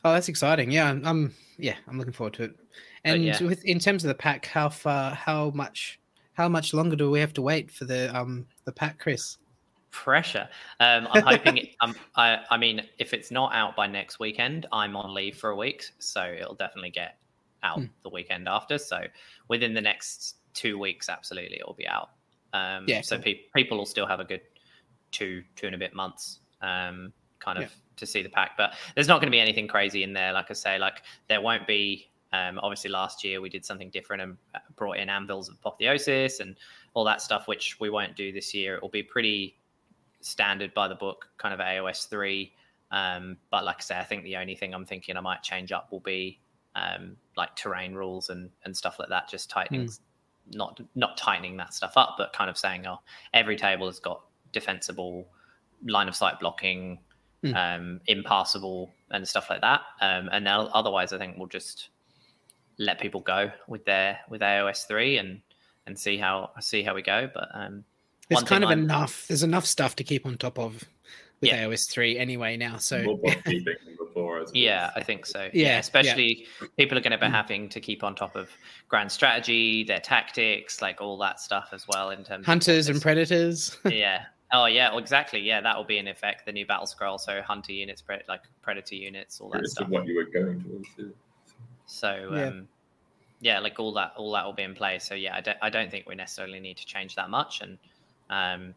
Oh, 0.04 0.14
that's 0.14 0.30
exciting. 0.30 0.72
Yeah, 0.72 0.90
I'm, 0.90 1.06
I'm 1.06 1.36
yeah, 1.58 1.76
I'm 1.88 1.98
looking 1.98 2.14
forward 2.14 2.34
to 2.36 2.44
it. 2.44 2.56
And 3.04 3.24
yeah. 3.24 3.42
with 3.44 3.64
in 3.66 3.80
terms 3.80 4.04
of 4.04 4.10
the 4.10 4.16
pack, 4.16 4.46
how 4.46 4.70
far, 4.70 5.14
how 5.14 5.52
much, 5.52 6.00
how 6.34 6.50
much 6.50 6.74
longer 6.74 6.96
do 6.96 7.10
we 7.10 7.20
have 7.20 7.34
to 7.34 7.42
wait 7.42 7.72
for 7.72 7.86
the 7.86 8.16
um 8.18 8.46
the 8.66 8.72
pack, 8.72 9.00
Chris? 9.00 9.38
pressure. 9.92 10.48
Um, 10.80 11.08
I'm 11.12 11.24
hoping. 11.24 11.58
It, 11.58 11.70
um, 11.82 11.96
I, 12.16 12.38
I 12.52 12.58
mean, 12.58 12.82
if 13.00 13.12
it's 13.12 13.32
not 13.32 13.54
out 13.56 13.76
by 13.76 13.88
next 13.88 14.20
weekend, 14.20 14.68
I'm 14.72 14.96
on 14.96 15.16
leave 15.16 15.36
for 15.36 15.50
a 15.50 15.56
week, 15.56 15.84
so 15.98 16.24
it'll 16.24 16.54
definitely 16.54 16.92
get 16.92 17.18
out 17.64 17.80
Hmm. 17.80 17.86
the 18.04 18.10
weekend 18.10 18.48
after. 18.48 18.78
So 18.78 19.02
within 19.48 19.74
the 19.74 19.82
next 19.82 20.36
two 20.54 20.78
weeks, 20.78 21.10
absolutely, 21.10 21.58
it'll 21.58 21.74
be 21.74 21.88
out. 21.88 22.12
Um, 22.54 22.86
Yeah, 22.88 23.02
So 23.02 23.16
cool. 23.16 23.24
pe- 23.24 23.40
people 23.56 23.80
will 23.80 23.88
still 23.88 24.06
have 24.06 24.20
a 24.20 24.24
good 24.26 24.42
two, 25.12 25.44
two 25.56 25.66
and 25.66 25.76
a 25.76 25.80
bit 25.80 25.96
months, 25.96 26.40
um, 26.62 27.12
kind 27.40 27.58
of 27.58 27.64
Yeah. 27.64 27.70
To 28.00 28.06
see 28.06 28.24
the 28.24 28.30
pack. 28.30 28.52
But 28.58 28.74
there's 28.96 29.08
not 29.08 29.22
going 29.22 29.28
to 29.28 29.36
be 29.36 29.40
anything 29.40 29.68
crazy 29.68 30.04
in 30.04 30.14
there. 30.14 30.34
Like 30.34 30.50
I 30.50 30.54
say, 30.54 30.78
like 30.78 31.04
there 31.28 31.42
won't 31.42 31.68
be. 31.68 32.08
Um, 32.32 32.60
obviously, 32.62 32.92
last 32.92 33.24
year 33.24 33.42
we 33.42 33.50
did 33.50 33.66
something 33.66 33.90
different 33.90 34.22
and 34.22 34.38
uh, 34.54 34.60
brought 34.76 34.98
in 34.98 35.10
anvils 35.10 35.50
of 35.50 35.56
apotheosis 35.56 36.42
and 36.42 36.56
all 36.94 37.04
that 37.06 37.22
stuff, 37.22 37.48
which 37.48 37.80
we 37.80 37.90
won't 37.90 38.16
do 38.16 38.32
this 38.32 38.54
year. 38.54 38.76
It 38.76 38.84
will 38.84 38.90
be 38.90 39.02
pretty 39.02 39.56
standard 40.22 40.74
by 40.76 40.88
the 40.88 40.96
book, 40.96 41.28
kind 41.38 41.54
of 41.54 41.60
AOS 41.60 42.08
three. 42.08 42.54
Um, 42.92 43.38
but 43.52 43.66
like 43.66 43.78
I 43.80 43.82
say, 43.82 43.98
I 43.98 44.04
think 44.04 44.24
the 44.24 44.36
only 44.38 44.56
thing 44.56 44.74
I'm 44.74 44.86
thinking 44.86 45.18
I 45.18 45.22
might 45.22 45.44
change 45.44 45.72
up 45.72 45.92
will 45.92 46.00
be 46.00 46.40
um, 46.76 47.16
like 47.38 47.56
terrain 47.56 47.94
rules 47.94 48.30
and 48.30 48.50
and 48.66 48.76
stuff 48.76 49.00
like 49.00 49.10
that. 49.10 49.30
Just 49.30 49.50
tightening, 49.50 49.90
not 50.52 50.80
not 50.96 51.18
tightening 51.18 51.58
that 51.58 51.74
stuff 51.74 51.94
up, 51.96 52.16
but 52.18 52.34
kind 52.34 52.50
of 52.50 52.58
saying, 52.58 52.86
oh, 52.88 53.00
every 53.34 53.56
table 53.56 53.86
has 53.86 54.00
got 54.00 54.22
defensible 54.52 55.28
line 55.86 56.08
of 56.08 56.16
sight 56.16 56.40
blocking, 56.40 57.00
Hmm. 57.44 57.56
um, 57.56 58.02
impassable, 58.08 58.92
and 59.12 59.28
stuff 59.28 59.50
like 59.50 59.62
that. 59.62 59.82
Um, 60.02 60.30
and 60.32 60.44
now 60.44 60.68
otherwise, 60.74 61.14
I 61.14 61.18
think 61.18 61.38
we'll 61.38 61.48
just 61.48 61.90
let 62.78 63.00
people 63.00 63.22
go 63.22 63.52
with 63.68 63.86
their 63.86 64.20
with 64.30 64.42
AOS 64.42 64.86
three 64.88 65.18
and 65.18 65.42
and 65.88 65.98
see 65.98 66.18
how 66.18 66.52
see 66.60 66.84
how 66.84 66.94
we 66.96 67.02
go. 67.02 67.30
But 67.34 67.48
um, 67.54 67.84
There's 68.30 68.44
kind 68.44 68.64
of 68.64 68.70
I'm- 68.70 68.80
enough. 68.84 69.26
There's 69.28 69.44
enough 69.44 69.66
stuff 69.66 69.96
to 69.98 70.04
keep 70.04 70.26
on 70.26 70.38
top 70.38 70.60
of 70.60 70.84
with 71.42 71.50
Yeah. 71.52 71.64
AOS 71.66 71.90
three 71.90 72.18
anyway 72.20 72.58
now. 72.58 72.78
So 72.78 73.02
More 73.04 73.18
bookkeeping 73.18 73.76
than 73.86 73.96
before. 73.98 74.40
As 74.42 74.52
Yeah. 74.54 74.92
I 74.98 75.02
think 75.04 75.26
so. 75.26 75.44
Yeah, 75.44 75.50
Yeah, 75.54 75.64
yeah. 75.68 75.80
especially 75.80 76.46
people 76.78 76.98
are 76.98 77.02
going 77.02 77.12
to 77.12 77.18
be 77.18 77.26
Mm. 77.28 77.32
having 77.32 77.70
to 77.70 77.80
keep 77.80 78.04
on 78.04 78.14
top 78.16 78.36
of 78.36 78.50
grand 78.90 79.10
strategy, 79.12 79.86
their 79.86 80.02
tactics, 80.02 80.82
like 80.82 81.00
all 81.00 81.18
that 81.20 81.40
stuff 81.40 81.70
as 81.72 81.88
well 81.88 82.10
in 82.12 82.24
terms 82.26 82.46
hunters 82.46 82.90
of 82.90 82.96
and 82.98 83.02
predators. 83.02 83.78
yeah. 83.90 84.26
Oh 84.52 84.66
yeah, 84.66 84.90
well, 84.90 85.00
exactly. 85.00 85.40
Yeah, 85.42 85.62
that 85.62 85.78
will 85.78 85.84
be 85.84 85.98
in 86.00 86.08
effect 86.08 86.46
the 86.46 86.52
new 86.52 86.66
battle 86.66 86.88
scroll. 86.88 87.18
So 87.18 87.42
hunter 87.42 87.72
units, 87.72 88.02
pre- 88.02 88.22
like 88.28 88.42
predator 88.62 88.96
units, 88.96 89.40
all 89.40 89.50
that 89.50 89.58
Curious 89.58 89.72
stuff. 89.74 89.86
of 89.86 89.92
what 89.92 90.08
you 90.08 90.16
were 90.16 90.26
going 90.26 90.62
towards. 90.64 90.88
yeah. 90.98 91.06
So 91.86 92.32
Yeah. 92.34 92.48
um, 92.48 92.68
yeah, 93.42 93.60
like 93.60 93.80
all 93.80 93.94
that, 93.94 94.14
all 94.18 94.32
that 94.34 94.46
will 94.46 94.54
be 94.54 94.64
in 94.64 94.76
place. 94.76 95.06
So 95.06 95.16
yeah, 95.16 95.36
I 95.36 95.42
don't, 95.42 95.58
I 95.62 95.70
don't 95.70 95.90
think 95.90 96.08
we 96.08 96.16
necessarily 96.16 96.60
need 96.60 96.78
to 96.78 96.86
change 96.86 97.16
that 97.16 97.30
much, 97.30 97.62
and 97.62 97.78
um, 98.30 98.74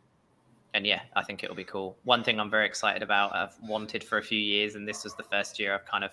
and 0.75 0.87
yeah, 0.87 1.01
I 1.17 1.23
think 1.25 1.43
it'll 1.43 1.57
be 1.57 1.65
cool. 1.65 1.97
One 2.05 2.23
thing 2.23 2.39
I'm 2.39 2.51
very 2.51 2.67
excited 2.67 3.03
about, 3.03 3.35
I've 3.35 3.55
wanted 3.63 4.05
for 4.05 4.19
a 4.19 4.23
few 4.23 4.39
years, 4.39 4.75
and 4.75 4.87
this 4.87 5.05
was 5.05 5.15
the 5.15 5.25
first 5.25 5.59
year 5.59 5.75
I've 5.75 5.85
kind 5.85 6.05
of, 6.05 6.13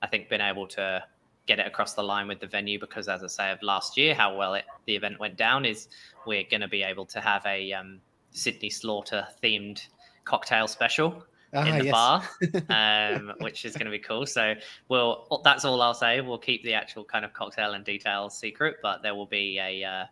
I 0.00 0.06
think, 0.06 0.28
been 0.28 0.40
able 0.40 0.66
to 0.68 1.02
get 1.46 1.58
it 1.58 1.66
across 1.66 1.94
the 1.94 2.02
line 2.02 2.28
with 2.28 2.40
the 2.40 2.46
venue 2.46 2.78
because, 2.78 3.08
as 3.08 3.24
I 3.24 3.26
say, 3.26 3.50
of 3.50 3.62
last 3.62 3.96
year, 3.96 4.14
how 4.14 4.36
well 4.36 4.54
it 4.54 4.64
the 4.86 4.94
event 4.94 5.18
went 5.18 5.36
down 5.36 5.64
is 5.64 5.88
we're 6.26 6.44
going 6.44 6.60
to 6.60 6.68
be 6.68 6.82
able 6.82 7.04
to 7.06 7.20
have 7.20 7.44
a 7.46 7.72
um, 7.72 8.00
Sydney 8.30 8.70
Slaughter 8.70 9.26
themed 9.42 9.86
cocktail 10.24 10.68
special 10.68 11.24
Ah, 11.54 11.64
in 11.64 11.78
the 11.78 11.84
yes. 11.86 11.92
bar, 11.92 12.22
um, 12.68 13.32
which 13.40 13.64
is 13.64 13.72
going 13.72 13.86
to 13.86 13.90
be 13.90 13.98
cool. 13.98 14.26
So 14.26 14.54
we'll 14.88 15.40
that's 15.44 15.64
all 15.64 15.80
I'll 15.80 15.94
say. 15.94 16.20
We'll 16.20 16.36
keep 16.36 16.62
the 16.62 16.74
actual 16.74 17.04
kind 17.04 17.24
of 17.24 17.32
cocktail 17.32 17.72
and 17.72 17.84
details 17.84 18.38
secret, 18.38 18.76
but 18.82 19.02
there 19.02 19.14
will 19.14 19.26
be 19.26 19.58
a 19.58 19.82
uh, 19.82 20.04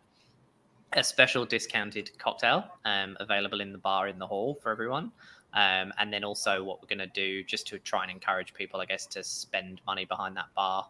a 0.93 1.03
special 1.03 1.45
discounted 1.45 2.11
cocktail 2.17 2.65
um, 2.85 3.15
available 3.19 3.61
in 3.61 3.71
the 3.71 3.77
bar 3.77 4.07
in 4.07 4.17
the 4.17 4.25
hall 4.25 4.57
for 4.63 4.71
everyone. 4.71 5.11
Um, 5.53 5.93
and 5.97 6.11
then 6.11 6.23
also 6.23 6.63
what 6.63 6.81
we're 6.81 6.87
going 6.87 7.07
to 7.07 7.13
do 7.13 7.43
just 7.43 7.67
to 7.67 7.79
try 7.79 8.03
and 8.03 8.11
encourage 8.11 8.53
people, 8.53 8.81
I 8.81 8.85
guess, 8.85 9.05
to 9.07 9.23
spend 9.23 9.81
money 9.85 10.05
behind 10.05 10.35
that 10.37 10.47
bar 10.55 10.87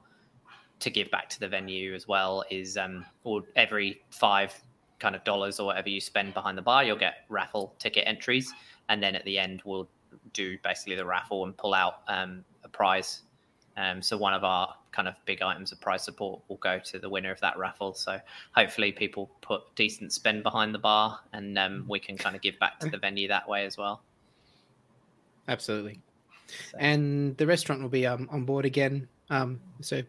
to 0.79 0.89
give 0.89 1.09
back 1.11 1.29
to 1.29 1.39
the 1.39 1.47
venue 1.47 1.93
as 1.93 2.07
well 2.07 2.43
is 2.49 2.77
um, 2.77 3.05
or 3.23 3.43
every 3.55 4.01
five 4.11 4.53
kind 4.99 5.15
of 5.15 5.23
dollars 5.23 5.59
or 5.59 5.67
whatever 5.67 5.89
you 5.89 6.01
spend 6.01 6.33
behind 6.33 6.57
the 6.57 6.61
bar, 6.61 6.83
you'll 6.83 6.97
get 6.97 7.25
raffle 7.29 7.73
ticket 7.79 8.03
entries, 8.07 8.51
and 8.89 9.01
then 9.01 9.15
at 9.15 9.23
the 9.25 9.37
end 9.37 9.61
we'll 9.65 9.87
do 10.33 10.57
basically 10.63 10.95
the 10.95 11.05
raffle 11.05 11.45
and 11.45 11.55
pull 11.57 11.73
out 11.73 12.01
um, 12.07 12.43
a 12.63 12.67
prize. 12.69 13.21
Um, 13.77 14.01
so 14.01 14.17
one 14.17 14.33
of 14.33 14.43
our 14.43 14.73
kind 14.91 15.07
of 15.07 15.13
big 15.25 15.43
items 15.43 15.71
of 15.71 15.79
prize 15.79 16.03
support 16.03 16.41
will 16.47 16.57
go 16.57 16.79
to 16.79 16.97
the 16.97 17.07
winner 17.07 17.29
of 17.31 17.39
that 17.41 17.57
raffle. 17.59 17.93
So 17.93 18.19
hopefully 18.55 18.91
people 18.91 19.29
put 19.41 19.61
decent 19.75 20.11
spend 20.13 20.41
behind 20.41 20.73
the 20.73 20.79
bar, 20.79 21.19
and 21.33 21.57
um, 21.59 21.85
we 21.87 21.99
can 21.99 22.17
kind 22.17 22.35
of 22.35 22.41
give 22.41 22.57
back 22.57 22.79
to 22.79 22.89
the 22.89 22.97
venue 22.97 23.27
that 23.27 23.47
way 23.47 23.65
as 23.65 23.77
well. 23.77 24.01
Absolutely. 25.47 25.99
So- 26.71 26.77
And 26.79 27.37
the 27.37 27.45
restaurant 27.45 27.81
will 27.81 27.89
be 27.89 28.07
um, 28.07 28.27
on 28.31 28.45
board 28.45 28.65
again. 28.65 29.07
Um, 29.29 29.59
so 29.81 30.01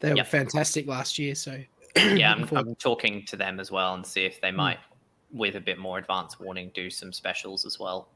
they 0.00 0.10
were 0.10 0.16
Yep. 0.18 0.26
fantastic 0.28 0.86
last 0.86 1.18
year. 1.18 1.34
So 1.34 1.60
yeah, 2.16 2.32
I'm, 2.32 2.48
I'm 2.56 2.74
talking 2.74 3.24
to 3.26 3.36
them 3.36 3.60
as 3.60 3.70
well 3.70 3.94
and 3.94 4.04
see 4.06 4.24
if 4.24 4.40
they 4.40 4.50
might, 4.50 4.78
with 5.32 5.56
a 5.56 5.60
bit 5.60 5.78
more 5.78 5.98
advance 5.98 6.38
warning, 6.40 6.70
do 6.74 6.90
some 6.90 7.12
specials 7.12 7.64
as 7.64 7.78
well 7.78 8.08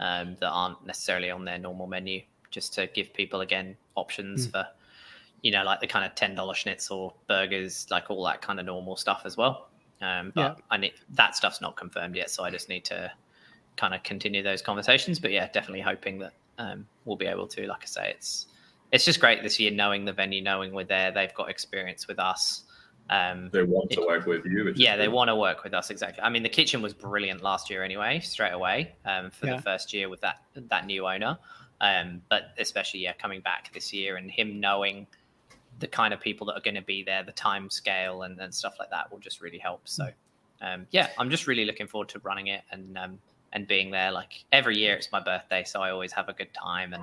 um, 0.00 0.36
that 0.40 0.48
aren't 0.50 0.84
necessarily 0.86 1.30
on 1.30 1.44
their 1.44 1.58
normal 1.58 1.86
menu, 1.86 2.22
just 2.50 2.74
to 2.74 2.86
give 2.88 3.12
people 3.14 3.40
again 3.40 3.76
options 3.94 4.46
Mm. 4.46 4.50
for, 4.52 4.66
you 5.42 5.50
know, 5.52 5.62
like 5.64 5.80
the 5.80 5.86
kind 5.86 6.04
of 6.04 6.14
ten 6.14 6.34
dollar 6.34 6.54
schnitzel 6.54 6.98
or 6.98 7.14
burgers, 7.28 7.86
like 7.90 8.10
all 8.10 8.24
that 8.24 8.42
kind 8.42 8.58
of 8.58 8.66
normal 8.66 8.96
stuff 8.96 9.22
as 9.24 9.36
well. 9.36 9.68
Um, 10.02 10.32
but 10.34 10.58
I 10.70 10.76
need 10.78 10.94
that 11.10 11.36
stuff's 11.36 11.60
not 11.60 11.76
confirmed 11.76 12.16
yet, 12.16 12.30
so 12.30 12.42
I 12.42 12.50
just 12.50 12.68
need 12.68 12.84
to 12.86 13.12
kind 13.76 13.94
of 13.94 14.02
continue 14.02 14.42
those 14.42 14.62
conversations. 14.62 15.18
But 15.18 15.30
yeah, 15.32 15.48
definitely 15.52 15.82
hoping 15.82 16.18
that 16.20 16.32
um, 16.58 16.86
we'll 17.04 17.16
be 17.16 17.26
able 17.26 17.46
to. 17.48 17.66
Like 17.66 17.82
I 17.82 17.86
say, 17.86 18.10
it's 18.10 18.46
it's 18.92 19.04
just 19.04 19.20
great 19.20 19.42
this 19.42 19.60
year 19.60 19.70
knowing 19.70 20.04
the 20.04 20.12
venue, 20.12 20.42
knowing 20.42 20.72
we're 20.72 20.84
there. 20.84 21.12
They've 21.12 21.34
got 21.34 21.50
experience 21.50 22.08
with 22.08 22.18
us. 22.18 22.64
Um, 23.08 23.50
They 23.52 23.62
want 23.64 23.90
to 23.92 24.02
work 24.06 24.26
with 24.26 24.44
you. 24.44 24.66
which 24.66 24.78
yeah, 24.78 24.96
they 24.96 25.08
want 25.08 25.28
to 25.28 25.36
work 25.36 25.64
with 25.64 25.74
us 25.74 25.90
exactly. 25.90 26.22
I 26.22 26.28
mean, 26.28 26.42
the 26.42 26.48
kitchen 26.48 26.80
was 26.82 26.94
brilliant 26.94 27.42
last 27.42 27.68
year 27.70 27.82
anyway, 27.82 28.20
straight 28.20 28.52
away 28.52 28.92
um, 29.04 29.30
for 29.30 29.46
Yeah. 29.46 29.56
the 29.56 29.62
first 29.62 29.92
year 29.92 30.08
with 30.08 30.20
that 30.20 30.42
that 30.54 30.86
new 30.86 31.06
owner. 31.06 31.38
Um, 31.80 32.20
but 32.28 32.52
especially 32.58 33.00
yeah, 33.00 33.14
coming 33.14 33.40
back 33.40 33.72
this 33.72 33.92
year 33.92 34.16
and 34.16 34.30
him 34.30 34.60
knowing 34.60 35.06
the 35.78 35.86
kind 35.88 36.12
of 36.12 36.20
people 36.20 36.46
that 36.48 36.52
are 36.54 36.60
going 36.60 36.74
to 36.74 36.82
be 36.82 37.02
there, 37.02 37.22
the 37.22 37.32
time 37.32 37.70
scale 37.70 38.22
and, 38.22 38.38
and 38.38 38.54
stuff 38.54 38.74
like 38.78 38.90
that 38.90 39.10
will 39.10 39.18
just 39.18 39.40
really 39.40 39.58
help. 39.58 39.80
So 39.88 40.08
um, 40.60 40.86
yeah, 40.90 41.08
I'm 41.18 41.30
just 41.30 41.46
really 41.46 41.64
looking 41.64 41.86
forward 41.86 42.10
to 42.10 42.18
running 42.20 42.48
it 42.48 42.62
and 42.70 42.98
um, 42.98 43.18
and 43.52 43.66
being 43.66 43.90
there. 43.90 44.12
Like 44.12 44.44
every 44.52 44.76
year, 44.78 44.94
it's 44.94 45.10
my 45.10 45.20
birthday, 45.20 45.64
so 45.64 45.80
I 45.80 45.90
always 45.90 46.12
have 46.12 46.28
a 46.28 46.32
good 46.34 46.52
time 46.54 46.92
and 46.92 47.02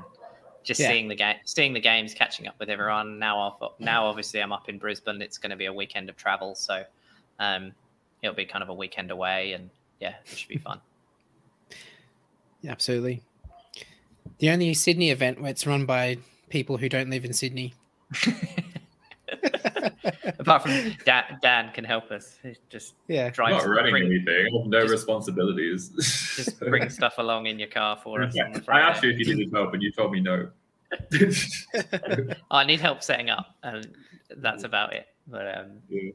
just 0.68 0.82
Yeah. 0.82 0.90
seeing 0.90 1.08
the 1.08 1.16
game, 1.16 1.38
seeing 1.46 1.74
the 1.74 1.80
games, 1.80 2.14
catching 2.14 2.46
up 2.46 2.56
with 2.60 2.70
everyone. 2.70 3.18
Now, 3.20 3.40
I've, 3.62 3.70
now 3.80 4.06
obviously 4.06 4.42
I'm 4.42 4.52
up 4.52 4.68
in 4.68 4.78
Brisbane. 4.78 5.22
It's 5.22 5.38
going 5.38 5.52
to 5.52 5.56
be 5.56 5.66
a 5.66 5.74
weekend 5.74 6.10
of 6.10 6.18
travel, 6.18 6.56
so 6.56 6.84
um, 7.40 7.72
it'll 8.22 8.36
be 8.36 8.46
kind 8.46 8.62
of 8.62 8.68
a 8.70 8.74
weekend 8.74 9.10
away, 9.10 9.54
and 9.54 9.70
yeah, 10.02 10.16
it 10.30 10.38
should 10.38 10.50
be 10.50 10.58
fun. 10.58 10.80
Yeah, 12.64 12.72
absolutely. 12.72 13.22
The 14.40 14.50
only 14.50 14.74
Sydney 14.74 15.12
event 15.12 15.40
where 15.40 15.52
it's 15.52 15.68
run 15.68 15.86
by 15.86 16.18
people 16.50 16.78
who 16.78 16.90
don't 16.90 17.08
live 17.08 17.24
in 17.24 17.32
Sydney. 17.32 17.76
Apart 20.40 20.64
from 20.64 20.72
Dan, 21.06 21.38
Dan 21.42 21.72
can 21.74 21.84
help 21.84 22.12
us. 22.12 22.38
He 22.44 22.56
Just 22.70 22.96
Yeah. 23.08 23.32
I'm 23.40 23.52
not 23.52 23.66
running 23.68 23.92
bring, 23.92 24.06
anything. 24.06 24.70
No 24.70 24.82
just- 24.82 24.92
responsibilities. 24.92 25.90
just 26.36 26.60
bring 26.60 26.90
stuff 27.00 27.16
along 27.18 27.46
in 27.48 27.60
your 27.60 27.68
car 27.70 27.98
for 28.04 28.22
us. 28.24 28.36
on 28.38 28.52
the 28.54 28.64
I 28.70 28.80
asked 28.82 29.04
you 29.04 29.12
if 29.12 29.20
you 29.20 29.36
needed 29.36 29.54
help, 29.54 29.74
and 29.74 29.82
you 29.84 29.92
told 29.92 30.12
me 30.12 30.20
no. 30.20 30.50
I 32.52 32.64
need 32.64 32.80
help 32.80 33.04
setting 33.04 33.30
up, 33.30 33.56
and 33.64 33.88
that's 34.38 34.64
about 34.64 34.94
it. 34.94 35.08
But 35.28 35.58
um, 35.58 35.72
Yeah. 35.90 36.12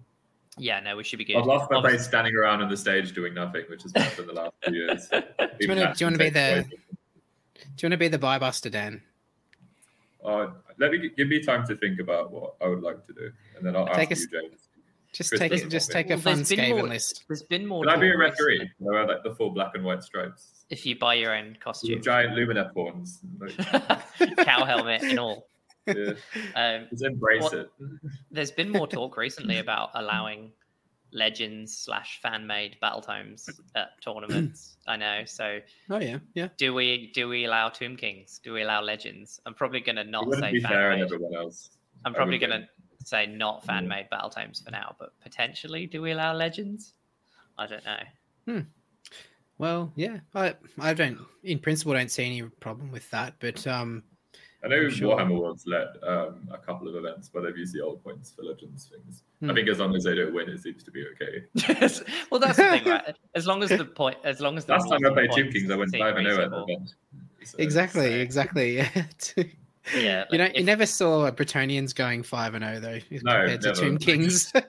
yeah, 0.59 0.81
no, 0.81 0.97
we 0.97 1.05
should 1.05 1.19
be 1.19 1.25
good. 1.25 1.37
I've 1.37 1.47
lost 1.47 1.71
my 1.71 1.77
Obviously- 1.79 1.99
face 1.99 2.07
standing 2.07 2.35
around 2.37 2.63
on 2.63 2.69
the 2.71 2.77
stage 2.77 3.13
doing 3.15 3.35
nothing, 3.35 3.65
which 3.69 3.83
has 3.83 3.93
happened 3.95 4.29
in 4.31 4.35
the 4.35 4.41
last 4.41 4.53
few 4.65 4.75
years. 4.75 5.09
Do 5.09 5.23
you 5.61 5.69
wanna- 5.69 5.95
do 5.95 6.05
you 6.05 6.07
wanna 6.07 6.19
be 6.19 6.31
the- 6.31 6.65
Do 6.69 7.87
you 7.87 7.87
want 7.87 7.93
to 7.93 7.97
be 7.99 8.09
the 8.09 8.19
bye 8.19 8.39
buster, 8.41 8.69
Dan? 8.71 9.03
Uh, 10.25 10.49
let 10.79 10.91
me 10.93 11.11
give 11.17 11.29
me 11.29 11.41
time 11.43 11.67
to 11.67 11.77
think 11.77 11.99
about 12.01 12.31
what 12.31 12.55
I 12.61 12.69
would 12.69 12.83
like 12.83 13.07
to 13.07 13.13
do, 13.13 13.31
and 13.57 13.67
then 13.67 13.75
I'll 13.77 13.87
Take 13.95 14.13
ask 14.13 14.29
a 14.33 14.37
you, 14.37 14.43
James. 14.51 14.69
Just 15.13 15.29
Chris 15.31 15.41
take 15.41 15.51
doesn't 15.53 15.67
it. 15.67 15.71
Just 15.71 15.91
take 15.93 16.07
a 16.07 16.15
Well, 16.15 16.21
fun 16.23 16.37
there's 16.37 16.51
Skaven 16.51 16.71
more- 16.71 16.89
list. 16.89 17.25
There's 17.29 17.43
been 17.43 17.67
more. 17.67 17.85
Can 17.85 17.93
I 17.93 17.97
be 18.01 18.09
a 18.09 18.17
referee? 18.17 18.61
recently. 18.61 18.71
I 18.89 18.91
wear 18.93 19.07
like 19.07 19.23
the 19.25 19.35
full 19.35 19.51
black 19.51 19.73
and 19.75 19.85
white 19.85 20.03
stripes, 20.03 20.65
If 20.71 20.87
you 20.87 20.97
buy 20.99 21.15
your 21.15 21.35
own 21.37 21.49
with 21.51 21.61
costume, 21.61 22.01
giant 22.01 22.33
lumineth 22.35 22.73
horns. 22.73 23.21
Like, 23.39 23.57
cow 24.47 24.65
helmet 24.65 25.03
and 25.03 25.19
all. 25.19 25.49
Yeah. 25.87 26.13
Um, 26.55 26.87
Just 26.91 27.05
embrace 27.05 27.43
What- 27.43 27.55
it. 27.55 27.71
there's 28.31 28.53
been 28.53 28.71
more 28.71 28.87
talk 28.87 29.17
recently 29.19 29.59
about 29.59 29.91
allowing 29.95 30.53
legends 31.13 31.77
slash 31.79 32.21
fan 32.23 32.47
made 32.47 32.79
battle 32.81 33.03
tomes 33.03 33.61
at 33.75 33.91
tournaments. 34.03 34.77
I 34.87 34.97
know. 34.97 35.25
So 35.27 35.61
Oh 35.91 35.99
yeah, 35.99 36.19
yeah. 36.35 36.49
do 36.59 36.75
we 36.75 37.13
do 37.13 37.29
we 37.29 37.45
allow 37.45 37.69
Tomb 37.69 37.97
Kings? 37.97 38.41
Do 38.43 38.53
we 38.53 38.63
allow 38.63 38.83
legends? 38.83 39.41
I'm 39.47 39.55
probably 39.55 39.81
gonna 39.81 40.05
It 40.05 40.09
not 40.11 40.27
wouldn't 40.27 40.45
say 40.47 40.53
be 40.53 40.61
fair 40.61 40.89
fan 40.89 41.01
made. 41.01 41.03
everyone 41.03 41.35
else. 41.35 41.71
I'm 42.05 42.15
probably 42.15 42.39
gonna 42.39 42.69
say 43.05 43.27
not 43.27 43.65
fan 43.65 43.85
Yeah. 43.85 43.89
made 43.89 44.09
battle 44.11 44.31
tomes 44.31 44.61
for 44.61 44.71
now, 44.71 44.97
but 44.99 45.19
potentially 45.21 45.87
do 45.87 46.03
we 46.03 46.13
allow 46.13 46.35
legends? 46.35 46.95
I 47.59 47.67
don't 47.67 47.85
know. 47.85 48.03
Hmm. 48.47 48.61
Well, 49.59 49.93
yeah. 49.97 50.21
I 50.35 50.57
I 50.79 50.95
don't 50.95 51.21
in 51.43 51.59
principle 51.59 51.95
don't 51.95 52.11
see 52.11 52.25
any 52.27 52.43
problem 52.43 52.91
with 52.91 53.09
that, 53.11 53.37
but 53.41 53.67
um 53.67 54.05
I 54.65 54.69
know 54.69 54.89
Sure. 54.89 55.17
Warhammer 55.17 55.41
World's 55.41 55.67
let 55.67 55.89
um, 56.07 56.49
a 56.53 56.59
couple 56.59 56.87
of 56.89 56.95
events 56.95 57.31
where 57.33 57.43
they've 57.43 57.57
used 57.57 57.75
the 57.75 57.81
old 57.81 58.03
points 58.05 58.33
for 58.33 58.43
Legends 58.43 58.91
things. 58.93 59.25
I 59.43 59.47
Hmm. 59.47 59.55
think 59.55 59.69
as 59.69 59.79
long 59.81 59.95
as 59.97 60.05
they 60.05 60.15
don't 60.15 60.33
win, 60.33 60.49
it 60.49 60.61
seems 60.63 60.85
to 60.85 60.91
be 60.93 61.05
okay. 61.15 61.45
yes. 61.55 62.03
well, 62.31 62.39
that's 62.39 62.57
the 62.59 62.65
thing, 62.71 62.85
right? 62.85 63.17
As 63.35 63.47
long 63.47 63.63
as 63.65 63.71
the 63.71 63.85
point, 63.85 64.19
as 64.23 64.41
long 64.41 64.57
as 64.57 64.65
the 64.65 64.73
Last 64.75 64.89
time 64.89 65.05
I 65.05 65.11
played 65.11 65.31
and 65.31 65.37
Tomb 65.37 65.53
Kings, 65.53 65.71
I 65.71 65.75
went 65.77 65.91
seem 65.91 66.01
5 66.01 66.17
and 66.17 66.27
0 66.29 66.45
at 66.45 66.51
the 66.51 66.63
event. 66.63 66.95
So- 67.45 67.57
exactly, 67.59 68.11
so- 68.13 68.17
exactly. 68.19 68.77
Yeah. 68.77 68.89
Yeah, 69.97 70.27
you 70.31 70.39
know, 70.39 70.45
like, 70.45 70.57
you 70.57 70.63
never 70.63 70.87
saw 70.87 71.29
Bretonnians 71.33 71.93
going 71.93 72.23
five 72.23 72.55
and 72.55 72.65
zero 72.65 72.79
though, 72.79 73.01
if 73.11 73.23
No, 73.25 73.33
compared 73.33 73.61
to 73.63 73.67
never. 73.71 73.81
Tomb 73.81 73.99
Kings. 74.07 74.53
I 74.55 74.61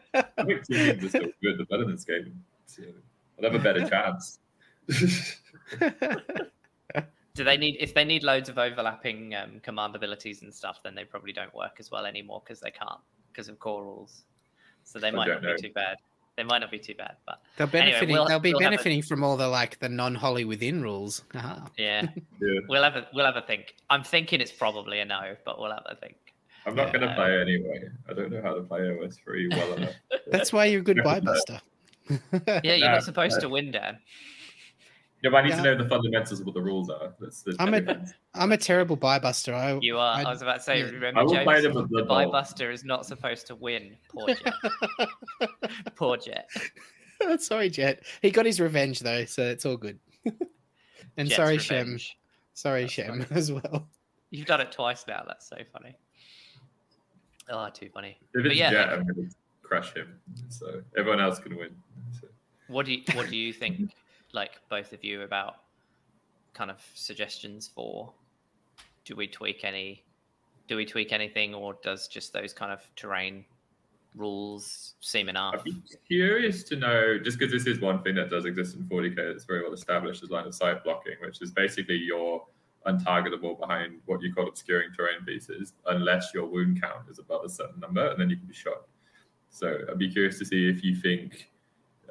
think 0.44 0.66
Tomb 0.66 0.76
Kings 0.76 1.04
is 1.04 1.10
still 1.12 1.22
good. 1.40 1.58
The 1.60 1.66
better 1.70 1.84
than 1.84 1.92
this 1.92 2.04
game. 2.04 2.44
So 2.66 2.82
I'll 3.38 3.52
have 3.52 3.54
a 3.54 3.64
better 3.64 3.88
chance. 3.88 4.40
Do 7.36 7.44
they 7.44 7.58
need 7.58 7.78
if 7.80 7.96
they 7.96 8.04
need 8.06 8.22
loads 8.24 8.48
of 8.48 8.60
overlapping 8.60 9.34
um, 9.34 9.60
command 9.64 9.96
abilities 9.96 10.44
and 10.44 10.54
stuff? 10.54 10.82
Then 10.84 10.94
they 10.94 11.04
probably 11.04 11.34
don't 11.34 11.54
work 11.56 11.78
as 11.80 11.90
well 11.90 12.06
anymore 12.06 12.42
because 12.46 12.60
they 12.60 12.70
can't 12.70 13.00
because 13.32 13.50
of 13.50 13.58
core 13.60 13.84
rules. 13.84 14.24
So 14.84 15.00
they 15.00 15.10
might 15.10 15.26
don't 15.28 15.42
know. 15.42 15.56
be 15.56 15.62
too 15.70 15.74
bad. 15.74 15.98
They 16.36 16.44
might 16.44 16.60
not 16.60 16.70
be 16.72 16.78
too 16.80 16.94
bad, 16.96 17.16
but 17.26 17.42
They'll 17.58 17.70
Anyway, 17.76 18.06
we'll- 18.12 18.26
they'll 18.26 18.40
be 18.40 18.54
we'll 18.54 18.62
have 18.62 18.68
a- 18.68 18.72
benefiting 18.76 19.02
from 19.04 19.24
all 19.24 19.36
the 19.38 19.48
like 19.48 19.80
the 19.80 19.90
non-Holly 19.90 20.46
within 20.46 20.82
rules. 20.84 21.24
Aha. 21.34 21.70
yeah, 21.78 22.04
Yeah. 22.42 22.60
we'll 22.70 22.84
have 22.84 22.96
a 22.96 23.08
we'll 23.16 23.26
have 23.26 23.36
a 23.36 23.42
think. 23.42 23.76
I'm 23.90 24.04
thinking 24.04 24.40
it's 24.40 24.52
probably 24.52 25.00
a 25.00 25.06
no, 25.06 25.36
but 25.44 25.60
we'll 25.60 25.72
have 25.72 25.84
a 25.88 25.96
think. 25.96 26.16
I'm 26.68 26.76
not 26.76 26.94
going 26.94 27.02
to 27.08 27.14
play 27.16 27.42
anyway. 27.42 27.90
I 28.10 28.14
don't 28.14 28.32
know 28.32 28.42
how 28.44 28.54
to 28.54 28.62
play 28.62 28.82
OS 29.04 29.18
3 29.18 29.48
well 29.50 29.74
enough. 29.78 29.94
That's 30.28 30.54
why 30.54 30.66
you're 30.66 30.80
a 30.82 30.84
good 30.84 30.98
Yeah. 30.98 31.04
bye 31.04 31.20
buster. 31.20 31.60
Yeah, 32.64 32.74
you're 32.76 32.88
No, 32.88 32.94
not 32.94 33.04
supposed 33.04 33.36
no. 33.38 33.42
to 33.42 33.50
win, 33.50 33.72
Dan. 33.72 33.98
Yeah, 35.24 35.30
but 35.30 35.38
I 35.38 35.42
need 35.44 35.50
Yeah. 35.52 35.56
to 35.58 35.64
know 35.64 35.84
the 35.84 35.88
fundamentals 35.90 36.42
of 36.42 36.46
what 36.46 36.54
the 36.54 36.62
rules 36.62 36.90
are. 36.90 37.14
That's 37.20 37.44
the 37.44 37.56
I'm 37.58 37.74
a- 37.74 37.80
difference. 37.80 38.14
I'm 38.34 38.52
a 38.52 38.58
terrible 38.58 38.98
bye 38.98 39.20
buster. 39.20 39.54
I, 39.54 39.78
You 39.82 39.98
are. 39.98 40.18
I, 40.18 40.24
I- 40.24 40.30
was 40.30 40.42
about 40.42 40.58
to 40.58 40.64
say, 40.64 40.80
yeah. 40.80 40.86
remember, 40.86 41.22
I 41.22 41.24
will 41.24 41.30
play 41.44 41.62
James? 41.62 41.64
them 41.74 41.78
at 41.84 41.90
The 41.90 42.04
Blood 42.04 42.08
Bowl. 42.26 42.32
Buster 42.32 42.72
is 42.72 42.84
not 42.84 43.06
supposed 43.06 43.48
to 43.48 43.56
win. 43.56 43.96
Poor 44.10 44.28
Jet. 44.28 44.54
Poor 45.96 46.18
Jet. 46.18 46.50
sorry, 47.40 47.70
Jet. 47.70 48.04
He 48.22 48.32
got 48.32 48.46
his 48.46 48.60
revenge 48.60 49.00
though, 49.00 49.24
so 49.26 49.44
it's 49.44 49.66
all 49.66 49.78
good. 49.78 49.98
and 50.26 51.30
Jet's 51.30 51.36
sorry, 51.36 51.58
Shem. 51.58 51.98
Sorry, 52.54 52.82
That's 52.82 52.94
Shem, 52.94 53.08
funny. 53.24 53.26
as 53.32 53.52
well. 53.52 53.88
You've 54.30 54.46
done 54.48 54.60
it 54.62 54.72
twice 54.74 55.06
now. 55.08 55.24
That's 55.26 55.48
so 55.48 55.56
funny. 55.72 55.96
Oh, 57.50 57.70
too 57.70 57.90
funny. 57.94 58.18
If 58.34 58.44
But 58.44 58.46
it's 58.48 58.56
yeah, 58.56 58.72
Jet, 58.72 58.90
like- 58.90 59.00
I'm 59.00 59.08
going 59.08 59.30
to 59.30 59.36
crush 59.62 59.94
him. 59.94 60.20
So 60.50 60.82
everyone 60.98 61.22
else 61.22 61.40
can 61.40 61.56
win. 61.56 61.70
So, 62.20 62.28
What 62.68 62.86
do 62.86 62.94
you 62.94 63.04
What 63.14 63.30
do 63.30 63.38
you 63.38 63.54
think, 63.54 63.92
like 64.34 64.60
both 64.70 64.94
of 64.94 65.04
you, 65.04 65.22
about 65.22 65.58
kind 66.54 66.70
of 66.70 66.82
suggestions 66.94 67.70
for? 67.74 68.12
Do 69.06 69.16
we 69.16 69.28
tweak 69.28 69.64
any? 69.64 70.04
Do 70.68 70.78
we 70.78 70.86
tweak 70.86 71.12
anything, 71.12 71.54
or 71.54 71.78
does 71.84 72.08
just 72.08 72.34
those 72.34 72.54
kind 72.54 72.72
of 72.72 72.82
terrain 72.96 73.46
rules 74.16 74.96
seem 75.02 75.30
enough? 75.30 75.56
I'd 75.58 75.64
be 75.64 75.82
curious 76.08 76.64
to 76.64 76.76
know, 76.76 77.20
just 77.20 77.38
because 77.38 77.52
this 77.52 77.68
is 77.68 77.82
one 77.82 78.02
thing 78.02 78.16
that 78.16 78.30
does 78.30 78.46
exist 78.46 78.76
in 78.76 78.84
40k 78.84 79.16
that's 79.16 79.46
very 79.46 79.62
well 79.62 79.74
established, 79.74 80.24
is 80.24 80.30
line 80.30 80.48
of 80.48 80.56
sight 80.56 80.84
blocking, 80.84 81.16
which 81.22 81.42
is 81.42 81.52
basically 81.52 81.96
you're 81.96 82.46
untargetable 82.86 83.60
behind 83.60 84.00
what 84.06 84.22
you 84.22 84.34
call 84.34 84.48
obscuring 84.48 84.90
terrain 84.96 85.24
pieces, 85.26 85.74
unless 85.88 86.32
your 86.34 86.46
wound 86.46 86.82
count 86.82 87.10
is 87.10 87.20
above 87.20 87.44
a 87.46 87.50
certain 87.50 87.80
number, 87.80 88.10
and 88.10 88.20
then 88.20 88.30
you 88.30 88.38
can 88.38 88.46
be 88.46 88.54
shot. 88.54 88.88
So 89.50 89.80
I'd 89.90 90.00
be 90.00 90.10
curious 90.10 90.40
to 90.40 90.46
see 90.46 90.68
if 90.68 90.84
you 90.84 90.96
think 90.96 91.50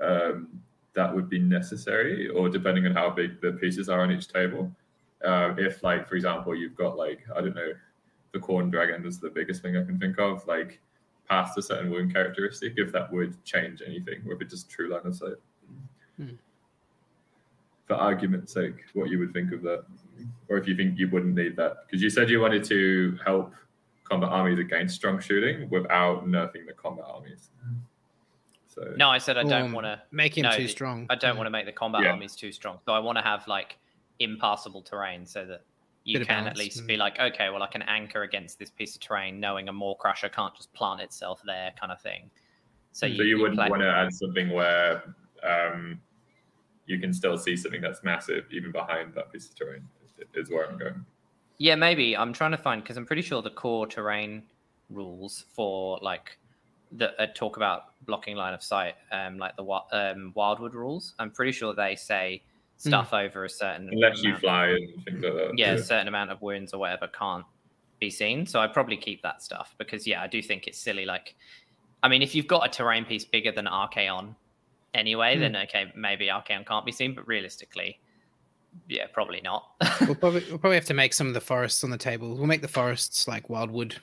um, 0.01 0.61
that 0.95 1.15
would 1.15 1.29
be 1.29 1.39
necessary, 1.39 2.29
or 2.29 2.49
depending 2.49 2.87
on 2.87 2.93
how 2.93 3.11
big 3.11 3.41
the 3.41 3.53
pieces 3.53 3.89
are 3.89 4.01
on 4.01 4.13
each 4.13 4.29
table. 4.29 4.71
Um, 5.25 5.59
if, 5.59 5.83
like, 5.83 6.09
for 6.09 6.17
example, 6.17 6.55
you've 6.55 6.77
got 6.77 6.97
like 6.97 7.21
I 7.35 7.41
don't 7.41 7.55
know, 7.55 7.73
the 8.33 8.41
corn 8.41 8.71
dragon 8.71 9.07
is 9.07 9.19
the 9.19 9.31
biggest 9.31 9.63
thing 9.63 9.77
I 9.77 9.85
can 9.85 9.99
think 9.99 10.19
of, 10.19 10.47
like 10.47 10.81
past 11.29 11.57
a 11.57 11.63
certain 11.63 11.91
wound 11.91 12.13
characteristic, 12.13 12.75
if 12.77 12.93
that 12.93 13.13
would 13.13 13.43
change 13.45 13.83
anything, 13.87 14.23
or 14.27 14.35
if 14.35 14.43
it's 14.43 14.53
just 14.53 14.71
true 14.71 14.91
line 14.91 15.07
of 15.07 15.15
sight. 15.15 15.35
Hmm. 16.17 16.35
For 17.87 17.95
argument's 17.95 18.53
sake, 18.53 18.85
what 18.95 19.09
you 19.09 19.19
would 19.19 19.33
think 19.33 19.53
of 19.53 19.63
that, 19.63 19.85
or 20.49 20.57
if 20.59 20.67
you 20.69 20.77
think 20.77 20.99
you 20.99 21.09
wouldn't 21.09 21.35
need 21.35 21.57
that, 21.57 21.87
because 21.87 22.03
you 22.03 22.11
said 22.11 22.29
you 22.29 22.41
wanted 22.41 22.65
to 22.65 23.19
help 23.25 23.55
combat 24.05 24.31
armies 24.31 24.59
against 24.59 24.95
strong 24.95 25.21
shooting 25.21 25.71
without 25.71 26.27
nerfing 26.27 26.67
the 26.67 26.73
combat 26.73 27.07
armies. 27.09 27.51
So 28.75 28.95
No, 28.97 29.11
I 29.11 29.19
said 29.19 29.37
I 29.37 29.43
don't 29.43 29.67
Um, 29.67 29.73
want 29.73 29.85
to. 29.85 30.01
Make 30.11 30.39
him 30.39 30.45
No, 30.45 30.57
too 30.57 30.69
strong. 30.69 31.07
I 31.11 31.15
don't 31.15 31.37
want 31.37 31.47
to 31.47 31.51
make 31.51 31.67
the 31.67 31.73
combat 31.73 32.03
Yeah. 32.03 32.13
armies 32.13 32.35
too 32.35 32.53
strong. 32.53 32.81
So 32.87 32.93
I 32.93 32.99
want 32.99 33.19
to 33.19 33.23
have 33.23 33.47
like 33.47 33.79
impassable 34.19 34.83
terrain 34.83 35.27
so 35.27 35.45
that 35.45 35.65
you 36.05 36.19
Bit 36.19 36.29
can 36.29 36.47
at 36.47 36.57
least 36.57 36.83
mm. 36.83 36.87
be 36.87 36.97
like, 36.97 37.19
okay, 37.21 37.51
well, 37.51 37.63
I 37.63 37.67
can 37.67 37.83
anchor 37.83 38.23
against 38.23 38.59
this 38.59 38.71
piece 38.71 38.95
of 38.95 39.01
terrain, 39.01 39.39
knowing 39.39 39.69
a 39.69 39.73
Maw-krusha 39.73 40.33
can't 40.33 40.55
just 40.57 40.73
plant 40.73 41.01
itself 41.01 41.43
there, 41.45 41.73
kind 41.79 41.93
of 41.93 42.01
thing. 42.01 42.31
So 42.93 43.07
so 43.07 43.13
you, 43.13 43.25
you, 43.25 43.41
wouldn't 43.41 43.59
want 43.71 43.83
to 43.83 43.89
add 43.89 44.13
something 44.13 44.51
where 44.51 45.03
um, 45.43 46.01
you 46.87 46.99
can 46.99 47.13
still 47.13 47.39
see 47.39 47.57
something 47.57 47.81
that's 47.81 48.03
massive 48.03 48.45
even 48.51 48.73
behind 48.73 49.15
that 49.15 49.33
piece 49.33 49.49
of 49.49 49.55
terrain. 49.55 49.89
Is 50.35 50.51
where 50.51 50.69
I'm 50.69 50.79
going. 50.79 51.05
Yeah, 51.59 51.75
maybe. 51.75 52.17
I'm 52.17 52.33
trying 52.33 52.53
to 52.53 52.57
find 52.57 52.83
because 52.83 52.97
I'm 52.97 53.07
pretty 53.07 53.23
sure 53.23 53.43
the 53.43 53.51
core 53.51 53.87
terrain 53.87 54.45
rules 54.91 55.45
for 55.53 55.99
like 56.03 56.39
that 56.93 57.15
uh, 57.19 57.27
talk 57.35 57.57
about 57.57 57.95
blocking 58.07 58.37
line 58.37 58.55
of 58.55 58.63
sight, 58.63 58.95
um, 59.13 59.39
like 59.39 59.57
the 59.57 59.65
um, 59.93 60.33
Wildwood 60.35 60.75
rules. 60.75 61.15
I'm 61.19 61.31
pretty 61.31 61.53
sure 61.53 61.75
they 61.75 61.97
say 61.97 62.43
stuff 62.77 63.13
over 63.13 63.45
a 63.45 63.49
certain 63.51 63.89
Unless 63.93 64.23
you 64.23 64.31
amount- 64.31 64.41
fly 64.43 64.67
and 64.69 65.05
things 65.05 65.23
like 65.23 65.33
that. 65.35 65.53
yeah, 65.57 65.73
a 65.73 65.79
certain 65.83 66.09
amount 66.09 66.31
of 66.31 66.43
wounds 66.43 66.75
or 66.75 66.79
whatever 66.79 67.07
can't 67.09 67.45
be 68.01 68.11
seen. 68.11 68.45
So 68.47 68.61
I'd 68.61 68.73
probably 68.73 68.97
keep 68.97 69.23
that 69.23 69.41
stuff 69.43 69.75
because 69.79 70.07
yeah, 70.07 70.21
I 70.21 70.27
do 70.27 70.43
think 70.43 70.67
it's 70.67 70.79
silly. 70.79 71.05
Like, 71.07 71.35
I 72.03 72.09
mean, 72.09 72.23
if 72.23 72.35
you've 72.35 72.49
got 72.49 72.67
a 72.67 72.69
terrain 72.69 73.05
piece 73.05 73.25
bigger 73.25 73.53
than 73.53 73.67
Archaon 73.67 74.35
anyway, 74.95 75.37
Hmm. 75.37 75.41
then 75.43 75.57
okay, 75.57 75.93
maybe 75.95 76.27
Archaon 76.27 76.67
can't 76.67 76.85
be 76.85 76.91
seen, 76.93 77.15
but 77.15 77.27
realistically, 77.29 78.01
yeah, 78.89 79.07
probably 79.13 79.41
not. 79.43 79.65
we'll 80.01 80.15
probably 80.17 80.45
we'll 80.49 80.59
probably 80.59 80.77
have 80.77 80.87
to 80.87 80.95
make 80.95 81.13
some 81.13 81.29
of 81.29 81.35
the 81.35 81.41
forests 81.41 81.85
on 81.85 81.91
the 81.91 81.97
table. 81.99 82.35
We'll 82.37 82.47
make 82.49 82.63
the 82.63 82.69
forests 82.69 83.29
like 83.29 83.49
wildwood, 83.49 83.97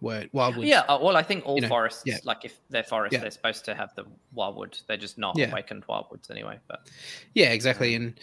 word 0.00 0.30
wildwood. 0.32 0.66
yeah, 0.66 0.80
uh, 0.88 0.98
well, 1.00 1.16
I 1.16 1.22
think 1.22 1.44
all 1.46 1.56
You 1.56 1.62
know, 1.62 1.68
forests, 1.68 2.02
yeah. 2.06 2.18
like 2.24 2.44
if 2.44 2.58
they're 2.70 2.82
forests, 2.82 3.14
Yeah. 3.14 3.20
they're 3.20 3.30
supposed 3.30 3.64
to 3.66 3.74
have 3.74 3.94
the 3.94 4.04
wildwood. 4.32 4.78
They're 4.86 4.96
just 4.96 5.18
not 5.18 5.36
Yeah. 5.36 5.50
awakened 5.50 5.86
wildwoods 5.86 6.30
anyway. 6.30 6.58
But 6.68 6.88
Yeah, 7.34 7.50
exactly. 7.52 7.94
And 7.94 8.18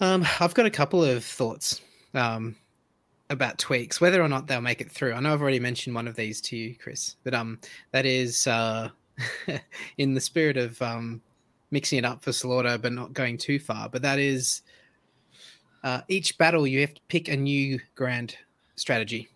um, 0.00 0.26
I've 0.40 0.54
got 0.54 0.66
a 0.66 0.70
couple 0.70 1.02
of 1.04 1.24
thoughts 1.24 1.80
um, 2.14 2.56
about 3.30 3.58
tweaks, 3.58 4.00
whether 4.00 4.22
or 4.22 4.28
not 4.28 4.46
they'll 4.46 4.60
make 4.60 4.80
it 4.80 4.90
through. 4.90 5.14
I 5.14 5.20
know 5.20 5.32
I've 5.32 5.42
already 5.42 5.60
mentioned 5.60 5.94
one 5.94 6.06
of 6.06 6.14
these 6.16 6.40
to 6.42 6.56
you, 6.56 6.74
Chris, 6.76 7.16
but 7.24 7.32
um, 7.34 7.58
that 7.92 8.04
is 8.06 8.46
uh, 8.46 8.90
in 9.98 10.12
the 10.14 10.20
spirit 10.20 10.56
of 10.56 10.80
um, 10.82 11.20
mixing 11.70 11.98
it 11.98 12.04
up 12.04 12.22
for 12.22 12.32
slaughter, 12.32 12.76
but 12.78 12.92
not 12.92 13.12
going 13.14 13.38
too 13.38 13.58
far. 13.58 13.88
But 13.88 14.02
that 14.02 14.18
is 14.18 14.62
uh, 15.82 16.02
each 16.08 16.36
battle 16.38 16.66
you 16.66 16.80
have 16.82 16.94
to 16.94 17.00
pick 17.08 17.28
a 17.28 17.36
new 17.36 17.80
grand 17.94 18.36
strategy. 18.76 19.28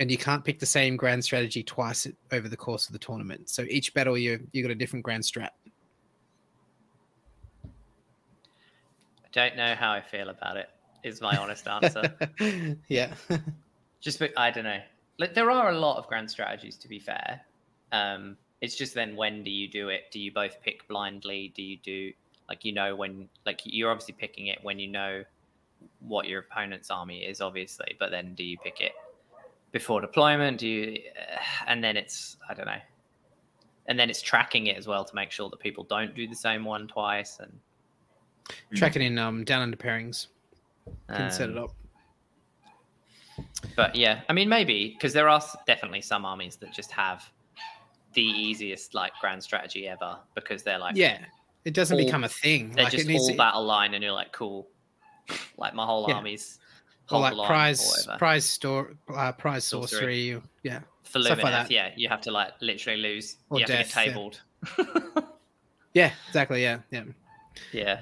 And 0.00 0.10
you 0.10 0.18
can't 0.18 0.44
pick 0.44 0.58
the 0.58 0.66
same 0.66 0.96
grand 0.96 1.24
strategy 1.24 1.62
twice 1.62 2.06
over 2.32 2.48
the 2.48 2.56
course 2.56 2.86
of 2.86 2.92
the 2.92 2.98
tournament. 2.98 3.48
So 3.48 3.62
each 3.68 3.94
battle 3.94 4.18
you 4.18 4.46
you 4.52 4.62
got 4.62 4.70
a 4.70 4.74
different 4.74 5.04
grand 5.04 5.22
strat. 5.22 5.50
I 7.64 9.28
don't 9.32 9.56
know 9.56 9.74
how 9.74 9.92
I 9.92 10.00
feel 10.00 10.28
about 10.28 10.56
it. 10.56 10.68
Is 11.02 11.20
my 11.20 11.36
honest 11.36 11.68
answer. 11.68 12.14
yeah. 12.88 13.12
just 14.00 14.18
but 14.18 14.32
I 14.36 14.50
don't 14.50 14.64
know. 14.64 14.80
Like 15.18 15.34
there 15.34 15.50
are 15.50 15.70
a 15.70 15.78
lot 15.78 15.98
of 15.98 16.06
grand 16.08 16.30
strategies 16.30 16.76
to 16.76 16.88
be 16.88 16.98
fair. 16.98 17.40
Um, 17.92 18.36
it's 18.60 18.74
just 18.74 18.94
then 18.94 19.14
when 19.14 19.44
do 19.44 19.50
you 19.50 19.68
do 19.68 19.90
it? 19.90 20.10
Do 20.10 20.18
you 20.18 20.32
both 20.32 20.60
pick 20.62 20.88
blindly? 20.88 21.52
Do 21.54 21.62
you 21.62 21.76
do 21.76 22.12
like 22.48 22.64
you 22.64 22.72
know 22.72 22.96
when 22.96 23.28
like 23.46 23.60
you're 23.64 23.90
obviously 23.90 24.14
picking 24.18 24.48
it 24.48 24.58
when 24.62 24.78
you 24.78 24.88
know 24.88 25.24
what 26.00 26.26
your 26.26 26.40
opponent's 26.40 26.90
army 26.90 27.24
is, 27.24 27.40
obviously, 27.40 27.96
but 27.98 28.10
then 28.10 28.34
do 28.34 28.42
you 28.42 28.58
pick 28.58 28.80
it 28.80 28.92
before 29.74 30.00
deployment? 30.00 30.56
Do 30.58 30.66
you 30.68 31.02
and 31.66 31.84
then 31.84 31.98
it's 31.98 32.38
I 32.48 32.54
don't 32.54 32.64
know. 32.66 32.80
And 33.86 33.98
then 33.98 34.08
it's 34.08 34.22
tracking 34.22 34.68
it 34.68 34.78
as 34.78 34.86
well 34.86 35.04
to 35.04 35.14
make 35.14 35.30
sure 35.30 35.50
that 35.50 35.60
people 35.60 35.84
don't 35.84 36.14
do 36.14 36.26
the 36.26 36.34
same 36.34 36.64
one 36.64 36.88
twice 36.88 37.38
and 37.40 37.52
Track 38.74 38.96
it 38.96 39.02
in 39.02 39.18
um 39.18 39.44
down 39.44 39.60
under 39.60 39.76
pairings. 39.76 40.28
Can 41.08 41.30
set 41.30 41.50
it 41.50 41.56
um, 41.58 41.64
up. 41.64 41.70
but 43.76 43.94
yeah, 43.96 44.20
I 44.28 44.32
mean, 44.32 44.48
maybe 44.48 44.90
because 44.96 45.12
there 45.12 45.28
are 45.28 45.42
definitely 45.66 46.02
some 46.02 46.24
armies 46.24 46.56
that 46.56 46.72
just 46.72 46.90
have 46.92 47.28
the 48.12 48.22
easiest 48.22 48.94
like 48.94 49.12
grand 49.20 49.42
strategy 49.42 49.88
ever 49.88 50.18
because 50.34 50.62
they're 50.62 50.78
like 50.78 50.94
Yeah, 50.96 51.18
it 51.64 51.74
doesn't 51.74 51.98
all- 51.98 52.04
become 52.04 52.24
a 52.24 52.28
thing. 52.28 52.70
they're 52.72 52.84
Like 52.84 52.92
just 52.92 53.04
it 53.06 53.08
needs 53.08 53.22
all 53.24 53.30
to- 53.30 53.36
battle 53.36 53.64
line, 53.64 53.94
and 53.94 54.04
you're 54.04 54.12
like, 54.12 54.32
cool, 54.32 54.68
like 55.56 55.74
my 55.74 55.84
whole 55.84 56.06
Yeah. 56.08 56.14
army's 56.16 56.58
or 57.10 57.20
like 57.20 57.34
the 57.34 57.40
or 57.40 57.46
prize 57.46 58.08
prize 58.18 58.44
store 58.44 58.94
uh, 59.14 59.32
prize 59.32 59.64
Sorcery. 59.64 60.30
sorcery. 60.30 60.42
Yeah, 60.62 60.80
for 61.02 61.22
stuff 61.22 61.42
like 61.42 61.52
that. 61.52 61.70
yeah, 61.70 61.90
you 61.96 62.08
have 62.08 62.20
to 62.22 62.30
like 62.30 62.52
literally 62.60 63.00
lose. 63.00 63.36
Or 63.50 63.58
you 63.58 63.66
have 63.66 63.68
to 63.68 63.74
yeah. 63.74 63.82
get 63.82 63.90
tabled. 63.92 64.40
yeah, 65.94 66.12
exactly. 66.28 66.62
Yeah, 66.62 66.78
yeah. 66.90 67.04
yeah, 67.72 68.00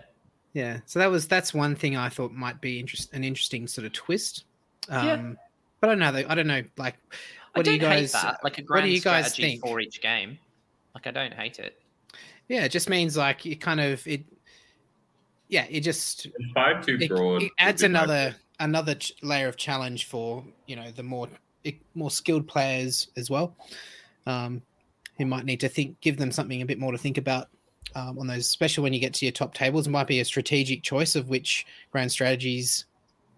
Yeah, 0.53 0.79
so 0.87 0.99
that 0.99 1.11
was 1.11 1.27
that's 1.29 1.53
one 1.53 1.75
thing 1.75 1.97
I 1.97 2.09
thought 2.09 2.33
might 2.33 2.61
be 2.61 2.79
interest 2.79 3.13
an 3.13 3.25
interesting 3.25 3.67
sort 3.67 3.87
of 3.87 3.93
twist. 3.93 4.45
Um, 4.89 5.07
Yeah. 5.07 5.33
But 5.81 5.91
I 5.91 5.93
don't 5.95 5.99
know. 5.99 6.13
though- 6.13 6.29
I 6.29 6.35
don't 6.37 6.47
know. 6.47 6.63
Like, 6.77 6.97
what 7.55 7.65
do 7.65 7.73
don't 7.73 7.75
you 7.75 7.81
guys? 7.81 8.15
Like 8.15 8.59
a 8.59 8.63
what 8.63 8.67
grand 8.67 8.85
do 8.87 8.93
you 8.93 9.01
guys 9.01 9.35
think? 9.35 9.63
for 9.63 9.81
each 9.81 10.01
game. 10.01 10.39
Like 10.95 11.07
I 11.07 11.11
don't 11.11 11.35
hate 11.35 11.59
it. 11.59 11.81
Yeah, 12.49 12.65
it 12.65 12.71
just 12.71 12.89
means 12.89 13.17
like 13.17 13.45
it 13.47 13.57
kind 13.61 13.81
of 13.81 14.07
it. 14.07 14.25
Yeah, 15.49 15.67
it 15.69 15.81
just 15.81 16.27
It's 16.27 16.53
five 16.55 16.87
too 16.87 16.99
broad. 17.09 17.43
it 17.43 17.53
adds 17.59 17.83
would 17.83 17.89
be 17.89 17.93
my 17.93 18.01
another 18.05 18.37
another 18.61 18.95
ch- 18.95 19.13
layer 19.23 19.49
of 19.49 19.57
challenge 19.57 20.07
for 20.07 20.45
you 20.67 20.77
know 20.77 20.91
the 20.91 21.03
more 21.03 21.29
more 21.95 22.11
skilled 22.11 22.47
players 22.49 23.09
as 23.17 23.31
well. 23.31 23.57
Um, 24.27 24.63
who 25.19 25.27
might 25.27 25.45
need 25.45 25.61
to 25.61 25.69
think, 25.69 26.01
give 26.01 26.17
them 26.17 26.33
something 26.33 26.63
a 26.63 26.67
bit 26.67 26.79
more 26.79 26.91
to 26.91 26.97
think 26.99 27.19
about 27.19 27.49
um, 27.95 28.19
on 28.19 28.27
those, 28.27 28.47
especially 28.47 28.83
when 28.83 28.95
you 28.95 28.99
get 28.99 29.13
to 29.15 29.27
your 29.27 29.33
top 29.33 29.53
tables. 29.53 29.87
It 29.87 29.91
might 29.91 30.07
be 30.07 30.21
a 30.21 30.25
strategic 30.25 30.83
choice 30.83 31.15
of 31.17 31.29
which 31.29 31.67
grand 31.91 32.11
strategies 32.11 32.87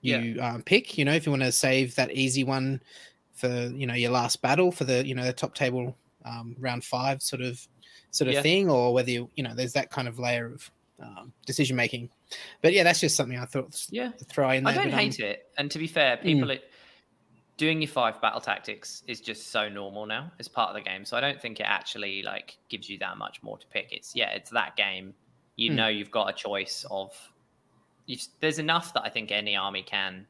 you 0.01 0.39
um, 0.41 0.63
pick. 0.63 0.97
You 0.97 1.05
know, 1.05 1.13
if 1.13 1.27
you 1.27 1.33
want 1.33 1.43
to 1.43 1.51
save 1.53 1.95
that 1.97 2.13
easy 2.13 2.45
one 2.45 2.81
for 3.35 3.49
you 3.49 3.87
know 3.87 3.95
your 3.95 4.13
last 4.13 4.41
battle 4.41 4.71
for 4.71 4.85
the 4.85 5.05
you 5.07 5.15
know 5.15 5.25
the 5.25 5.33
top 5.33 5.55
table 5.55 5.97
um, 6.25 6.55
round 6.61 6.85
five 6.85 7.21
sort 7.23 7.43
of 7.43 7.67
sort 8.13 8.29
of 8.29 8.35
Yeah. 8.35 8.43
thing, 8.43 8.71
or 8.71 8.95
whether 8.95 9.11
you 9.11 9.29
you 9.35 9.43
know 9.43 9.55
there's 9.55 9.73
that 9.73 9.91
kind 9.91 10.07
of 10.07 10.19
layer 10.19 10.47
of 10.47 10.71
um, 11.01 11.33
decision 11.47 11.75
making. 11.77 12.09
But 12.63 12.73
yeah, 12.73 12.83
that's 12.83 13.01
just 13.01 13.17
something 13.17 13.39
I 13.39 13.45
thought 13.45 13.87
Yeah, 13.91 14.11
to 14.13 14.25
throw 14.25 14.51
in 14.51 14.67
I 14.67 14.73
there. 14.73 14.83
don't 14.83 14.91
but, 14.91 14.99
um, 14.99 15.05
hate 15.05 15.21
it. 15.21 15.49
And 15.59 15.71
to 15.71 15.79
be 15.79 15.87
fair, 15.87 16.17
Mm. 16.19 16.23
people 16.23 16.51
it, 16.51 16.71
doing 17.57 17.81
your 17.81 17.89
five 17.89 18.21
battle 18.21 18.41
tactics 18.41 19.03
is 19.07 19.21
just 19.21 19.49
so 19.53 19.69
normal 19.69 20.07
now. 20.07 20.33
It's 20.39 20.49
part 20.49 20.71
of 20.71 20.75
the 20.75 20.81
game, 20.83 21.05
so 21.05 21.17
I 21.17 21.21
don't 21.21 21.41
think 21.41 21.61
it 21.61 21.65
actually 21.67 22.23
like 22.23 22.59
gives 22.69 22.89
you 22.89 22.99
that 22.99 23.17
much 23.17 23.43
more 23.43 23.59
to 23.59 23.67
pick. 23.69 23.93
It's 23.93 24.15
yeah, 24.15 24.31
it's 24.31 24.51
that 24.51 24.77
game. 24.77 25.15
You 25.57 25.71
Mm. 25.71 25.75
know, 25.77 25.89
you've 25.89 26.11
got 26.11 26.29
a 26.29 26.33
choice 26.33 26.85
of. 26.91 27.13
You've, 28.07 28.21
there's 28.41 28.59
enough 28.59 28.93
that 28.95 29.03
I 29.05 29.09
think 29.09 29.31
any 29.33 29.57
army 29.57 29.83
can 29.83 30.27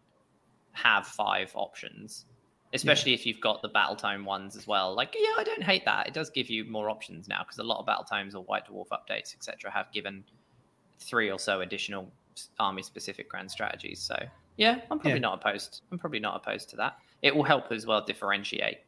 have 0.73 1.07
five 1.07 1.51
options, 1.55 2.27
especially 2.73 3.15
if 3.15 3.25
you've 3.27 3.41
got 3.41 3.63
the 3.63 3.69
battle 3.69 3.97
tome 3.97 4.25
ones 4.25 4.55
as 4.57 4.67
well. 4.67 4.95
Like, 4.95 5.15
yeah, 5.19 5.35
I 5.39 5.45
don't 5.45 5.63
hate 5.63 5.85
that. 5.87 6.07
It 6.07 6.15
does 6.15 6.31
give 6.31 6.51
you 6.51 6.65
more 6.65 6.91
options 6.91 7.27
now 7.27 7.41
because 7.43 7.59
a 7.59 7.65
lot 7.65 7.79
of 7.81 7.87
battle 7.87 8.05
tomes 8.05 8.35
or 8.35 8.45
White 8.45 8.67
Dwarf 8.69 8.89
updates, 8.89 9.35
etc., 9.35 9.71
have 9.73 9.91
given 9.93 10.25
three 10.99 11.31
or 11.31 11.39
so 11.39 11.61
additional 11.61 12.11
army 12.59 12.83
specific 12.83 13.29
grand 13.29 13.51
strategies. 13.51 14.01
So 14.01 14.17
yeah, 14.57 14.81
I'm 14.91 14.99
probably 14.99 15.13
Yeah. 15.13 15.19
not 15.19 15.41
opposed. 15.41 15.83
I'm 15.91 15.99
probably 15.99 16.21
not 16.21 16.37
opposed 16.37 16.71
to 16.71 16.77
that. 16.77 16.99
It 17.23 17.35
will 17.35 17.43
help 17.43 17.73
as 17.73 17.87
well 17.87 18.05
differentiate 18.05 18.79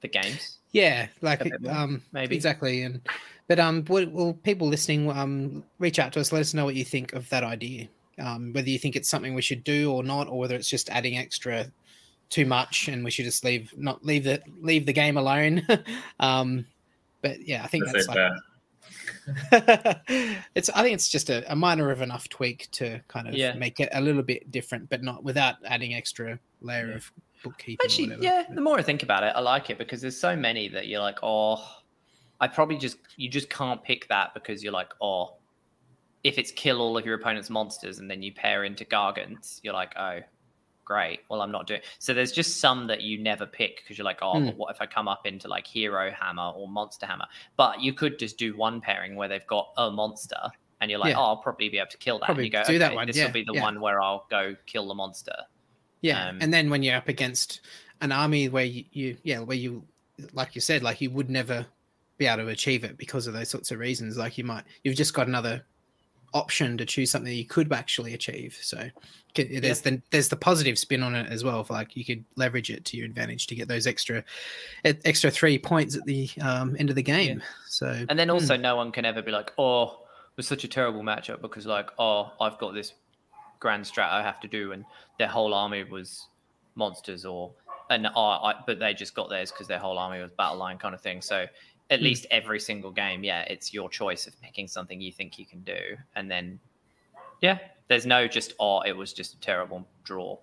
the 0.00 0.08
games. 0.08 0.58
Yeah, 0.72 1.08
like 1.22 1.44
more, 1.60 1.72
um, 1.72 2.02
maybe. 2.12 2.36
exactly. 2.36 2.82
And 2.82 3.00
but 3.48 3.58
um, 3.58 3.84
what, 3.86 4.10
well, 4.12 4.34
people 4.34 4.68
listening, 4.68 5.10
um, 5.10 5.64
reach 5.78 5.98
out 5.98 6.12
to 6.12 6.20
us. 6.20 6.32
Let 6.32 6.40
us 6.40 6.52
know 6.54 6.64
what 6.64 6.74
you 6.74 6.84
think 6.84 7.14
of 7.14 7.28
that 7.30 7.42
idea. 7.42 7.88
Um, 8.18 8.52
whether 8.52 8.68
you 8.68 8.78
think 8.78 8.96
it's 8.96 9.08
something 9.08 9.34
we 9.34 9.42
should 9.42 9.64
do 9.64 9.92
or 9.92 10.02
not, 10.02 10.28
or 10.28 10.38
whether 10.38 10.54
it's 10.56 10.68
just 10.68 10.90
adding 10.90 11.16
extra 11.16 11.66
too 12.28 12.44
much, 12.44 12.88
and 12.88 13.04
we 13.04 13.10
should 13.10 13.24
just 13.24 13.44
leave 13.44 13.72
not 13.76 14.04
leave 14.04 14.24
the 14.24 14.42
leave 14.60 14.86
the 14.86 14.92
game 14.92 15.16
alone. 15.16 15.66
um, 16.20 16.66
but 17.22 17.40
yeah, 17.40 17.64
I 17.64 17.68
think 17.68 17.84
Let's 17.86 17.94
that's 17.94 18.08
like 18.08 18.16
fair. 18.16 18.36
it's. 20.54 20.68
I 20.70 20.82
think 20.82 20.94
it's 20.94 21.08
just 21.08 21.30
a, 21.30 21.50
a 21.50 21.56
minor 21.56 21.90
of 21.90 22.02
enough 22.02 22.28
tweak 22.28 22.68
to 22.72 23.00
kind 23.08 23.28
of 23.28 23.34
Yeah. 23.34 23.54
make 23.54 23.80
it 23.80 23.88
a 23.92 24.00
little 24.00 24.22
bit 24.22 24.50
different, 24.50 24.88
but 24.88 25.02
not 25.02 25.24
without 25.24 25.56
adding 25.64 25.94
extra 25.94 26.38
layer 26.60 26.88
Yeah. 26.88 26.94
of 26.96 27.12
bookkeeping. 27.42 27.84
Actually, 27.84 28.16
yeah. 28.20 28.44
The 28.50 28.60
more 28.60 28.78
I 28.78 28.82
think 28.82 29.02
about 29.02 29.22
it, 29.22 29.32
I 29.34 29.40
like 29.40 29.70
it 29.70 29.78
because 29.78 30.00
there's 30.00 30.18
so 30.18 30.34
many 30.36 30.68
that 30.68 30.88
you're 30.88 31.00
like, 31.00 31.18
oh, 31.22 31.64
I 32.40 32.48
probably 32.48 32.78
just 32.78 32.98
you 33.16 33.28
just 33.28 33.48
can't 33.50 33.82
pick 33.82 34.08
that 34.08 34.34
because 34.34 34.62
you're 34.62 34.72
like, 34.72 34.92
oh, 35.00 35.34
if 36.24 36.38
it's 36.38 36.50
kill 36.50 36.80
all 36.80 36.96
of 36.98 37.06
your 37.06 37.14
opponent's 37.14 37.48
monsters 37.50 37.98
and 38.00 38.10
then 38.10 38.22
you 38.22 38.32
pair 38.32 38.64
into 38.64 38.84
gargants, 38.84 39.60
you're 39.62 39.74
like, 39.74 39.92
oh, 39.96 40.20
great. 40.88 41.20
Well, 41.28 41.42
I'm 41.42 41.52
not 41.52 41.66
doing. 41.66 41.82
So 41.98 42.14
there's 42.14 42.32
just 42.32 42.60
some 42.60 42.86
that 42.86 43.02
you 43.02 43.18
never 43.18 43.44
pick 43.44 43.82
because 43.82 43.98
you're 43.98 44.06
like, 44.06 44.20
oh, 44.22 44.40
but 44.40 44.56
what 44.56 44.74
if 44.74 44.80
I 44.80 44.86
come 44.86 45.06
up 45.06 45.26
into 45.26 45.46
like 45.46 45.66
hero 45.66 46.10
hammer 46.10 46.50
or 46.56 46.66
monster 46.66 47.04
hammer? 47.04 47.26
But 47.58 47.82
you 47.82 47.92
could 47.92 48.18
just 48.18 48.38
do 48.38 48.56
one 48.56 48.80
pairing 48.80 49.14
where 49.14 49.28
they've 49.28 49.46
got 49.46 49.68
a 49.76 49.90
monster. 49.90 50.40
And 50.80 50.90
you're 50.90 50.98
like, 50.98 51.10
Yeah. 51.10 51.18
oh, 51.18 51.24
I'll 51.24 51.36
probably 51.36 51.68
be 51.68 51.78
able 51.78 51.90
to 51.90 51.98
kill 51.98 52.18
that. 52.20 52.24
Probably 52.24 52.44
and 52.46 52.52
you 52.54 52.58
go, 52.60 52.64
do 52.66 52.78
that 52.78 52.94
one, 52.94 53.06
This 53.06 53.16
yeah, 53.18 53.26
will 53.26 53.32
be 53.32 53.44
the 53.44 53.52
yeah. 53.52 53.62
one 53.62 53.80
where 53.80 54.00
I'll 54.00 54.26
go 54.30 54.56
kill 54.64 54.88
the 54.88 54.94
monster. 54.94 55.36
Yeah, 56.00 56.28
Um, 56.28 56.38
and 56.40 56.54
then 56.54 56.70
when 56.70 56.82
you're 56.82 56.96
up 56.96 57.08
against 57.08 57.60
an 58.00 58.10
army 58.10 58.48
where 58.48 58.64
you, 58.64 58.84
you, 58.92 59.16
yeah, 59.24 59.40
where 59.40 59.56
you, 59.56 59.84
like 60.32 60.54
you 60.54 60.60
said, 60.62 60.82
like 60.82 61.00
you 61.00 61.10
would 61.10 61.28
never 61.28 61.66
be 62.16 62.26
able 62.26 62.44
to 62.44 62.48
achieve 62.48 62.84
it 62.84 62.96
because 62.96 63.26
of 63.26 63.34
those 63.34 63.50
sorts 63.50 63.70
of 63.72 63.78
reasons. 63.78 64.16
Like 64.16 64.38
you 64.38 64.44
might, 64.44 64.64
you've 64.84 64.96
just 64.96 65.12
got 65.12 65.26
another 65.26 65.64
option 66.34 66.76
to 66.78 66.84
choose 66.84 67.10
something 67.10 67.30
that 67.30 67.36
you 67.36 67.46
could 67.46 67.72
actually 67.72 68.14
achieve. 68.14 68.58
So 68.60 68.88
there's 69.34 69.80
the 69.80 70.02
there's 70.10 70.28
the 70.28 70.36
positive 70.36 70.78
spin 70.78 71.02
on 71.02 71.14
it 71.14 71.30
as 71.30 71.44
well. 71.44 71.64
For 71.64 71.74
like 71.74 71.96
you 71.96 72.04
could 72.04 72.24
leverage 72.36 72.70
it 72.70 72.84
to 72.86 72.96
your 72.96 73.06
advantage 73.06 73.46
to 73.48 73.54
get 73.54 73.68
those 73.68 73.86
extra, 73.86 74.24
extra 74.84 75.30
three 75.30 75.58
points 75.58 75.96
at 75.96 76.04
the 76.04 76.28
um, 76.40 76.76
end 76.78 76.90
of 76.90 76.96
the 76.96 77.02
game. 77.02 77.42
So 77.68 78.04
And 78.08 78.18
then 78.18 78.28
Hmm. 78.28 78.34
also, 78.34 78.56
no 78.56 78.76
one 78.76 78.92
can 78.92 79.04
ever 79.04 79.22
be 79.22 79.30
like, 79.32 79.52
"Oh, 79.58 79.84
it 79.84 80.36
was 80.36 80.48
such 80.48 80.64
a 80.64 80.68
terrible 80.68 81.02
matchup," 81.02 81.40
because 81.40 81.66
like, 81.66 81.90
"Oh, 81.98 82.32
I've 82.40 82.58
got 82.58 82.74
this 82.74 82.92
grand 83.60 83.84
strat 83.84 84.10
I 84.10 84.22
have 84.22 84.40
to 84.40 84.48
do," 84.48 84.72
and 84.72 84.84
their 85.18 85.28
whole 85.28 85.54
army 85.54 85.84
was 85.84 86.26
monsters, 86.74 87.24
or 87.24 87.52
and 87.90 88.06
oh, 88.06 88.20
I, 88.20 88.54
but 88.66 88.78
they 88.78 88.94
just 88.94 89.14
got 89.14 89.30
theirs 89.30 89.50
because 89.50 89.66
their 89.66 89.78
whole 89.78 89.98
army 89.98 90.20
was 90.20 90.30
battle 90.32 90.58
line 90.58 90.78
kind 90.78 90.94
of 90.94 91.00
thing. 91.00 91.22
So 91.22 91.46
at 91.90 91.98
Hmm. 92.00 92.04
least 92.04 92.26
every 92.30 92.60
single 92.60 92.90
game, 92.90 93.24
yeah, 93.24 93.42
it's 93.42 93.72
your 93.72 93.88
choice 93.88 94.26
of 94.26 94.40
picking 94.40 94.68
something 94.68 95.00
you 95.00 95.12
think 95.12 95.38
you 95.38 95.46
can 95.46 95.62
do, 95.62 95.96
and 96.16 96.30
then 96.30 96.58
yeah, 97.40 97.58
there's 97.88 98.06
no 98.06 98.26
just 98.28 98.54
oh, 98.60 98.80
it 98.82 98.96
was 98.96 99.12
just 99.12 99.34
a 99.34 99.40
terrible 99.40 99.86
draw 100.04 100.36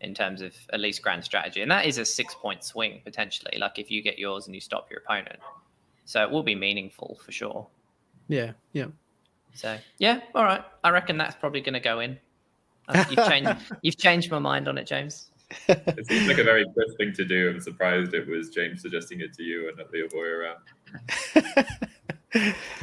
in 0.00 0.14
terms 0.14 0.40
of 0.40 0.54
at 0.72 0.80
least 0.80 1.02
grand 1.02 1.22
strategy, 1.24 1.60
and 1.62 1.70
that 1.70 1.84
is 1.86 1.98
a 1.98 2.04
six 2.04 2.34
point 2.34 2.62
swing 2.64 3.00
potentially. 3.04 3.56
Like 3.58 3.78
if 3.78 3.90
you 3.90 4.02
get 4.02 4.18
yours 4.18 4.46
and 4.46 4.54
you 4.54 4.60
stop 4.60 4.90
your 4.90 5.00
opponent. 5.00 5.38
So 6.06 6.22
it 6.24 6.30
will 6.30 6.42
be 6.42 6.54
meaningful 6.56 7.18
for 7.24 7.30
sure. 7.32 7.66
yeah, 8.28 8.52
yeah. 8.72 8.86
So 9.54 9.78
yeah, 9.98 10.20
all 10.34 10.44
right. 10.44 10.62
I 10.82 10.90
reckon 10.90 11.16
that's 11.18 11.36
probably 11.36 11.60
going 11.60 11.74
to 11.74 11.80
go 11.80 12.00
in. 12.00 12.18
You've 13.10 13.26
changed. 13.28 13.50
you've 13.82 13.96
changed 13.98 14.30
my 14.30 14.38
mind 14.40 14.66
on 14.66 14.76
it, 14.78 14.86
James. 14.86 15.30
It 15.68 16.06
seems 16.06 16.28
like 16.28 16.38
a 16.38 16.44
very 16.44 16.64
Chris 16.74 16.94
thing 16.96 17.12
to 17.14 17.24
do. 17.24 17.50
I'm 17.50 17.60
surprised 17.60 18.14
it 18.14 18.26
was 18.28 18.50
James 18.50 18.82
suggesting 18.82 19.20
it 19.20 19.32
to 19.34 19.42
you 19.42 19.68
and 19.68 19.76
not 19.78 19.90
the 19.90 20.04
other 20.04 20.16
way 20.16 20.28
around. 20.28 20.60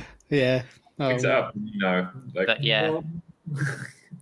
yeah. 0.30 0.64
Oh, 1.00 1.10
Mix 1.10 1.24
it 1.24 1.30
up, 1.32 1.54
you 1.56 1.80
know. 1.80 2.10
Like, 2.34 2.48
But 2.48 2.64
yeah. 2.64 3.00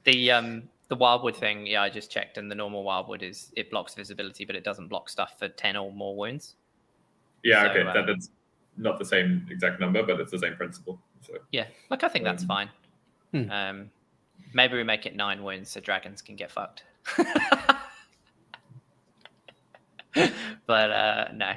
The 0.04 0.30
um 0.32 0.64
the 0.89 0.96
wildwood 0.96 1.36
thing, 1.36 1.66
yeah, 1.66 1.82
I 1.82 1.89
just 1.89 2.12
checked, 2.12 2.38
and 2.38 2.52
the 2.52 2.54
normal 2.54 2.84
wildwood 2.84 3.24
is 3.24 3.52
it 3.56 3.72
blocks 3.72 3.96
visibility, 3.96 4.46
but 4.46 4.56
it 4.56 4.64
doesn't 4.64 4.88
block 4.88 5.10
stuff 5.10 5.39
for 5.39 5.48
ten 5.48 5.76
or 5.76 5.91
more 5.91 6.16
wounds. 6.16 6.54
yeah, 7.43 7.64
So, 7.64 7.70
okay. 7.72 7.82
uh, 7.89 7.93
that, 7.93 8.06
that's 8.06 8.30
not 8.78 9.00
the 9.00 9.06
same 9.06 9.48
exact 9.50 9.80
number, 9.80 10.04
but 10.04 10.20
it's 10.20 10.30
the 10.32 10.38
same 10.38 10.54
principle. 10.56 11.00
So 11.22 11.34
Yeah, 11.52 11.66
like 11.89 12.04
I 12.04 12.08
think 12.08 12.24
that's 12.24 12.43
Um, 12.43 12.48
fine. 12.48 12.70
hmm. 13.32 13.50
Um, 13.50 13.89
maybe 14.54 14.78
we 14.78 14.84
make 14.84 15.08
it 15.08 15.16
nine 15.16 15.43
wounds 15.43 15.72
so 15.72 15.80
dragons 15.80 16.22
can 16.22 16.36
get 16.36 16.52
fucked. 16.52 16.84
but 20.66 20.91
uh, 20.91 21.28
no. 21.34 21.53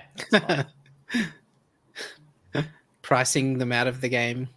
Pricing 3.02 3.58
them 3.58 3.72
out 3.72 3.86
of 3.86 4.00
the 4.00 4.08
game. 4.08 4.48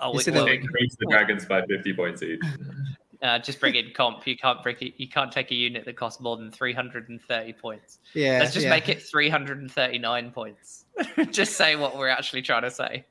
Oh, 0.00 0.16
Is 0.18 0.26
we- 0.26 0.32
well, 0.32 0.46
increase 0.46 0.96
the 0.96 1.06
dragons 1.10 1.44
by 1.44 1.62
50 1.66 1.92
points 1.94 2.22
each. 2.22 2.40
uh, 3.22 3.38
just 3.38 3.60
bring 3.60 3.74
in 3.74 3.90
comp. 3.92 4.26
You 4.26 4.36
can't 4.36 4.62
bring 4.62 4.76
it. 4.80 4.94
You 4.96 5.08
can't 5.08 5.32
take 5.32 5.50
a 5.50 5.54
unit 5.54 5.84
that 5.84 5.96
costs 5.96 6.20
more 6.20 6.36
than 6.36 6.50
three 6.50 6.72
hundred 6.72 7.08
and 7.08 7.20
thirty 7.20 7.52
points. 7.52 7.98
Yeah. 8.14 8.38
Let's 8.40 8.54
just 8.54 8.64
yeah. 8.64 8.70
make 8.70 8.88
it 8.88 9.02
three 9.02 9.28
hundred 9.28 9.60
and 9.60 9.70
thirty-nine 9.70 10.30
points. 10.30 10.84
just 11.30 11.54
say 11.54 11.76
what 11.76 11.96
we're 11.96 12.08
actually 12.08 12.42
trying 12.42 12.62
to 12.62 12.70
say. 12.70 13.04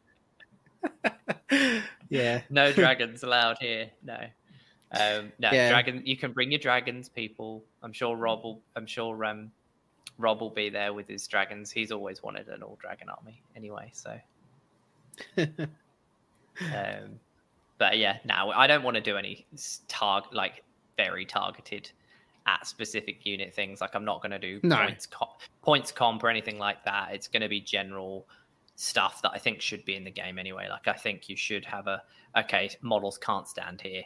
yeah. 2.09 2.41
No 2.49 2.71
dragons 2.71 3.23
allowed 3.23 3.57
here. 3.59 3.89
No. 4.03 4.17
Um, 4.91 5.33
no 5.39 5.51
Yeah. 5.51 5.69
dragon. 5.69 6.01
You 6.05 6.15
can 6.15 6.31
bring 6.31 6.51
your 6.51 6.59
dragons, 6.59 7.09
people. 7.09 7.65
I'm 7.83 7.93
sure 7.93 8.15
Rob 8.15 8.43
will. 8.43 8.61
I'm 8.75 8.85
sure 8.85 9.25
um, 9.25 9.51
Rob 10.17 10.41
will 10.41 10.49
be 10.49 10.69
there 10.69 10.93
with 10.93 11.07
his 11.07 11.27
dragons. 11.27 11.71
He's 11.71 11.91
always 11.91 12.23
wanted 12.23 12.47
an 12.47 12.63
all 12.63 12.77
dragon 12.81 13.09
army 13.09 13.41
anyway. 13.55 13.91
So, 13.93 14.17
um, 15.37 17.19
but 17.77 17.97
yeah, 17.97 18.17
now 18.25 18.49
I 18.51 18.67
don't 18.67 18.83
want 18.83 18.95
to 18.95 19.01
do 19.01 19.17
any 19.17 19.45
target 19.87 20.33
like 20.33 20.63
very 20.97 21.25
targeted 21.25 21.91
at 22.47 22.65
specific 22.65 23.25
unit 23.25 23.53
things. 23.53 23.81
Like 23.81 23.95
I'm 23.95 24.05
not 24.05 24.21
going 24.21 24.31
to 24.31 24.39
do 24.39 24.59
No. 24.63 24.77
points 24.77 25.05
co- 25.05 25.37
points 25.61 25.91
comp 25.91 26.23
or 26.23 26.29
anything 26.29 26.57
like 26.57 26.83
that. 26.85 27.09
It's 27.13 27.27
going 27.27 27.41
to 27.41 27.49
be 27.49 27.59
general 27.61 28.25
stuff 28.75 29.21
that 29.21 29.31
I 29.33 29.37
think 29.37 29.61
should 29.61 29.83
be 29.85 29.95
in 29.95 30.03
the 30.03 30.11
game 30.11 30.39
anyway. 30.39 30.67
Like 30.69 30.87
I 30.87 30.93
think 30.93 31.29
you 31.29 31.35
should 31.35 31.65
have 31.65 31.87
a 31.87 32.01
okay, 32.37 32.69
models 32.81 33.17
can't 33.17 33.47
stand 33.47 33.81
here. 33.81 34.03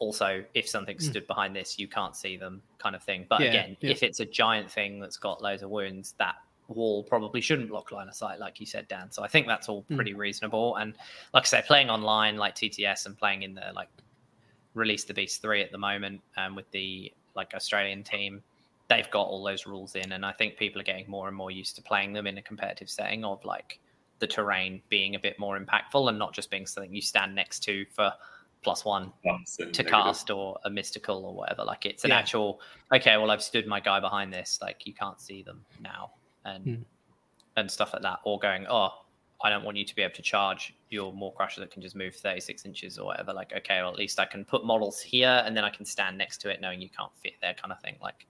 Also, 0.00 0.44
if 0.54 0.68
something 0.68 0.96
Mm. 0.96 1.02
stood 1.02 1.26
behind 1.26 1.56
this, 1.56 1.78
you 1.78 1.88
can't 1.88 2.14
see 2.14 2.36
them, 2.36 2.62
kind 2.78 2.94
of 2.94 3.02
thing. 3.02 3.26
But 3.28 3.40
Yeah, 3.40 3.48
again, 3.48 3.76
yeah. 3.80 3.90
if 3.90 4.02
it's 4.02 4.20
a 4.20 4.24
giant 4.26 4.70
thing 4.70 5.00
that's 5.00 5.16
got 5.16 5.42
loads 5.42 5.62
of 5.62 5.70
wounds, 5.70 6.14
that 6.18 6.36
wall 6.68 7.02
probably 7.02 7.40
shouldn't 7.40 7.68
block 7.70 7.90
line 7.90 8.08
of 8.08 8.14
sight, 8.14 8.38
like 8.38 8.60
you 8.60 8.66
said, 8.66 8.86
Dan. 8.88 9.10
So 9.10 9.22
I 9.24 9.28
think 9.28 9.46
that's 9.46 9.68
all 9.68 9.84
Mm. 9.90 9.96
pretty 9.96 10.14
reasonable. 10.14 10.76
And 10.76 10.94
like 11.34 11.42
I 11.44 11.46
say, 11.46 11.62
playing 11.66 11.90
online 11.90 12.36
like 12.36 12.54
TTS 12.54 13.06
and 13.06 13.16
playing 13.18 13.42
in 13.42 13.54
the 13.54 13.72
like 13.74 13.88
release 14.74 15.04
the 15.04 15.14
beast 15.14 15.42
three 15.42 15.62
at 15.62 15.72
the 15.72 15.78
moment 15.78 16.20
um, 16.36 16.54
with 16.54 16.70
the 16.70 17.12
like 17.34 17.54
Australian 17.54 18.04
team, 18.04 18.42
they've 18.88 19.10
got 19.10 19.22
all 19.26 19.42
those 19.42 19.66
rules 19.66 19.94
in, 19.96 20.12
and 20.12 20.24
I 20.24 20.32
think 20.32 20.56
people 20.56 20.80
are 20.80 20.84
getting 20.84 21.08
more 21.10 21.26
and 21.28 21.36
more 21.36 21.50
used 21.50 21.74
to 21.76 21.82
playing 21.82 22.12
them 22.12 22.26
in 22.26 22.38
a 22.38 22.42
competitive 22.42 22.88
setting 22.90 23.24
of 23.24 23.44
like 23.44 23.80
the 24.18 24.26
terrain 24.26 24.82
being 24.88 25.14
a 25.14 25.18
bit 25.18 25.38
more 25.38 25.58
impactful 25.58 26.08
and 26.08 26.18
not 26.18 26.32
just 26.32 26.50
being 26.50 26.66
something 26.66 26.92
you 26.94 27.00
stand 27.00 27.34
next 27.34 27.60
to 27.64 27.84
for 27.86 28.12
plus 28.62 28.84
one 28.84 29.12
Plus 29.22 29.56
and 29.60 29.72
to 29.74 29.82
negative. 29.82 29.90
cast 29.90 30.30
or 30.30 30.58
a 30.64 30.70
mystical 30.70 31.24
or 31.24 31.34
whatever. 31.34 31.64
Like 31.64 31.86
it's 31.86 32.04
an 32.04 32.10
Yeah. 32.10 32.18
actual 32.18 32.60
okay. 32.92 33.16
Well, 33.16 33.30
I've 33.30 33.42
stood 33.42 33.66
my 33.66 33.80
guy 33.80 34.00
behind 34.00 34.32
this. 34.32 34.58
Like 34.60 34.86
you 34.86 34.94
can't 34.94 35.20
see 35.20 35.42
them 35.42 35.64
now, 35.80 36.12
and 36.44 36.64
Hmm. 36.64 36.82
and 37.56 37.70
stuff 37.70 37.92
like 37.92 38.02
that. 38.02 38.18
Or 38.24 38.38
going, 38.38 38.66
oh, 38.68 38.90
I 39.42 39.50
don't 39.50 39.64
want 39.64 39.76
you 39.76 39.84
to 39.84 39.94
be 39.94 40.02
able 40.02 40.14
to 40.14 40.22
charge 40.22 40.74
your 40.90 41.12
Maw-krusha 41.12 41.56
that 41.60 41.70
can 41.70 41.80
just 41.82 41.94
move 41.94 42.14
thirty 42.16 42.40
six 42.40 42.64
inches 42.64 42.98
or 42.98 43.06
whatever. 43.06 43.32
Like 43.32 43.52
okay, 43.56 43.80
well 43.80 43.90
at 43.90 43.96
least 43.98 44.18
I 44.18 44.24
can 44.24 44.44
put 44.44 44.64
models 44.64 45.00
here 45.00 45.42
and 45.46 45.56
then 45.56 45.64
I 45.64 45.70
can 45.70 45.84
stand 45.84 46.18
next 46.18 46.38
to 46.42 46.50
it, 46.50 46.60
knowing 46.60 46.80
you 46.80 46.90
can't 46.90 47.12
fit 47.22 47.34
there, 47.40 47.54
kind 47.54 47.70
of 47.72 47.80
thing. 47.80 47.96
Like 48.02 48.26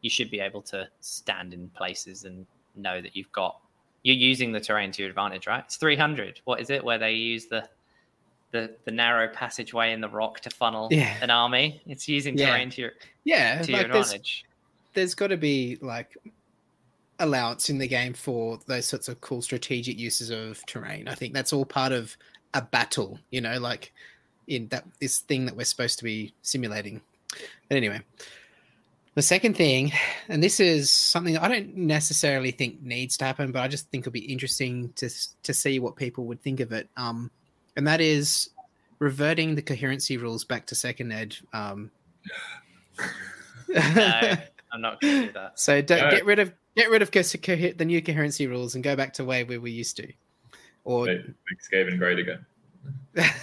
you 0.00 0.10
should 0.10 0.30
be 0.30 0.40
able 0.40 0.62
to 0.62 0.88
stand 1.00 1.54
in 1.54 1.68
places 1.70 2.24
and 2.24 2.46
know 2.74 3.00
that 3.00 3.14
you've 3.16 3.30
got 3.32 3.60
you're 4.04 4.14
using 4.16 4.52
the 4.52 4.60
terrain 4.60 4.92
to 4.92 5.02
your 5.02 5.08
advantage, 5.10 5.46
right? 5.48 5.64
It's 5.64 5.76
300. 5.76 6.40
What 6.44 6.60
is 6.60 6.70
it 6.70 6.84
where 6.84 6.98
they 6.98 7.12
use 7.12 7.46
the 7.46 7.68
the 8.50 8.74
the 8.84 8.90
narrow 8.90 9.28
passageway 9.28 9.92
in 9.92 10.00
the 10.00 10.08
rock 10.08 10.40
to 10.40 10.50
funnel 10.50 10.88
Yeah. 10.90 11.16
an 11.22 11.30
army? 11.30 11.82
It's 11.86 12.08
using 12.08 12.36
Yeah. 12.38 12.46
terrain 12.50 12.70
to 12.70 12.80
your 12.82 12.92
Yeah, 13.24 13.62
to 13.62 13.70
your 13.70 13.82
like 13.82 13.92
there's 13.92 14.06
advantage. 14.06 14.44
there's 14.94 15.14
got 15.14 15.28
to 15.28 15.36
be 15.36 15.78
like 15.80 16.16
allowance 17.18 17.68
in 17.68 17.78
the 17.78 17.88
game 17.88 18.14
for 18.14 18.58
those 18.66 18.86
sorts 18.86 19.08
of 19.08 19.20
cool 19.20 19.42
strategic 19.42 19.98
uses 19.98 20.30
of 20.30 20.64
terrain. 20.66 21.08
I 21.08 21.14
think 21.14 21.34
that's 21.34 21.52
all 21.52 21.64
part 21.64 21.92
of 21.92 22.16
a 22.54 22.62
battle, 22.62 23.18
you 23.30 23.40
know, 23.40 23.58
like 23.58 23.92
in 24.46 24.68
that 24.68 24.84
this 25.00 25.18
thing 25.20 25.44
that 25.46 25.56
we're 25.56 25.64
supposed 25.64 25.98
to 25.98 26.04
be 26.04 26.32
simulating. 26.42 27.00
But 27.68 27.76
anyway, 27.76 28.00
the 29.14 29.22
second 29.22 29.56
thing, 29.56 29.92
and 30.28 30.42
this 30.42 30.60
is 30.60 30.90
something 30.90 31.36
I 31.36 31.48
don't 31.48 31.76
necessarily 31.76 32.52
think 32.52 32.80
needs 32.82 33.16
to 33.18 33.24
happen, 33.24 33.52
but 33.52 33.62
I 33.62 33.68
just 33.68 33.90
think 33.90 34.02
it'll 34.02 34.12
be 34.12 34.20
interesting 34.20 34.92
to 34.94 35.10
to 35.42 35.52
see 35.52 35.80
what 35.80 35.96
people 35.96 36.24
would 36.26 36.40
think 36.40 36.60
of 36.60 36.72
it. 36.72 36.88
Um, 36.96 37.30
and 37.78 37.86
that 37.86 38.00
is 38.02 38.50
reverting 38.98 39.54
the 39.54 39.62
coherency 39.62 40.16
rules 40.18 40.44
back 40.44 40.66
to 40.66 40.74
second 40.74 41.12
ed. 41.12 41.36
Um, 41.54 41.90
No, 43.68 44.32
I'm 44.72 44.80
not 44.80 45.00
going 45.00 45.20
to 45.20 45.26
do 45.28 45.32
that. 45.34 45.58
So 45.60 45.80
don't, 45.80 46.00
No. 46.00 46.10
get 46.10 46.24
rid 46.26 46.38
of 46.40 46.52
get 46.76 46.90
rid 46.90 47.02
of 47.02 47.10
co- 47.12 47.20
cohe- 47.20 47.76
the 47.78 47.84
new 47.84 48.02
coherency 48.02 48.46
rules 48.46 48.74
and 48.74 48.82
go 48.84 48.96
back 48.96 49.12
to 49.14 49.24
way 49.24 49.44
where 49.44 49.58
we 49.60 49.70
were 49.70 49.76
used 49.76 49.96
to, 49.98 50.12
or 50.84 51.06
Make, 51.06 51.26
make 51.26 51.62
Skaven 51.86 51.98
great 51.98 52.18
again. 52.18 52.44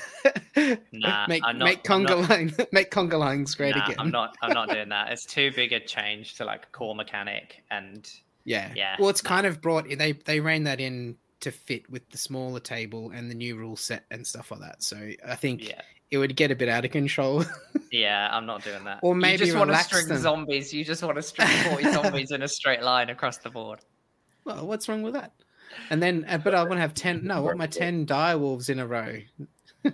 Nah, 0.91 1.27
make 1.27 1.43
I'm 1.45 1.57
not- 1.59 1.65
make 1.65 1.89
I'm 1.89 2.03
not- 2.03 2.11
conga 2.11 2.29
line 2.29 2.53
make 2.71 2.89
conga 2.91 3.19
lines 3.19 3.53
great 3.55 3.75
Nah, 3.75 3.85
again. 3.85 3.95
I'm 3.99 4.09
not. 4.09 4.35
I'm 4.41 4.53
not 4.53 4.69
doing 4.69 4.89
that. 4.89 5.09
It's 5.11 5.25
too 5.25 5.51
big 5.51 5.71
a 5.73 5.79
change 5.79 6.35
to 6.35 6.45
like 6.45 6.71
core 6.71 6.95
mechanic, 6.95 7.63
and 7.71 8.09
Yeah, 8.45 8.71
Yeah, 8.75 8.95
Well, 8.99 9.09
it's 9.09 9.23
no. 9.23 9.27
kind 9.29 9.45
of 9.45 9.61
brought 9.61 9.87
they 9.89 10.13
they 10.13 10.39
ran 10.39 10.63
that 10.63 10.79
in 10.79 11.17
to 11.41 11.51
fit 11.51 11.89
with 11.89 12.09
the 12.09 12.17
smaller 12.17 12.59
table 12.59 13.11
and 13.13 13.29
the 13.29 13.35
new 13.35 13.55
rule 13.55 13.75
set 13.75 14.05
and 14.11 14.25
stuff 14.25 14.51
like 14.51 14.61
that. 14.61 14.81
So 14.83 14.97
I 15.27 15.35
think 15.35 15.67
yeah, 15.67 15.81
it 16.11 16.17
would 16.17 16.35
get 16.35 16.51
a 16.51 16.55
bit 16.55 16.69
out 16.69 16.85
of 16.85 16.91
control. 16.91 17.43
yeah, 17.91 18.29
I'm 18.31 18.45
not 18.45 18.63
doing 18.63 18.83
that. 18.85 18.99
Or 19.01 19.13
you 19.15 19.21
maybe 19.21 19.45
just 19.45 19.57
want 19.57 19.69
to 19.71 19.77
string 19.77 20.07
them. 20.07 20.17
zombies. 20.17 20.73
You 20.73 20.83
just 20.85 21.03
want 21.03 21.15
to 21.17 21.21
string 21.21 21.47
40 21.69 21.83
zombies 21.93 22.31
in 22.31 22.41
a 22.41 22.47
straight 22.47 22.81
line 22.81 23.09
across 23.09 23.37
the 23.37 23.49
board. 23.49 23.79
well, 24.45 24.65
what's 24.65 24.87
wrong 24.89 25.01
with 25.03 25.13
that? 25.13 25.33
And 25.89 26.01
then, 26.01 26.25
uh, 26.29 26.37
but 26.37 26.55
I 26.55 26.61
want 26.61 26.73
to 26.75 26.79
have 26.79 26.93
ten. 26.93 27.25
No, 27.25 27.35
I 27.35 27.39
want 27.39 27.57
my 27.57 27.67
ten 27.67 28.05
dire 28.05 28.37
wolves 28.37 28.69
in 28.69 28.79
a 28.79 28.87
row. 28.87 29.17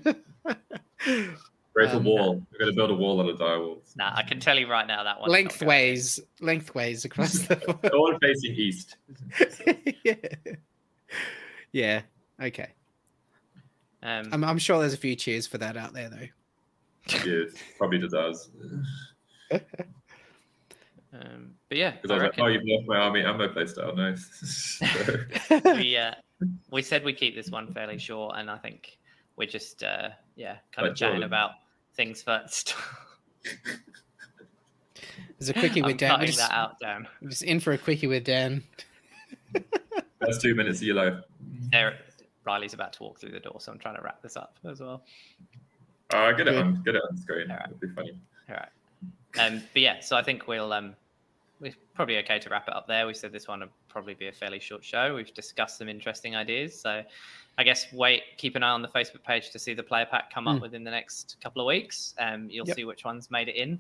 Create 0.99 1.89
Um, 1.89 1.95
a 1.95 1.99
wall. 1.99 2.45
We're 2.51 2.59
going 2.59 2.71
to 2.71 2.75
build 2.75 2.91
a 2.91 2.95
wall 2.95 3.21
out 3.21 3.29
of 3.29 3.39
dire 3.39 3.59
walls. 3.59 3.93
Nah, 3.95 4.11
I 4.13 4.23
can 4.23 4.39
tell 4.39 4.59
you 4.59 4.69
right 4.69 4.85
now 4.85 5.03
that 5.03 5.19
one. 5.21 5.29
lengthways, 5.29 6.19
lengthways 6.41 7.05
across 7.05 7.39
the. 7.39 7.57
All 7.93 8.15
facing 8.21 8.53
east. 8.53 8.97
yeah. 10.03 10.15
Yeah. 11.71 12.01
Okay. 12.41 12.69
Um, 14.03 14.29
I'm, 14.31 14.43
I'm 14.43 14.57
sure 14.57 14.79
there's 14.79 14.93
a 14.93 14.97
few 14.97 15.15
cheers 15.15 15.45
for 15.47 15.57
that 15.59 15.77
out 15.77 15.93
there, 15.93 16.09
though. 16.09 16.27
yeah, 17.25 17.45
probably 17.77 17.99
does. 18.07 18.49
um, 21.13 21.53
but 21.69 21.77
yeah, 21.77 21.91
Because 21.91 22.11
I 22.11 22.15
I 22.15 22.17
was 22.17 22.23
like, 22.23 22.39
oh, 22.39 22.47
you've 22.47 22.63
left 22.65 22.87
my 22.87 22.97
army 22.97 23.21
and 23.21 23.37
my 23.37 23.47
playstyle. 23.47 23.95
Nice. 23.95 24.79
So, 25.51 25.75
we 25.75 25.97
uh, 25.97 26.13
we 26.71 26.81
said 26.81 27.03
we 27.03 27.13
keep 27.13 27.35
this 27.35 27.49
one 27.49 27.71
fairly 27.73 27.99
short, 27.99 28.35
and 28.37 28.49
I 28.49 28.57
think 28.57 28.97
we're 29.35 29.47
just 29.47 29.83
uh, 29.83 30.09
yeah, 30.35 30.57
kind 30.71 30.87
of 30.87 30.95
chatting 30.95 31.23
about 31.23 31.51
things 31.95 32.21
first. 32.21 32.75
There's 35.37 35.49
a 35.49 35.53
quickie 35.53 35.81
I'm 35.83 35.87
with 35.87 35.97
Dan. 35.97 36.11
Cutting 36.11 36.27
just, 36.27 36.39
that 36.39 36.51
out, 36.51 36.79
Dan. 36.79 37.07
we're 37.21 37.29
just 37.29 37.43
in 37.43 37.59
for 37.59 37.73
a 37.73 37.77
quickie 37.77 38.07
with 38.07 38.23
Dan. 38.23 38.63
That's 40.21 40.37
two 40.37 40.55
minutes 40.55 40.79
of 40.79 40.83
your 40.87 40.95
life. 40.95 41.15
There, 41.71 41.97
Riley's 42.45 42.73
about 42.73 42.93
to 42.93 43.03
walk 43.03 43.19
through 43.19 43.31
the 43.31 43.39
door, 43.39 43.57
so 43.59 43.71
I'm 43.71 43.79
trying 43.79 43.95
to 43.97 44.01
wrap 44.01 44.21
this 44.21 44.37
up 44.37 44.55
as 44.69 44.79
well. 44.79 45.03
Uh, 46.13 46.31
get 46.33 46.47
it 46.47 46.51
Good. 46.51 46.55
on, 46.63 46.81
get 46.83 46.95
it 46.95 47.01
on 47.09 47.17
screen. 47.17 47.49
Alright. 47.49 47.67
It'll 47.67 47.77
be 47.79 47.93
funny. 47.93 48.11
All 48.49 48.55
right. 48.55 48.69
Um, 49.39 49.61
but 49.73 49.81
yeah, 49.81 49.99
so 50.01 50.15
I 50.17 50.23
think 50.23 50.47
we'll 50.47 50.73
um, 50.73 50.93
we're 51.61 51.73
probably 51.95 52.17
okay 52.19 52.37
to 52.39 52.49
wrap 52.49 52.67
it 52.67 52.75
up 52.75 52.85
there. 52.87 53.07
We 53.07 53.13
said 53.13 53.31
this 53.31 53.47
one 53.47 53.61
would 53.61 53.69
probably 53.87 54.13
be 54.13 54.27
a 54.27 54.31
fairly 54.31 54.59
short 54.59 54.83
show. 54.83 55.15
We've 55.15 55.33
discussed 55.33 55.77
some 55.77 55.87
interesting 55.87 56.35
ideas, 56.35 56.77
so 56.79 57.01
I 57.57 57.63
guess 57.63 57.87
wait, 57.93 58.23
keep 58.37 58.55
an 58.57 58.63
eye 58.63 58.71
on 58.71 58.81
the 58.81 58.87
Facebook 58.89 59.23
page 59.23 59.51
to 59.51 59.59
see 59.59 59.73
the 59.73 59.83
player 59.83 60.05
pack 60.09 60.33
come 60.33 60.47
up 60.47 60.57
Mm. 60.57 60.61
within 60.61 60.83
the 60.83 60.91
next 60.91 61.37
couple 61.41 61.61
of 61.61 61.67
weeks. 61.67 62.13
Um, 62.19 62.49
you'll 62.49 62.67
Yep. 62.67 62.75
see 62.75 62.83
which 62.85 63.05
ones 63.05 63.31
made 63.31 63.47
it 63.47 63.55
in. 63.55 63.79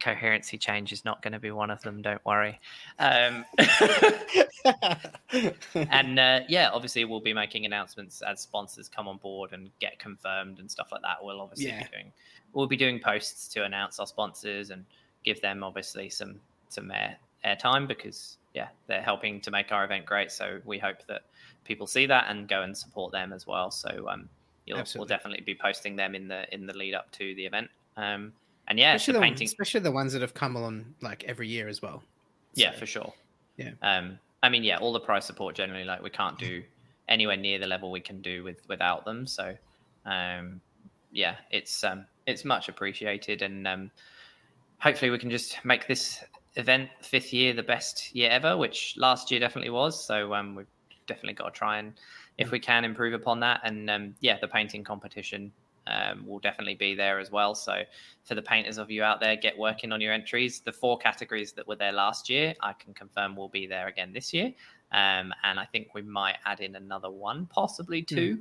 Coherency 0.00 0.58
change 0.58 0.92
is 0.92 1.04
not 1.04 1.22
going 1.22 1.32
to 1.32 1.38
be 1.38 1.50
one 1.50 1.70
of 1.70 1.80
them. 1.82 2.02
Don't 2.02 2.24
worry. 2.24 2.60
Um, 2.98 3.44
and 5.74 6.18
uh, 6.18 6.40
yeah, 6.48 6.70
obviously 6.72 7.04
we'll 7.04 7.20
be 7.20 7.32
making 7.34 7.64
announcements 7.66 8.22
as 8.22 8.40
sponsors 8.40 8.88
come 8.88 9.08
on 9.08 9.18
board 9.18 9.52
and 9.52 9.70
get 9.80 9.98
confirmed 9.98 10.58
and 10.58 10.70
stuff 10.70 10.88
like 10.92 11.02
that. 11.02 11.18
We'll 11.22 11.40
obviously 11.40 11.66
Yeah. 11.68 11.82
be 11.84 11.88
doing 11.90 12.12
we'll 12.52 12.66
be 12.66 12.76
doing 12.76 12.98
posts 13.00 13.48
to 13.48 13.64
announce 13.64 13.98
our 14.00 14.06
sponsors 14.06 14.70
and 14.70 14.84
give 15.24 15.40
them 15.40 15.62
obviously 15.62 16.08
some 16.08 16.40
some 16.68 16.90
air 16.90 17.16
airtime 17.44 17.86
because 17.86 18.38
yeah, 18.54 18.68
they're 18.86 19.02
helping 19.02 19.40
to 19.42 19.50
make 19.50 19.70
our 19.72 19.84
event 19.84 20.06
great. 20.06 20.32
So 20.32 20.60
we 20.64 20.78
hope 20.78 21.06
that 21.08 21.22
people 21.64 21.86
see 21.86 22.06
that 22.06 22.26
and 22.28 22.48
go 22.48 22.62
and 22.62 22.76
support 22.76 23.12
them 23.12 23.32
as 23.32 23.46
well. 23.46 23.70
So 23.70 24.06
um, 24.08 24.28
you'll 24.64 24.82
we'll 24.94 25.04
definitely 25.04 25.42
be 25.44 25.54
posting 25.54 25.96
them 25.96 26.14
in 26.14 26.28
the 26.28 26.52
in 26.54 26.66
the 26.66 26.72
lead 26.76 26.94
up 26.94 27.10
to 27.12 27.34
the 27.34 27.44
event. 27.46 27.68
Um, 27.96 28.32
and 28.68 28.78
yeah, 28.78 28.94
especially, 28.94 29.12
the 29.12 29.18
the, 29.18 29.24
painting 29.24 29.46
especially 29.46 29.80
the 29.80 29.92
ones 29.92 30.12
that 30.12 30.22
have 30.22 30.34
come 30.34 30.56
along 30.56 30.94
like 31.00 31.24
every 31.24 31.48
year 31.48 31.68
as 31.68 31.82
well. 31.82 32.02
Yeah, 32.54 32.72
for 32.72 32.86
sure. 32.86 33.12
Yeah. 33.56 33.72
Um, 33.82 34.18
I 34.42 34.48
mean, 34.48 34.64
yeah, 34.64 34.78
all 34.78 34.92
the 34.92 35.00
price 35.00 35.24
support 35.26 35.54
generally, 35.54 35.84
like 35.84 36.02
we 36.02 36.10
can't 36.10 36.38
do 36.38 36.62
anywhere 37.08 37.36
near 37.36 37.58
the 37.58 37.66
level 37.66 37.90
we 37.90 38.00
can 38.00 38.20
do 38.20 38.42
with 38.44 38.60
without 38.68 39.04
them. 39.04 39.26
So, 39.26 39.54
um, 40.04 40.60
yeah, 41.12 41.36
it's 41.50 41.84
um, 41.84 42.06
it's 42.26 42.44
much 42.44 42.68
appreciated, 42.68 43.42
and 43.42 43.66
um, 43.66 43.90
hopefully 44.78 45.10
we 45.10 45.18
can 45.18 45.30
just 45.30 45.64
make 45.64 45.86
this 45.86 46.24
event 46.56 46.88
fifth 47.02 47.32
year 47.32 47.52
the 47.52 47.62
best 47.62 48.14
year 48.14 48.30
ever, 48.30 48.56
which 48.56 48.94
last 48.96 49.30
year 49.30 49.40
definitely 49.40 49.70
was. 49.70 50.02
So 50.02 50.34
um, 50.34 50.54
we've 50.54 50.66
definitely 51.06 51.34
got 51.34 51.54
to 51.54 51.58
try 51.58 51.78
and 51.78 51.92
if 52.38 52.50
we 52.50 52.58
can 52.58 52.84
improve 52.84 53.14
upon 53.14 53.40
that, 53.40 53.60
and 53.64 53.88
um, 53.88 54.14
yeah, 54.20 54.38
the 54.40 54.48
painting 54.48 54.84
competition. 54.84 55.52
Um, 55.88 56.26
will 56.26 56.40
definitely 56.40 56.74
be 56.74 56.96
there 56.96 57.20
as 57.20 57.30
well. 57.30 57.54
So, 57.54 57.82
for 58.24 58.34
the 58.34 58.42
painters 58.42 58.76
of 58.76 58.90
you 58.90 59.04
out 59.04 59.20
there, 59.20 59.36
get 59.36 59.56
working 59.56 59.92
on 59.92 60.00
your 60.00 60.12
entries. 60.12 60.60
The 60.60 60.72
four 60.72 60.98
categories 60.98 61.52
that 61.52 61.66
were 61.68 61.76
there 61.76 61.92
last 61.92 62.28
year, 62.28 62.54
I 62.60 62.72
can 62.72 62.92
confirm 62.92 63.36
will 63.36 63.48
be 63.48 63.68
there 63.68 63.86
again 63.86 64.12
this 64.12 64.32
year. 64.32 64.52
Um, 64.92 65.32
and 65.44 65.58
I 65.58 65.64
think 65.64 65.94
we 65.94 66.02
might 66.02 66.36
add 66.44 66.60
in 66.60 66.76
another 66.76 67.10
one, 67.10 67.46
possibly 67.46 68.02
two, 68.02 68.40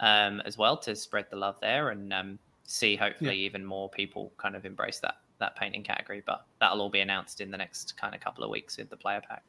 um, 0.00 0.40
as 0.44 0.58
well 0.58 0.76
to 0.78 0.94
spread 0.94 1.26
the 1.30 1.36
love 1.36 1.56
there 1.60 1.90
and 1.90 2.12
um, 2.12 2.38
see 2.64 2.96
hopefully 2.96 3.38
even 3.38 3.64
more 3.64 3.88
people 3.88 4.32
kind 4.36 4.56
of 4.56 4.64
embrace 4.64 5.00
that 5.00 5.18
that 5.40 5.56
painting 5.56 5.82
category. 5.82 6.22
But 6.24 6.44
that'll 6.60 6.80
all 6.80 6.90
be 6.90 7.00
announced 7.00 7.40
in 7.40 7.50
the 7.50 7.58
next 7.58 7.96
kind 7.96 8.14
of 8.14 8.20
couple 8.20 8.44
of 8.44 8.50
weeks 8.50 8.76
with 8.76 8.90
the 8.90 8.96
player 8.96 9.22
pack. 9.28 9.42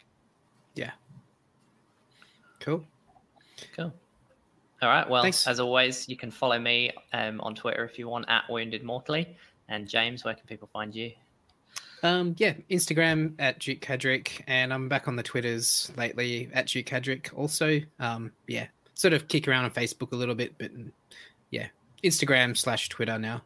Yeah. 0.75 0.91
Cool. 2.59 2.83
Cool. 3.75 3.93
All 4.81 4.89
right. 4.89 5.09
Well, 5.09 5.23
Thanks. 5.23 5.47
as 5.47 5.59
always, 5.59 6.07
you 6.09 6.17
can 6.17 6.31
follow 6.31 6.59
me 6.59 6.91
um, 7.13 7.39
on 7.41 7.55
Twitter 7.55 7.85
if 7.85 7.97
you 7.97 8.07
want 8.07 8.25
at 8.27 8.43
Wounded 8.49 8.83
Mortally. 8.83 9.35
And 9.69 9.87
James, 9.87 10.23
where 10.23 10.33
can 10.33 10.45
people 10.45 10.69
find 10.71 10.93
you? 10.93 11.11
Um, 12.03 12.35
yeah, 12.37 12.53
Instagram 12.69 13.33
at 13.39 13.59
Duke 13.59 13.79
Cadrick, 13.79 14.41
and 14.47 14.71
I'm 14.71 14.87
back 14.87 15.07
on 15.07 15.15
the 15.15 15.23
Twitters 15.23 15.91
lately 15.97 16.49
at 16.53 16.67
Duke 16.67 16.85
Cadrick. 16.85 17.33
Also, 17.35 17.79
um, 17.99 18.31
yeah, 18.47 18.67
sort 18.93 19.13
of 19.13 19.27
kick 19.27 19.47
around 19.47 19.65
on 19.65 19.71
Facebook 19.71 20.11
a 20.11 20.15
little 20.15 20.35
bit, 20.35 20.53
but 20.57 20.71
yeah, 21.49 21.67
Instagram 22.03 22.55
slash 22.55 22.89
Twitter 22.89 23.17
now. 23.17 23.41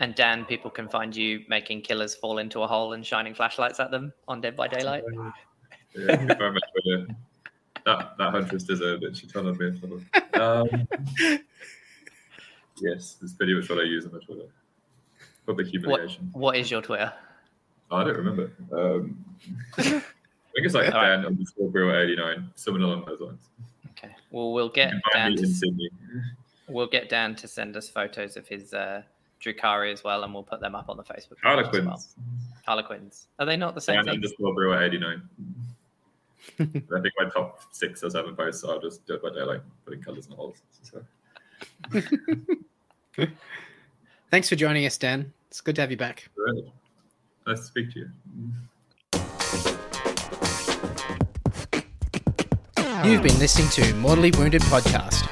And 0.00 0.14
Dan, 0.14 0.44
people 0.44 0.70
can 0.70 0.88
find 0.88 1.14
you 1.14 1.44
making 1.48 1.82
killers 1.82 2.14
fall 2.14 2.38
into 2.38 2.62
a 2.62 2.66
hole 2.66 2.92
and 2.92 3.04
shining 3.04 3.34
flashlights 3.34 3.80
at 3.80 3.90
them 3.90 4.12
on 4.28 4.40
Dead 4.40 4.56
by 4.56 4.68
Daylight. 4.68 5.04
Yeah, 5.94 6.12
if 6.12 6.38
I 6.38 6.44
remember, 6.44 6.60
yeah. 6.84 7.04
That 7.88 8.18
that 8.18 8.30
huntress 8.32 8.64
deserved 8.64 9.02
it. 9.04 9.16
She 9.16 9.26
on 9.34 9.56
me. 9.56 10.04
Um, 10.38 10.88
yes, 12.82 13.16
it's 13.22 13.32
pretty 13.32 13.54
much 13.54 13.70
what 13.70 13.78
I 13.78 13.84
use 13.84 14.04
on 14.04 14.12
my 14.12 14.18
Twitter. 14.18 14.42
Public 15.46 15.68
What, 15.68 15.70
humiliation. 15.70 16.28
what 16.34 16.56
is 16.58 16.70
your 16.70 16.82
Twitter? 16.82 17.10
Oh, 17.90 17.96
I 17.96 18.04
don't 18.04 18.16
remember. 18.18 18.52
Um, 18.72 19.24
I 19.78 19.82
think 19.82 20.04
it's 20.56 20.74
like 20.74 20.94
All 20.94 21.00
right. 21.00 21.16
Dan 21.16 21.24
underscore 21.24 21.70
Brewer 21.70 21.98
eighty 21.98 22.14
nine, 22.14 22.50
something 22.56 22.82
along 22.82 23.06
those 23.06 23.20
lines. 23.20 23.48
Okay. 23.92 24.14
Well, 24.32 24.52
we'll 24.52 24.68
get 24.68 24.92
Dan. 25.14 25.34
To, 25.36 25.72
we'll 26.68 26.88
get 26.88 27.08
Dan 27.08 27.34
to 27.36 27.48
send 27.48 27.74
us 27.74 27.88
photos 27.88 28.36
of 28.36 28.46
his 28.46 28.74
uh, 28.74 29.00
Drukhari 29.42 29.94
as 29.94 30.04
well, 30.04 30.24
and 30.24 30.34
we'll 30.34 30.42
put 30.42 30.60
them 30.60 30.74
up 30.74 30.90
on 30.90 30.98
the 30.98 31.04
Facebook. 31.04 31.38
page 31.42 31.64
as 31.64 31.72
well. 31.72 31.72
Harlequins. 31.72 32.14
Harlequins. 32.66 33.28
Are 33.38 33.46
they 33.46 33.56
not 33.56 33.74
the 33.74 33.80
same 33.80 33.94
Dan 33.96 34.04
thing? 34.04 34.14
underscore 34.16 34.52
Brewer 34.52 34.82
eighty 34.82 34.98
nine. 34.98 35.22
I 36.60 36.64
think 36.64 37.14
my 37.18 37.28
top 37.32 37.60
six 37.72 38.02
or 38.02 38.10
seven 38.10 38.34
posts 38.34 38.64
are 38.64 38.80
just 38.80 39.06
Dead 39.06 39.22
by 39.22 39.30
Daylight, 39.30 39.60
putting 39.84 40.02
colours 40.02 40.26
in 40.26 40.32
holes. 40.32 40.56
So. 40.82 41.02
Thanks 44.30 44.48
for 44.48 44.56
joining 44.56 44.86
us, 44.86 44.98
Dan. 44.98 45.32
It's 45.48 45.60
good 45.60 45.74
to 45.76 45.80
have 45.80 45.90
you 45.90 45.96
back. 45.96 46.28
Good. 46.36 46.70
Nice 47.46 47.60
to 47.60 47.64
speak 47.64 47.92
to 47.92 48.00
you. 48.00 48.08
You've 53.04 53.22
been 53.22 53.38
listening 53.38 53.68
to 53.70 53.94
Mortally 53.94 54.32
Wounded 54.32 54.60
Podcast. 54.62 55.24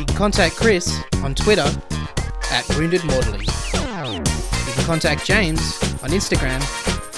You 0.00 0.06
can 0.06 0.16
contact 0.16 0.56
Chris 0.56 1.00
on 1.22 1.34
Twitter 1.34 1.70
at 2.50 2.68
Wounded 2.76 3.04
Mortally. 3.04 3.44
You 3.44 4.72
can 4.74 4.84
contact 4.84 5.24
James 5.24 5.60
on 6.02 6.10
Instagram 6.10 6.60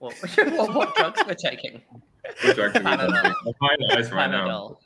What, 0.04 0.16
what, 0.58 0.74
what 0.76 0.95
drugs 0.95 1.22
we're 1.26 1.34
taking? 1.34 1.82
What 2.43 2.56
drugs 2.58 2.76
are 2.76 2.80
we 2.80 2.86
Panadol. 2.86 3.14
taking? 3.24 3.34
I'm 3.47 3.54
fine 3.54 3.97
eyes 3.97 4.12
right 4.12 4.30
now. 4.30 4.47
Panadol. 4.49 4.78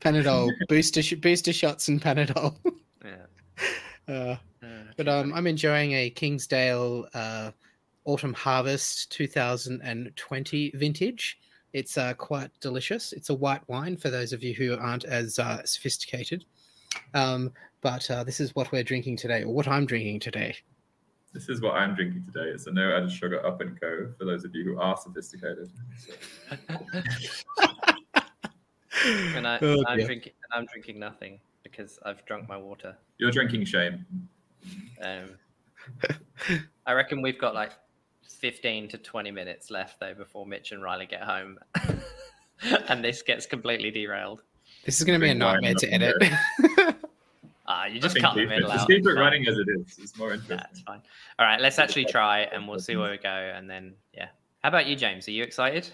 Panadol, 0.00 0.50
booster 0.68 1.02
sh- 1.02 1.14
booster 1.14 1.52
shots, 1.52 1.88
and 1.88 2.00
Panadol. 2.00 2.54
Yeah. 3.04 4.14
Uh, 4.14 4.36
Uh, 4.62 4.66
But 4.96 5.08
um. 5.08 5.32
I'm 5.34 5.46
enjoying 5.46 5.92
a 5.92 6.10
Kingsdale 6.10 7.06
uh, 7.14 7.50
Autumn 8.04 8.32
Harvest 8.34 9.10
2020 9.12 10.72
vintage. 10.74 11.38
It's 11.72 11.96
uh, 11.98 12.12
quite 12.14 12.50
delicious. 12.60 13.12
It's 13.12 13.30
a 13.30 13.34
white 13.34 13.66
wine 13.68 13.96
for 13.96 14.08
those 14.10 14.32
of 14.32 14.42
you 14.42 14.54
who 14.54 14.76
aren't 14.76 15.04
as 15.04 15.38
uh, 15.38 15.64
sophisticated. 15.64 16.44
Um, 17.14 17.50
but 17.82 18.10
uh, 18.10 18.24
this 18.24 18.40
is 18.40 18.54
what 18.54 18.70
we're 18.72 18.84
drinking 18.84 19.16
today, 19.16 19.42
or 19.42 19.52
what 19.52 19.68
I'm 19.68 19.84
drinking 19.86 20.20
today. 20.20 20.56
This 21.34 21.48
is 21.48 21.60
what 21.60 21.74
I'm 21.74 21.94
drinking 21.96 22.24
today. 22.24 22.48
It's 22.50 22.66
a 22.68 22.70
no 22.70 22.96
added 22.96 23.10
sugar 23.10 23.44
up 23.44 23.60
and 23.60 23.78
go 23.80 24.08
for 24.16 24.24
those 24.24 24.44
of 24.44 24.54
you 24.54 24.62
who 24.64 24.78
are 24.80 24.96
sophisticated. 24.96 25.68
And 29.34 29.46
I, 29.46 29.58
Oh, 29.62 29.84
I'm 29.88 29.98
dear. 29.98 30.06
drinking. 30.06 30.32
And 30.44 30.60
I'm 30.60 30.66
drinking 30.72 30.98
nothing 31.00 31.40
because 31.64 31.98
I've 32.04 32.24
drunk 32.24 32.48
my 32.48 32.56
water. 32.56 32.96
you're 33.18 33.30
drinking 33.32 33.64
shame. 33.64 34.06
Um, 35.02 35.30
I 36.86 36.92
reckon 36.92 37.20
we've 37.20 37.38
got 37.38 37.54
like 37.54 37.72
15 38.22 38.88
to 38.88 38.98
20 38.98 39.30
minutes 39.30 39.70
left 39.70 39.98
though 40.00 40.14
before 40.14 40.46
Mitch 40.46 40.72
and 40.72 40.82
Riley 40.82 41.06
get 41.06 41.22
home, 41.22 41.58
and 42.88 43.04
this 43.04 43.22
gets 43.22 43.44
completely 43.44 43.90
derailed. 43.90 44.40
This 44.84 44.98
is 44.98 45.04
going 45.04 45.18
to 45.18 45.24
be 45.24 45.30
a 45.30 45.34
nightmare 45.34 45.74
to 45.74 45.88
edit. 45.92 46.14
Ah, 47.66 47.86
you 47.86 47.98
just 47.98 48.18
cut 48.18 48.34
the 48.34 48.44
middle 48.46 48.68
Just 48.68 48.82
out. 48.82 48.88
keep 48.88 49.06
it 49.06 49.12
running 49.14 49.46
as 49.48 49.56
it 49.56 49.66
is. 49.68 49.98
It's 49.98 50.18
more 50.18 50.32
interesting. 50.32 50.58
Nah, 50.58 50.64
it's 50.70 50.80
fine. 50.80 51.00
All 51.38 51.46
right, 51.46 51.60
let's 51.60 51.78
actually 51.78 52.04
try, 52.04 52.40
and 52.40 52.68
we'll 52.68 52.78
see 52.78 52.96
where 52.96 53.10
we 53.10 53.16
go, 53.18 53.30
and 53.30 53.68
then 53.68 53.94
yeah. 54.12 54.28
How 54.62 54.68
about 54.68 54.86
you, 54.86 54.96
James? 54.96 55.26
Are 55.28 55.32
you 55.32 55.42
excited? 55.42 55.88